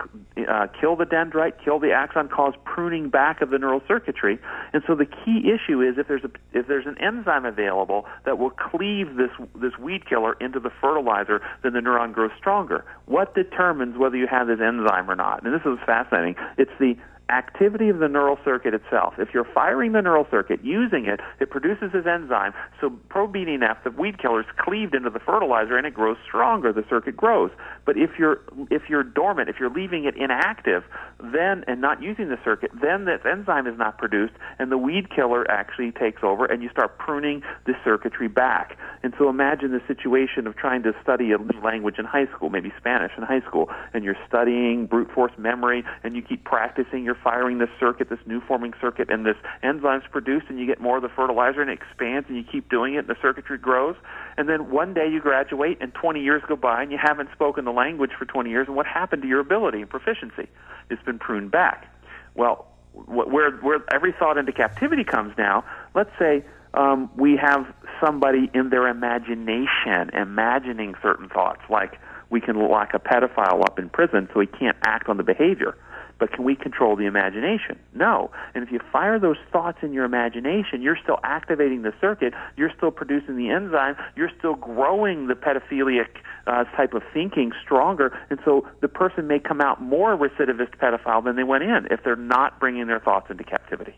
uh, 0.50 0.68
kill 0.80 0.96
the 0.96 1.06
dendrite, 1.06 1.64
kill 1.64 1.78
the 1.80 1.92
axon, 1.92 2.30
cause 2.30 2.54
pruning 2.64 3.10
back 3.10 3.42
of 3.42 3.50
the 3.50 3.58
neural 3.58 3.82
circuitry. 3.88 4.40
And 4.72 4.84
so 4.88 4.96
the 4.96 5.06
key 5.06 5.52
issue 5.52 5.82
is 5.82 5.98
if 5.98 6.08
there's 6.08 6.24
a 6.24 6.32
if 6.54 6.68
there's 6.68 6.86
an 6.86 6.98
enzyme 7.00 7.46
available 7.46 8.06
that 8.26 8.38
will 8.40 8.52
cleave 8.52 9.16
this 9.18 9.32
this 9.62 9.78
weed 9.78 10.08
killer 10.08 10.34
into 10.40 10.60
the 10.60 10.72
fertilizer, 10.80 11.42
then 11.64 11.74
the 11.74 11.80
neuron 11.80 12.14
grows 12.14 12.32
stronger. 12.38 12.86
What 13.06 13.36
determines 13.36 13.98
whether 13.98 14.16
you 14.16 14.28
have 14.28 14.48
this 14.48 14.60
enzyme 14.62 15.12
or 15.12 15.16
not? 15.16 15.44
And 15.46 15.54
this 15.54 15.66
is 15.66 15.78
fascinating. 15.86 16.36
It's 16.58 16.72
the 16.80 16.96
activity 17.32 17.90
of 17.90 18.00
the 18.00 18.08
neural 18.08 18.38
circuit 18.44 18.74
itself. 18.74 19.16
If 19.18 19.30
you're 19.34 19.48
firing 19.54 19.94
the 19.94 20.02
neural 20.02 20.28
circuit, 20.30 20.64
using 20.64 21.06
it, 21.06 21.20
it 21.40 21.50
produces 21.50 21.92
this 21.94 22.06
enzyme. 22.06 22.54
So 22.80 22.90
pro-BDNF, 23.10 23.84
the 23.84 23.92
weed 23.92 24.20
killer, 24.20 24.42
is 24.42 24.48
cleaved 24.58 24.94
into 24.94 25.10
the 25.10 25.20
fertilizer 25.20 25.78
and 25.78 25.88
it 25.88 25.94
grows 25.94 26.18
stronger. 26.26 26.74
The 26.74 26.86
circuit 26.90 27.16
grows. 27.16 27.52
But 27.86 27.98
if 27.98 28.12
you're 28.20 28.42
if 28.70 28.84
you're 28.90 29.04
dormant, 29.04 29.50
if 29.50 29.56
you're 29.60 29.70
leaving 29.70 30.06
it 30.06 30.16
inactive, 30.16 30.84
then 31.20 31.64
and 31.68 31.82
not 31.82 32.02
using 32.02 32.30
the 32.30 32.40
circuit, 32.44 32.72
then 32.82 33.06
this 33.06 33.22
enzyme 33.26 33.68
is 33.68 33.78
not 33.78 33.98
produced, 33.98 34.34
and 34.60 34.72
the 34.72 34.78
weed 34.78 35.10
killer 35.10 35.50
actually 35.50 35.92
takes 35.92 36.24
over, 36.24 36.46
and 36.46 36.62
you 36.62 36.70
start 36.70 36.98
pruning 36.98 37.42
the 37.66 37.74
circuitry 37.84 38.28
back. 38.28 38.78
And 39.04 39.14
so 39.18 39.30
imagine 39.30 39.72
the 39.72 39.82
situation 39.88 40.48
of 40.48 40.56
trying 40.56 40.84
to 40.84 40.94
study 41.02 41.32
a 41.32 41.38
new 41.38 41.60
language 41.64 41.96
in 41.98 42.06
high 42.06 42.28
school, 42.36 42.50
maybe 42.50 42.72
Spanish 42.78 43.12
in 43.18 43.24
high 43.24 43.42
school, 43.42 43.70
and 43.94 44.04
you're 44.04 44.18
studying 44.28 44.86
brute 44.86 45.12
force 45.12 45.34
memory, 45.38 45.84
and 46.04 46.16
you 46.16 46.22
keep 46.22 46.44
practicing. 46.44 47.04
You're 47.04 47.18
firing 47.24 47.58
this 47.58 47.70
circuit, 47.80 48.10
this 48.10 48.20
new 48.26 48.42
forming 48.42 48.74
circuit, 48.82 49.10
and 49.10 49.26
this 49.26 49.38
enzyme's 49.64 50.04
produced, 50.12 50.46
and 50.50 50.60
you 50.60 50.66
get 50.66 50.80
more 50.80 50.98
of 50.98 51.04
the 51.04 51.10
fertilizer, 51.10 51.62
and 51.62 51.70
it 51.70 51.80
expands, 51.82 52.28
and 52.28 52.38
you 52.38 52.44
keep 52.44 52.70
doing 52.70 52.96
it, 52.96 53.00
and 53.00 53.08
the 53.08 53.18
circuitry 53.22 53.58
grows. 53.58 53.96
And 54.38 54.50
then 54.50 54.72
one 54.72 54.94
day 54.94 55.08
you 55.10 55.20
graduate, 55.20 55.78
and 55.82 55.94
20 55.94 56.22
years 56.22 56.42
go 56.48 56.56
by, 56.56 56.82
and 56.84 56.92
you 56.92 56.98
haven't 57.02 57.30
spoken 57.32 57.66
the 57.66 57.72
language 57.72 58.12
for 58.18 58.26
20 58.26 58.50
years, 58.50 58.68
and 58.68 58.76
what 58.76 58.86
happened 58.86 59.22
to 59.22 59.28
your 59.28 59.40
ability 59.40 59.82
and 59.82 59.90
proficiency? 59.90 60.48
It's 60.90 61.04
been 61.04 61.20
pruned 61.20 61.52
back. 61.52 61.88
Well, 62.36 62.68
where 62.94 63.52
where 63.52 63.80
every 63.94 64.12
thought 64.12 64.38
into 64.38 64.52
captivity 64.52 65.04
comes 65.04 65.34
now. 65.38 65.64
Let's 65.96 66.12
say 66.20 66.44
um, 66.74 67.10
we 67.16 67.38
have 67.38 67.66
somebody 68.04 68.50
in 68.54 68.70
their 68.70 68.88
imagination 68.88 70.10
imagining 70.14 70.96
certain 71.02 71.30
thoughts, 71.30 71.62
like 71.70 72.00
we 72.30 72.42
can 72.42 72.58
lock 72.58 72.94
a 72.94 73.00
pedophile 73.00 73.62
up 73.62 73.78
in 73.78 73.90
prison 73.90 74.30
so 74.34 74.40
he 74.40 74.48
can't 74.48 74.78
act 74.84 75.10
on 75.10 75.18
the 75.18 75.24
behavior. 75.24 75.78
But 76.22 76.34
can 76.34 76.44
we 76.44 76.56
control 76.56 76.96
the 76.96 77.08
imagination? 77.08 77.80
No. 77.96 78.30
And 78.54 78.64
if 78.64 78.72
you 78.72 78.80
fire 78.92 79.18
those 79.18 79.38
thoughts 79.52 79.80
in 79.82 79.92
your 79.92 80.06
imagination, 80.06 80.84
you're 80.84 81.00
still 81.02 81.18
activating 81.24 81.82
the 81.82 81.94
circuit, 82.00 82.36
you're 82.56 82.72
still 82.78 82.92
producing 82.92 83.38
the 83.38 83.50
enzyme, 83.50 83.96
you're 84.16 84.30
still 84.38 84.54
growing 84.54 85.26
the 85.26 85.34
pedophilic 85.34 86.18
uh, 86.46 86.66
type 86.76 86.94
of 86.94 87.02
thinking 87.12 87.54
stronger. 87.64 88.16
And 88.30 88.38
so 88.46 88.68
the 88.82 88.88
person 88.88 89.26
may 89.26 89.40
come 89.40 89.62
out 89.62 89.82
more 89.82 90.16
recidivist 90.16 90.78
pedophile 90.78 91.24
than 91.24 91.38
they 91.38 91.44
went 91.44 91.64
in 91.64 91.88
if 91.90 92.04
they're 92.04 92.16
not 92.16 92.60
bringing 92.60 92.86
their 92.86 93.00
thoughts 93.00 93.32
into 93.32 93.44
captivity. 93.44 93.96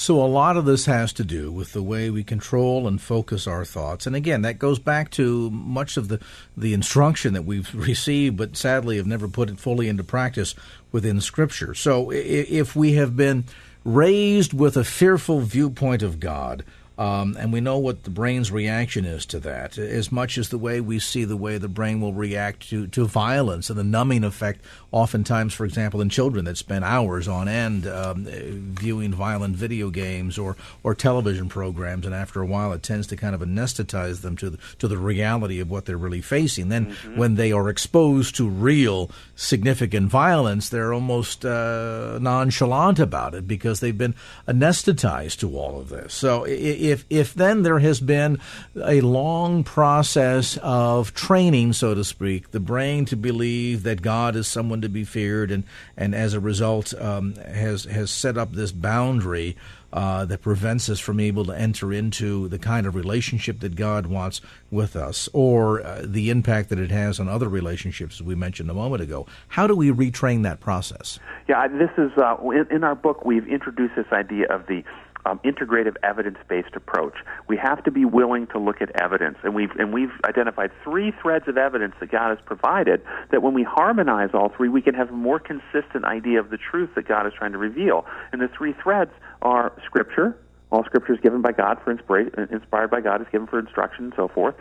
So, 0.00 0.18
a 0.18 0.24
lot 0.24 0.56
of 0.56 0.64
this 0.64 0.86
has 0.86 1.12
to 1.12 1.24
do 1.24 1.52
with 1.52 1.74
the 1.74 1.82
way 1.82 2.08
we 2.08 2.24
control 2.24 2.88
and 2.88 2.98
focus 2.98 3.46
our 3.46 3.66
thoughts. 3.66 4.06
And 4.06 4.16
again, 4.16 4.40
that 4.40 4.58
goes 4.58 4.78
back 4.78 5.10
to 5.10 5.50
much 5.50 5.98
of 5.98 6.08
the, 6.08 6.18
the 6.56 6.72
instruction 6.72 7.34
that 7.34 7.44
we've 7.44 7.74
received, 7.74 8.38
but 8.38 8.56
sadly 8.56 8.96
have 8.96 9.06
never 9.06 9.28
put 9.28 9.50
it 9.50 9.60
fully 9.60 9.88
into 9.88 10.02
practice 10.02 10.54
within 10.90 11.20
Scripture. 11.20 11.74
So, 11.74 12.10
if 12.10 12.74
we 12.74 12.94
have 12.94 13.14
been 13.14 13.44
raised 13.84 14.54
with 14.54 14.74
a 14.78 14.84
fearful 14.84 15.40
viewpoint 15.40 16.02
of 16.02 16.18
God, 16.18 16.64
um, 17.00 17.34
and 17.40 17.50
we 17.50 17.62
know 17.62 17.78
what 17.78 18.04
the 18.04 18.10
brain's 18.10 18.52
reaction 18.52 19.06
is 19.06 19.24
to 19.24 19.40
that, 19.40 19.78
as 19.78 20.12
much 20.12 20.36
as 20.36 20.50
the 20.50 20.58
way 20.58 20.82
we 20.82 20.98
see 20.98 21.24
the 21.24 21.36
way 21.36 21.56
the 21.56 21.66
brain 21.66 22.02
will 22.02 22.12
react 22.12 22.68
to, 22.68 22.88
to 22.88 23.06
violence 23.06 23.70
and 23.70 23.78
the 23.78 23.84
numbing 23.84 24.22
effect, 24.22 24.62
oftentimes, 24.92 25.54
for 25.54 25.64
example, 25.64 26.02
in 26.02 26.10
children 26.10 26.44
that 26.44 26.58
spend 26.58 26.84
hours 26.84 27.26
on 27.26 27.48
end 27.48 27.86
um, 27.86 28.26
viewing 28.26 29.14
violent 29.14 29.56
video 29.56 29.88
games 29.88 30.36
or, 30.36 30.58
or 30.82 30.94
television 30.94 31.48
programs, 31.48 32.04
and 32.04 32.14
after 32.14 32.42
a 32.42 32.46
while 32.46 32.70
it 32.74 32.82
tends 32.82 33.06
to 33.06 33.16
kind 33.16 33.34
of 33.34 33.40
anesthetize 33.40 34.20
them 34.20 34.36
to 34.36 34.50
the, 34.50 34.58
to 34.78 34.86
the 34.86 34.98
reality 34.98 35.58
of 35.58 35.70
what 35.70 35.86
they're 35.86 35.96
really 35.96 36.20
facing. 36.20 36.68
Then, 36.68 36.90
mm-hmm. 36.90 37.16
when 37.16 37.36
they 37.36 37.50
are 37.50 37.70
exposed 37.70 38.36
to 38.36 38.46
real 38.46 39.10
significant 39.36 40.10
violence, 40.10 40.68
they're 40.68 40.92
almost 40.92 41.46
uh, 41.46 42.18
nonchalant 42.20 42.98
about 42.98 43.34
it 43.34 43.48
because 43.48 43.80
they've 43.80 43.96
been 43.96 44.14
anesthetized 44.46 45.38
to 45.38 45.56
all 45.56 45.80
of 45.80 45.88
this. 45.88 46.12
So, 46.12 46.44
it, 46.44 46.89
if 46.90 47.04
if 47.10 47.34
then 47.34 47.62
there 47.62 47.78
has 47.78 48.00
been 48.00 48.38
a 48.76 49.00
long 49.00 49.64
process 49.64 50.58
of 50.62 51.14
training, 51.14 51.72
so 51.72 51.94
to 51.94 52.04
speak, 52.04 52.50
the 52.50 52.60
brain 52.60 53.04
to 53.06 53.16
believe 53.16 53.82
that 53.84 54.02
God 54.02 54.36
is 54.36 54.46
someone 54.46 54.80
to 54.82 54.88
be 54.88 55.04
feared, 55.04 55.50
and 55.50 55.64
and 55.96 56.14
as 56.14 56.34
a 56.34 56.40
result 56.40 56.94
um, 57.00 57.34
has 57.36 57.84
has 57.84 58.10
set 58.10 58.36
up 58.36 58.52
this 58.52 58.72
boundary. 58.72 59.56
Uh, 59.92 60.24
that 60.24 60.40
prevents 60.40 60.88
us 60.88 61.00
from 61.00 61.18
able 61.18 61.44
to 61.44 61.50
enter 61.50 61.92
into 61.92 62.46
the 62.46 62.60
kind 62.60 62.86
of 62.86 62.94
relationship 62.94 63.58
that 63.58 63.74
God 63.74 64.06
wants 64.06 64.40
with 64.70 64.94
us, 64.94 65.28
or 65.32 65.84
uh, 65.84 66.02
the 66.04 66.30
impact 66.30 66.68
that 66.68 66.78
it 66.78 66.92
has 66.92 67.18
on 67.18 67.28
other 67.28 67.48
relationships, 67.48 68.20
as 68.20 68.22
we 68.22 68.36
mentioned 68.36 68.70
a 68.70 68.72
moment 68.72 69.02
ago. 69.02 69.26
How 69.48 69.66
do 69.66 69.74
we 69.74 69.90
retrain 69.90 70.44
that 70.44 70.60
process? 70.60 71.18
Yeah, 71.48 71.66
this 71.66 71.90
is 71.98 72.12
uh, 72.16 72.36
in, 72.50 72.68
in, 72.70 72.84
our 72.84 72.94
book. 72.94 73.24
We've 73.24 73.48
introduced 73.48 73.96
this 73.96 74.06
idea 74.12 74.46
of 74.46 74.64
the 74.68 74.84
um, 75.26 75.38
integrative 75.44 75.96
evidence-based 76.02 76.74
approach. 76.74 77.14
We 77.48 77.56
have 77.56 77.82
to 77.84 77.90
be 77.90 78.04
willing 78.04 78.46
to 78.48 78.58
look 78.58 78.80
at 78.80 78.90
evidence, 79.00 79.38
and 79.42 79.54
we've 79.54 79.70
and 79.78 79.92
we've 79.92 80.12
identified 80.24 80.70
three 80.84 81.12
threads 81.22 81.48
of 81.48 81.56
evidence 81.56 81.94
that 82.00 82.10
God 82.10 82.30
has 82.30 82.38
provided. 82.44 83.02
That 83.30 83.42
when 83.42 83.54
we 83.54 83.62
harmonize 83.62 84.30
all 84.34 84.50
three, 84.56 84.68
we 84.68 84.82
can 84.82 84.94
have 84.94 85.10
a 85.10 85.12
more 85.12 85.38
consistent 85.38 86.04
idea 86.04 86.40
of 86.40 86.50
the 86.50 86.58
truth 86.58 86.90
that 86.94 87.06
God 87.06 87.26
is 87.26 87.32
trying 87.36 87.52
to 87.52 87.58
reveal. 87.58 88.06
And 88.32 88.40
the 88.40 88.48
three 88.48 88.74
threads 88.82 89.12
are 89.42 89.72
Scripture. 89.84 90.36
All 90.70 90.84
Scripture 90.84 91.12
is 91.12 91.20
given 91.20 91.42
by 91.42 91.52
God 91.52 91.78
for 91.82 91.90
inspiration, 91.90 92.48
inspired 92.50 92.90
by 92.90 93.00
God 93.00 93.20
is 93.20 93.26
given 93.32 93.46
for 93.46 93.58
instruction 93.58 94.04
and 94.04 94.14
so 94.16 94.28
forth 94.28 94.54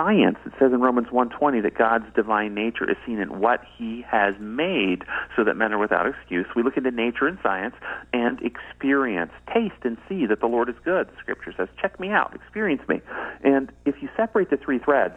science. 0.00 0.38
It 0.46 0.52
says 0.58 0.72
in 0.72 0.80
Romans 0.80 1.08
1:20 1.08 1.60
that 1.60 1.74
God's 1.74 2.06
divine 2.14 2.54
nature 2.54 2.88
is 2.90 2.96
seen 3.04 3.18
in 3.18 3.38
what 3.38 3.62
he 3.76 4.02
has 4.08 4.34
made 4.38 5.04
so 5.36 5.44
that 5.44 5.56
men 5.56 5.74
are 5.74 5.78
without 5.78 6.06
excuse. 6.06 6.46
We 6.54 6.62
look 6.62 6.76
into 6.76 6.90
nature 6.90 7.26
and 7.26 7.38
science 7.42 7.74
and 8.12 8.40
experience, 8.40 9.32
taste 9.52 9.84
and 9.84 9.98
see 10.08 10.26
that 10.26 10.40
the 10.40 10.46
Lord 10.48 10.70
is 10.70 10.76
good. 10.84 11.08
The 11.08 11.16
scripture 11.18 11.52
says, 11.52 11.68
"Check 11.76 12.00
me 12.00 12.10
out, 12.10 12.34
experience 12.34 12.86
me." 12.88 13.02
And 13.42 13.70
if 13.84 14.02
you 14.02 14.08
separate 14.16 14.48
the 14.48 14.56
three 14.56 14.78
threads, 14.78 15.16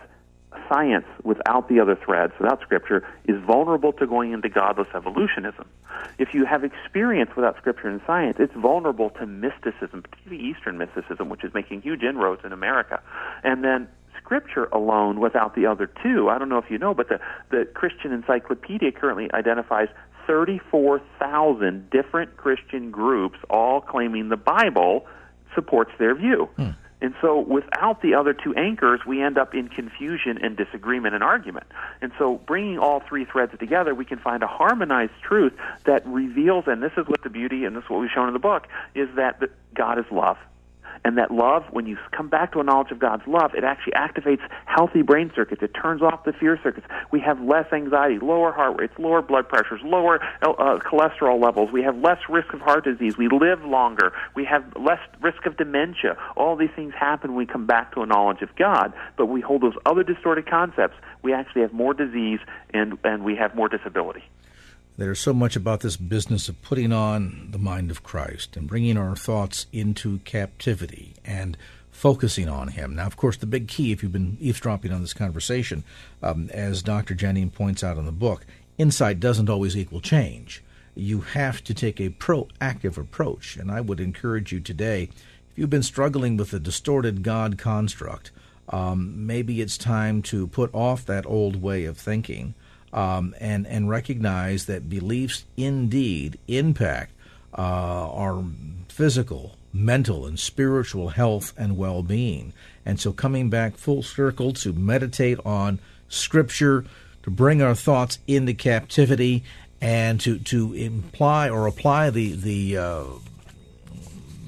science 0.70 1.06
without 1.24 1.70
the 1.70 1.80
other 1.80 1.96
threads, 1.96 2.34
without 2.40 2.62
scripture, 2.62 3.06
is 3.26 3.42
vulnerable 3.44 3.94
to 3.94 4.08
going 4.08 4.34
into 4.34 4.50
godless 4.50 4.88
evolutionism. 4.94 5.68
If 6.18 6.34
you 6.34 6.46
have 6.46 6.64
experience 6.64 7.32
without 7.36 7.58
scripture 7.58 7.88
and 7.88 8.02
science, 8.06 8.38
it's 8.40 8.54
vulnerable 8.54 9.10
to 9.12 9.26
mysticism, 9.26 10.04
particularly 10.04 10.44
Eastern 10.44 10.78
mysticism, 10.78 11.30
which 11.30 11.44
is 11.44 11.54
making 11.54 11.82
huge 11.82 12.04
inroads 12.04 12.42
in 12.44 12.52
America. 12.52 13.02
And 13.44 13.64
then 13.64 13.88
Scripture 14.24 14.66
alone 14.72 15.20
without 15.20 15.54
the 15.56 15.66
other 15.66 15.90
two. 16.02 16.30
I 16.30 16.38
don't 16.38 16.50
know 16.50 16.58
if 16.58 16.72
you 16.72 16.78
know, 16.78 16.94
but 16.94 17.10
the, 17.10 17.20
the 17.50 17.66
Christian 17.74 18.14
Encyclopedia 18.14 18.92
currently 18.92 19.30
identifies 19.34 19.90
34,000 20.28 21.90
different 21.90 22.38
Christian 22.38 22.90
groups, 22.92 23.38
all 23.50 23.82
claiming 23.82 24.30
the 24.30 24.38
Bible 24.38 25.06
supports 25.54 25.92
their 26.00 26.16
view. 26.16 26.50
Hmm. 26.56 26.70
And 27.04 27.14
so, 27.22 27.38
without 27.38 28.02
the 28.02 28.16
other 28.16 28.34
two 28.34 28.56
anchors, 28.56 29.02
we 29.06 29.22
end 29.22 29.38
up 29.38 29.54
in 29.54 29.68
confusion 29.68 30.40
and 30.42 30.56
disagreement 30.56 31.14
and 31.14 31.22
argument. 31.22 31.68
And 32.02 32.14
so, 32.18 32.38
bringing 32.48 32.80
all 32.80 33.02
three 33.02 33.26
threads 33.26 33.52
together, 33.60 33.94
we 33.94 34.06
can 34.06 34.20
find 34.20 34.42
a 34.42 34.48
harmonized 34.48 35.12
truth 35.22 35.52
that 35.84 36.08
reveals, 36.08 36.64
and 36.66 36.82
this 36.82 36.94
is 36.96 37.06
what 37.10 37.22
the 37.22 37.30
beauty, 37.30 37.66
and 37.66 37.76
this 37.76 37.84
is 37.84 37.90
what 37.90 38.00
we've 38.00 38.10
shown 38.10 38.30
in 38.30 38.34
the 38.34 38.40
book, 38.40 38.70
is 38.96 39.10
that 39.18 39.42
God 39.76 40.00
is 40.00 40.06
love 40.12 40.38
and 41.06 41.18
that 41.18 41.32
love, 41.32 41.64
when 41.72 41.86
you 41.86 41.98
come 42.12 42.30
back 42.30 42.54
to 42.54 42.60
a 42.60 42.64
knowledge 42.64 42.92
of 42.92 43.00
God's 43.00 43.24
love, 43.28 43.54
it 43.56 43.64
actually 43.64 43.94
activates 43.94 44.42
healthy 44.66 45.02
brain 45.02 45.32
circuits. 45.36 45.62
It 45.62 45.74
turns 45.74 46.02
off 46.02 46.24
the 46.24 46.34
fear 46.34 46.60
circuits. 46.64 46.88
We 47.12 47.20
have 47.22 47.42
less 47.42 47.72
anxiety, 47.74 48.20
lower 48.20 48.52
heart 48.52 48.80
rates, 48.80 48.94
lower 48.98 49.22
blood 49.22 49.48
pressures, 49.50 49.82
lower 49.84 50.22
uh, 50.42 50.80
cholesterol 50.80 51.42
levels. 51.42 51.72
We 51.72 51.84
have 51.84 51.98
less 51.98 52.20
risk 52.30 52.54
of 52.54 52.62
heart 52.62 52.86
disease. 52.86 53.18
We 53.18 53.28
live 53.28 53.64
longer. 53.64 54.14
We 54.36 54.46
have 54.46 54.64
less 54.76 55.00
risk 55.22 55.46
of 55.46 55.58
dementia. 55.58 56.18
All 56.36 56.56
these 56.56 56.72
things 56.76 56.94
happen 56.94 57.32
when 57.32 57.40
we 57.40 57.46
come 57.46 57.66
back 57.66 57.94
to 57.96 58.02
a 58.02 58.06
knowledge 58.06 58.42
of 58.42 58.56
God. 58.56 58.94
But 59.18 59.28
we 59.28 59.42
hold 59.42 59.62
those 59.62 59.78
other 59.86 60.04
distorted 60.04 60.50
concepts. 60.50 60.96
We 61.22 61.34
actually 61.34 61.62
have 61.62 61.74
more 61.74 61.94
disease 61.94 62.40
and, 62.74 62.98
and 63.04 63.24
we 63.24 63.36
have 63.36 63.56
more 63.56 63.70
disability. 63.70 64.24
There's 64.96 65.20
so 65.20 65.34
much 65.34 65.56
about 65.56 65.80
this 65.80 65.98
business 65.98 66.48
of 66.50 66.62
putting 66.62 66.94
on 66.94 67.48
the 67.50 67.58
mind 67.58 67.90
of 67.90 68.04
Christ 68.04 68.56
and 68.56 68.68
bringing 68.68 68.96
our 68.96 69.16
thoughts 69.16 69.66
into 69.74 70.20
captivity 70.20 71.16
and 71.26 71.58
focusing 71.90 72.48
on 72.48 72.68
Him. 72.68 72.96
Now, 72.96 73.08
of 73.08 73.18
course, 73.18 73.36
the 73.36 73.48
big 73.48 73.68
key, 73.68 73.92
if 73.92 74.04
you've 74.04 74.12
been 74.12 74.38
eavesdropping 74.40 74.92
on 74.92 75.02
this 75.02 75.16
conversation, 75.16 75.84
um, 76.22 76.48
as 76.54 76.84
Dr. 76.84 77.16
Jennings 77.16 77.56
points 77.56 77.84
out 77.84 77.98
in 77.98 78.06
the 78.06 78.12
book, 78.12 78.46
insight 78.78 79.20
doesn't 79.20 79.50
always 79.50 79.76
equal 79.76 80.00
change. 80.00 80.62
You 80.94 81.22
have 81.22 81.64
to 81.64 81.74
take 81.74 82.00
a 82.00 82.12
proactive 82.12 82.96
approach. 82.96 83.58
And 83.58 83.72
I 83.72 83.82
would 83.82 84.00
encourage 84.00 84.52
you 84.52 84.60
today, 84.60 85.10
if 85.52 85.58
you've 85.58 85.72
been 85.72 85.82
struggling 85.82 86.38
with 86.38 86.54
a 86.54 86.60
distorted 86.60 87.24
God 87.24 87.58
construct, 87.58 88.30
um, 88.70 89.26
maybe 89.26 89.60
it's 89.60 89.78
time 89.78 90.22
to 90.24 90.46
put 90.46 90.70
off 90.72 91.04
that 91.08 91.26
old 91.26 91.64
way 91.64 91.86
of 91.86 91.98
thinking 91.98 92.54
um, 92.94 93.36
and 93.40 93.66
and 93.68 93.90
recognize 93.90 94.66
that 94.68 94.90
beliefs 94.90 95.46
indeed 95.58 96.38
impact 96.48 97.12
uh, 97.58 97.62
our 97.62 98.44
physical, 98.88 99.58
mental, 99.74 100.26
and 100.26 100.40
spiritual 100.40 101.10
health 101.10 101.54
and 101.58 101.78
well-being. 101.78 102.54
And 102.86 103.00
so, 103.00 103.12
coming 103.12 103.50
back 103.50 103.76
full 103.76 104.04
circle 104.04 104.54
to 104.54 104.72
meditate 104.72 105.40
on 105.46 105.80
Scripture, 106.08 106.86
to 107.24 107.32
bring 107.32 107.62
our 107.62 107.76
thoughts 107.76 108.20
into 108.28 108.54
captivity, 108.54 109.44
and 109.82 110.20
to 110.22 110.38
to 110.40 110.74
imply 110.74 111.50
or 111.50 111.68
apply 111.68 112.12
the 112.12 112.34
the 112.34 112.78
uh, 112.78 113.04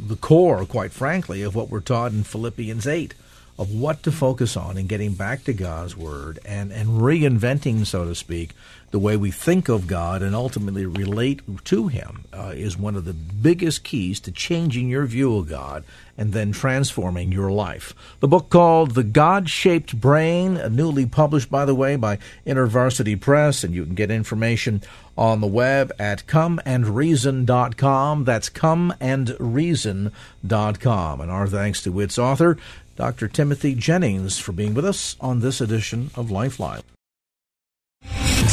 the 0.08 0.16
core, 0.16 0.66
quite 0.66 0.92
frankly, 0.92 1.42
of 1.42 1.56
what 1.56 1.70
we're 1.70 1.80
taught 1.80 2.12
in 2.12 2.24
Philippians 2.24 2.86
eight 2.86 3.16
of 3.58 3.74
what 3.74 4.04
to 4.04 4.12
focus 4.12 4.58
on 4.58 4.78
in 4.78 4.88
getting 4.88 5.14
back 5.14 5.44
to 5.46 5.54
God's 5.54 5.96
Word 5.96 6.40
and, 6.46 6.72
and 6.72 7.02
reinventing, 7.02 7.86
so 7.86 8.06
to 8.06 8.14
speak, 8.14 8.52
the 8.92 9.00
way 9.00 9.18
we 9.18 9.32
think 9.32 9.68
of 9.68 9.88
God 9.88 10.22
and 10.22 10.36
ultimately 10.36 10.86
relate 10.86 11.42
to 11.66 11.88
Him 11.88 12.26
uh, 12.34 12.54
is 12.56 12.78
one 12.78 12.96
of 12.96 13.06
the 13.06 13.14
biggest 13.14 13.84
keys 13.84 14.20
to 14.22 14.32
changing 14.32 14.90
your 14.90 15.06
view 15.06 15.38
of 15.38 15.50
God 15.50 15.84
and 16.18 16.32
then 16.32 16.54
transforming 16.54 17.32
your 17.32 17.52
life. 17.52 17.94
The 18.22 18.28
book 18.28 18.50
called 18.50 18.92
The 18.92 19.04
God 19.04 19.50
Shaped 19.50 20.00
Brain, 20.00 20.54
newly 20.74 21.06
published, 21.06 21.52
by 21.52 21.66
the 21.66 21.76
way, 21.76 21.98
by 21.98 22.20
InterVarsity 22.48 23.20
Press, 23.20 23.66
and 23.66 23.74
you 23.74 23.84
can 23.84 23.96
get 23.96 24.12
information 24.12 24.82
on 25.18 25.42
the 25.42 25.48
web 25.48 25.92
at 26.00 26.26
comeandreason.com. 26.26 28.24
That's 28.24 28.50
comeandreason.com. 28.50 31.22
And 31.22 31.32
our 31.32 31.48
thanks 31.48 31.84
to 31.84 32.00
its 32.00 32.18
author, 32.18 32.58
Dr. 32.96 33.28
Timothy 33.28 33.76
Jennings, 33.76 34.40
for 34.40 34.54
being 34.54 34.74
with 34.74 34.86
us 34.86 35.18
on 35.20 35.42
this 35.42 35.60
edition 35.60 36.12
of 36.16 36.32
Lifeline. 36.32 36.82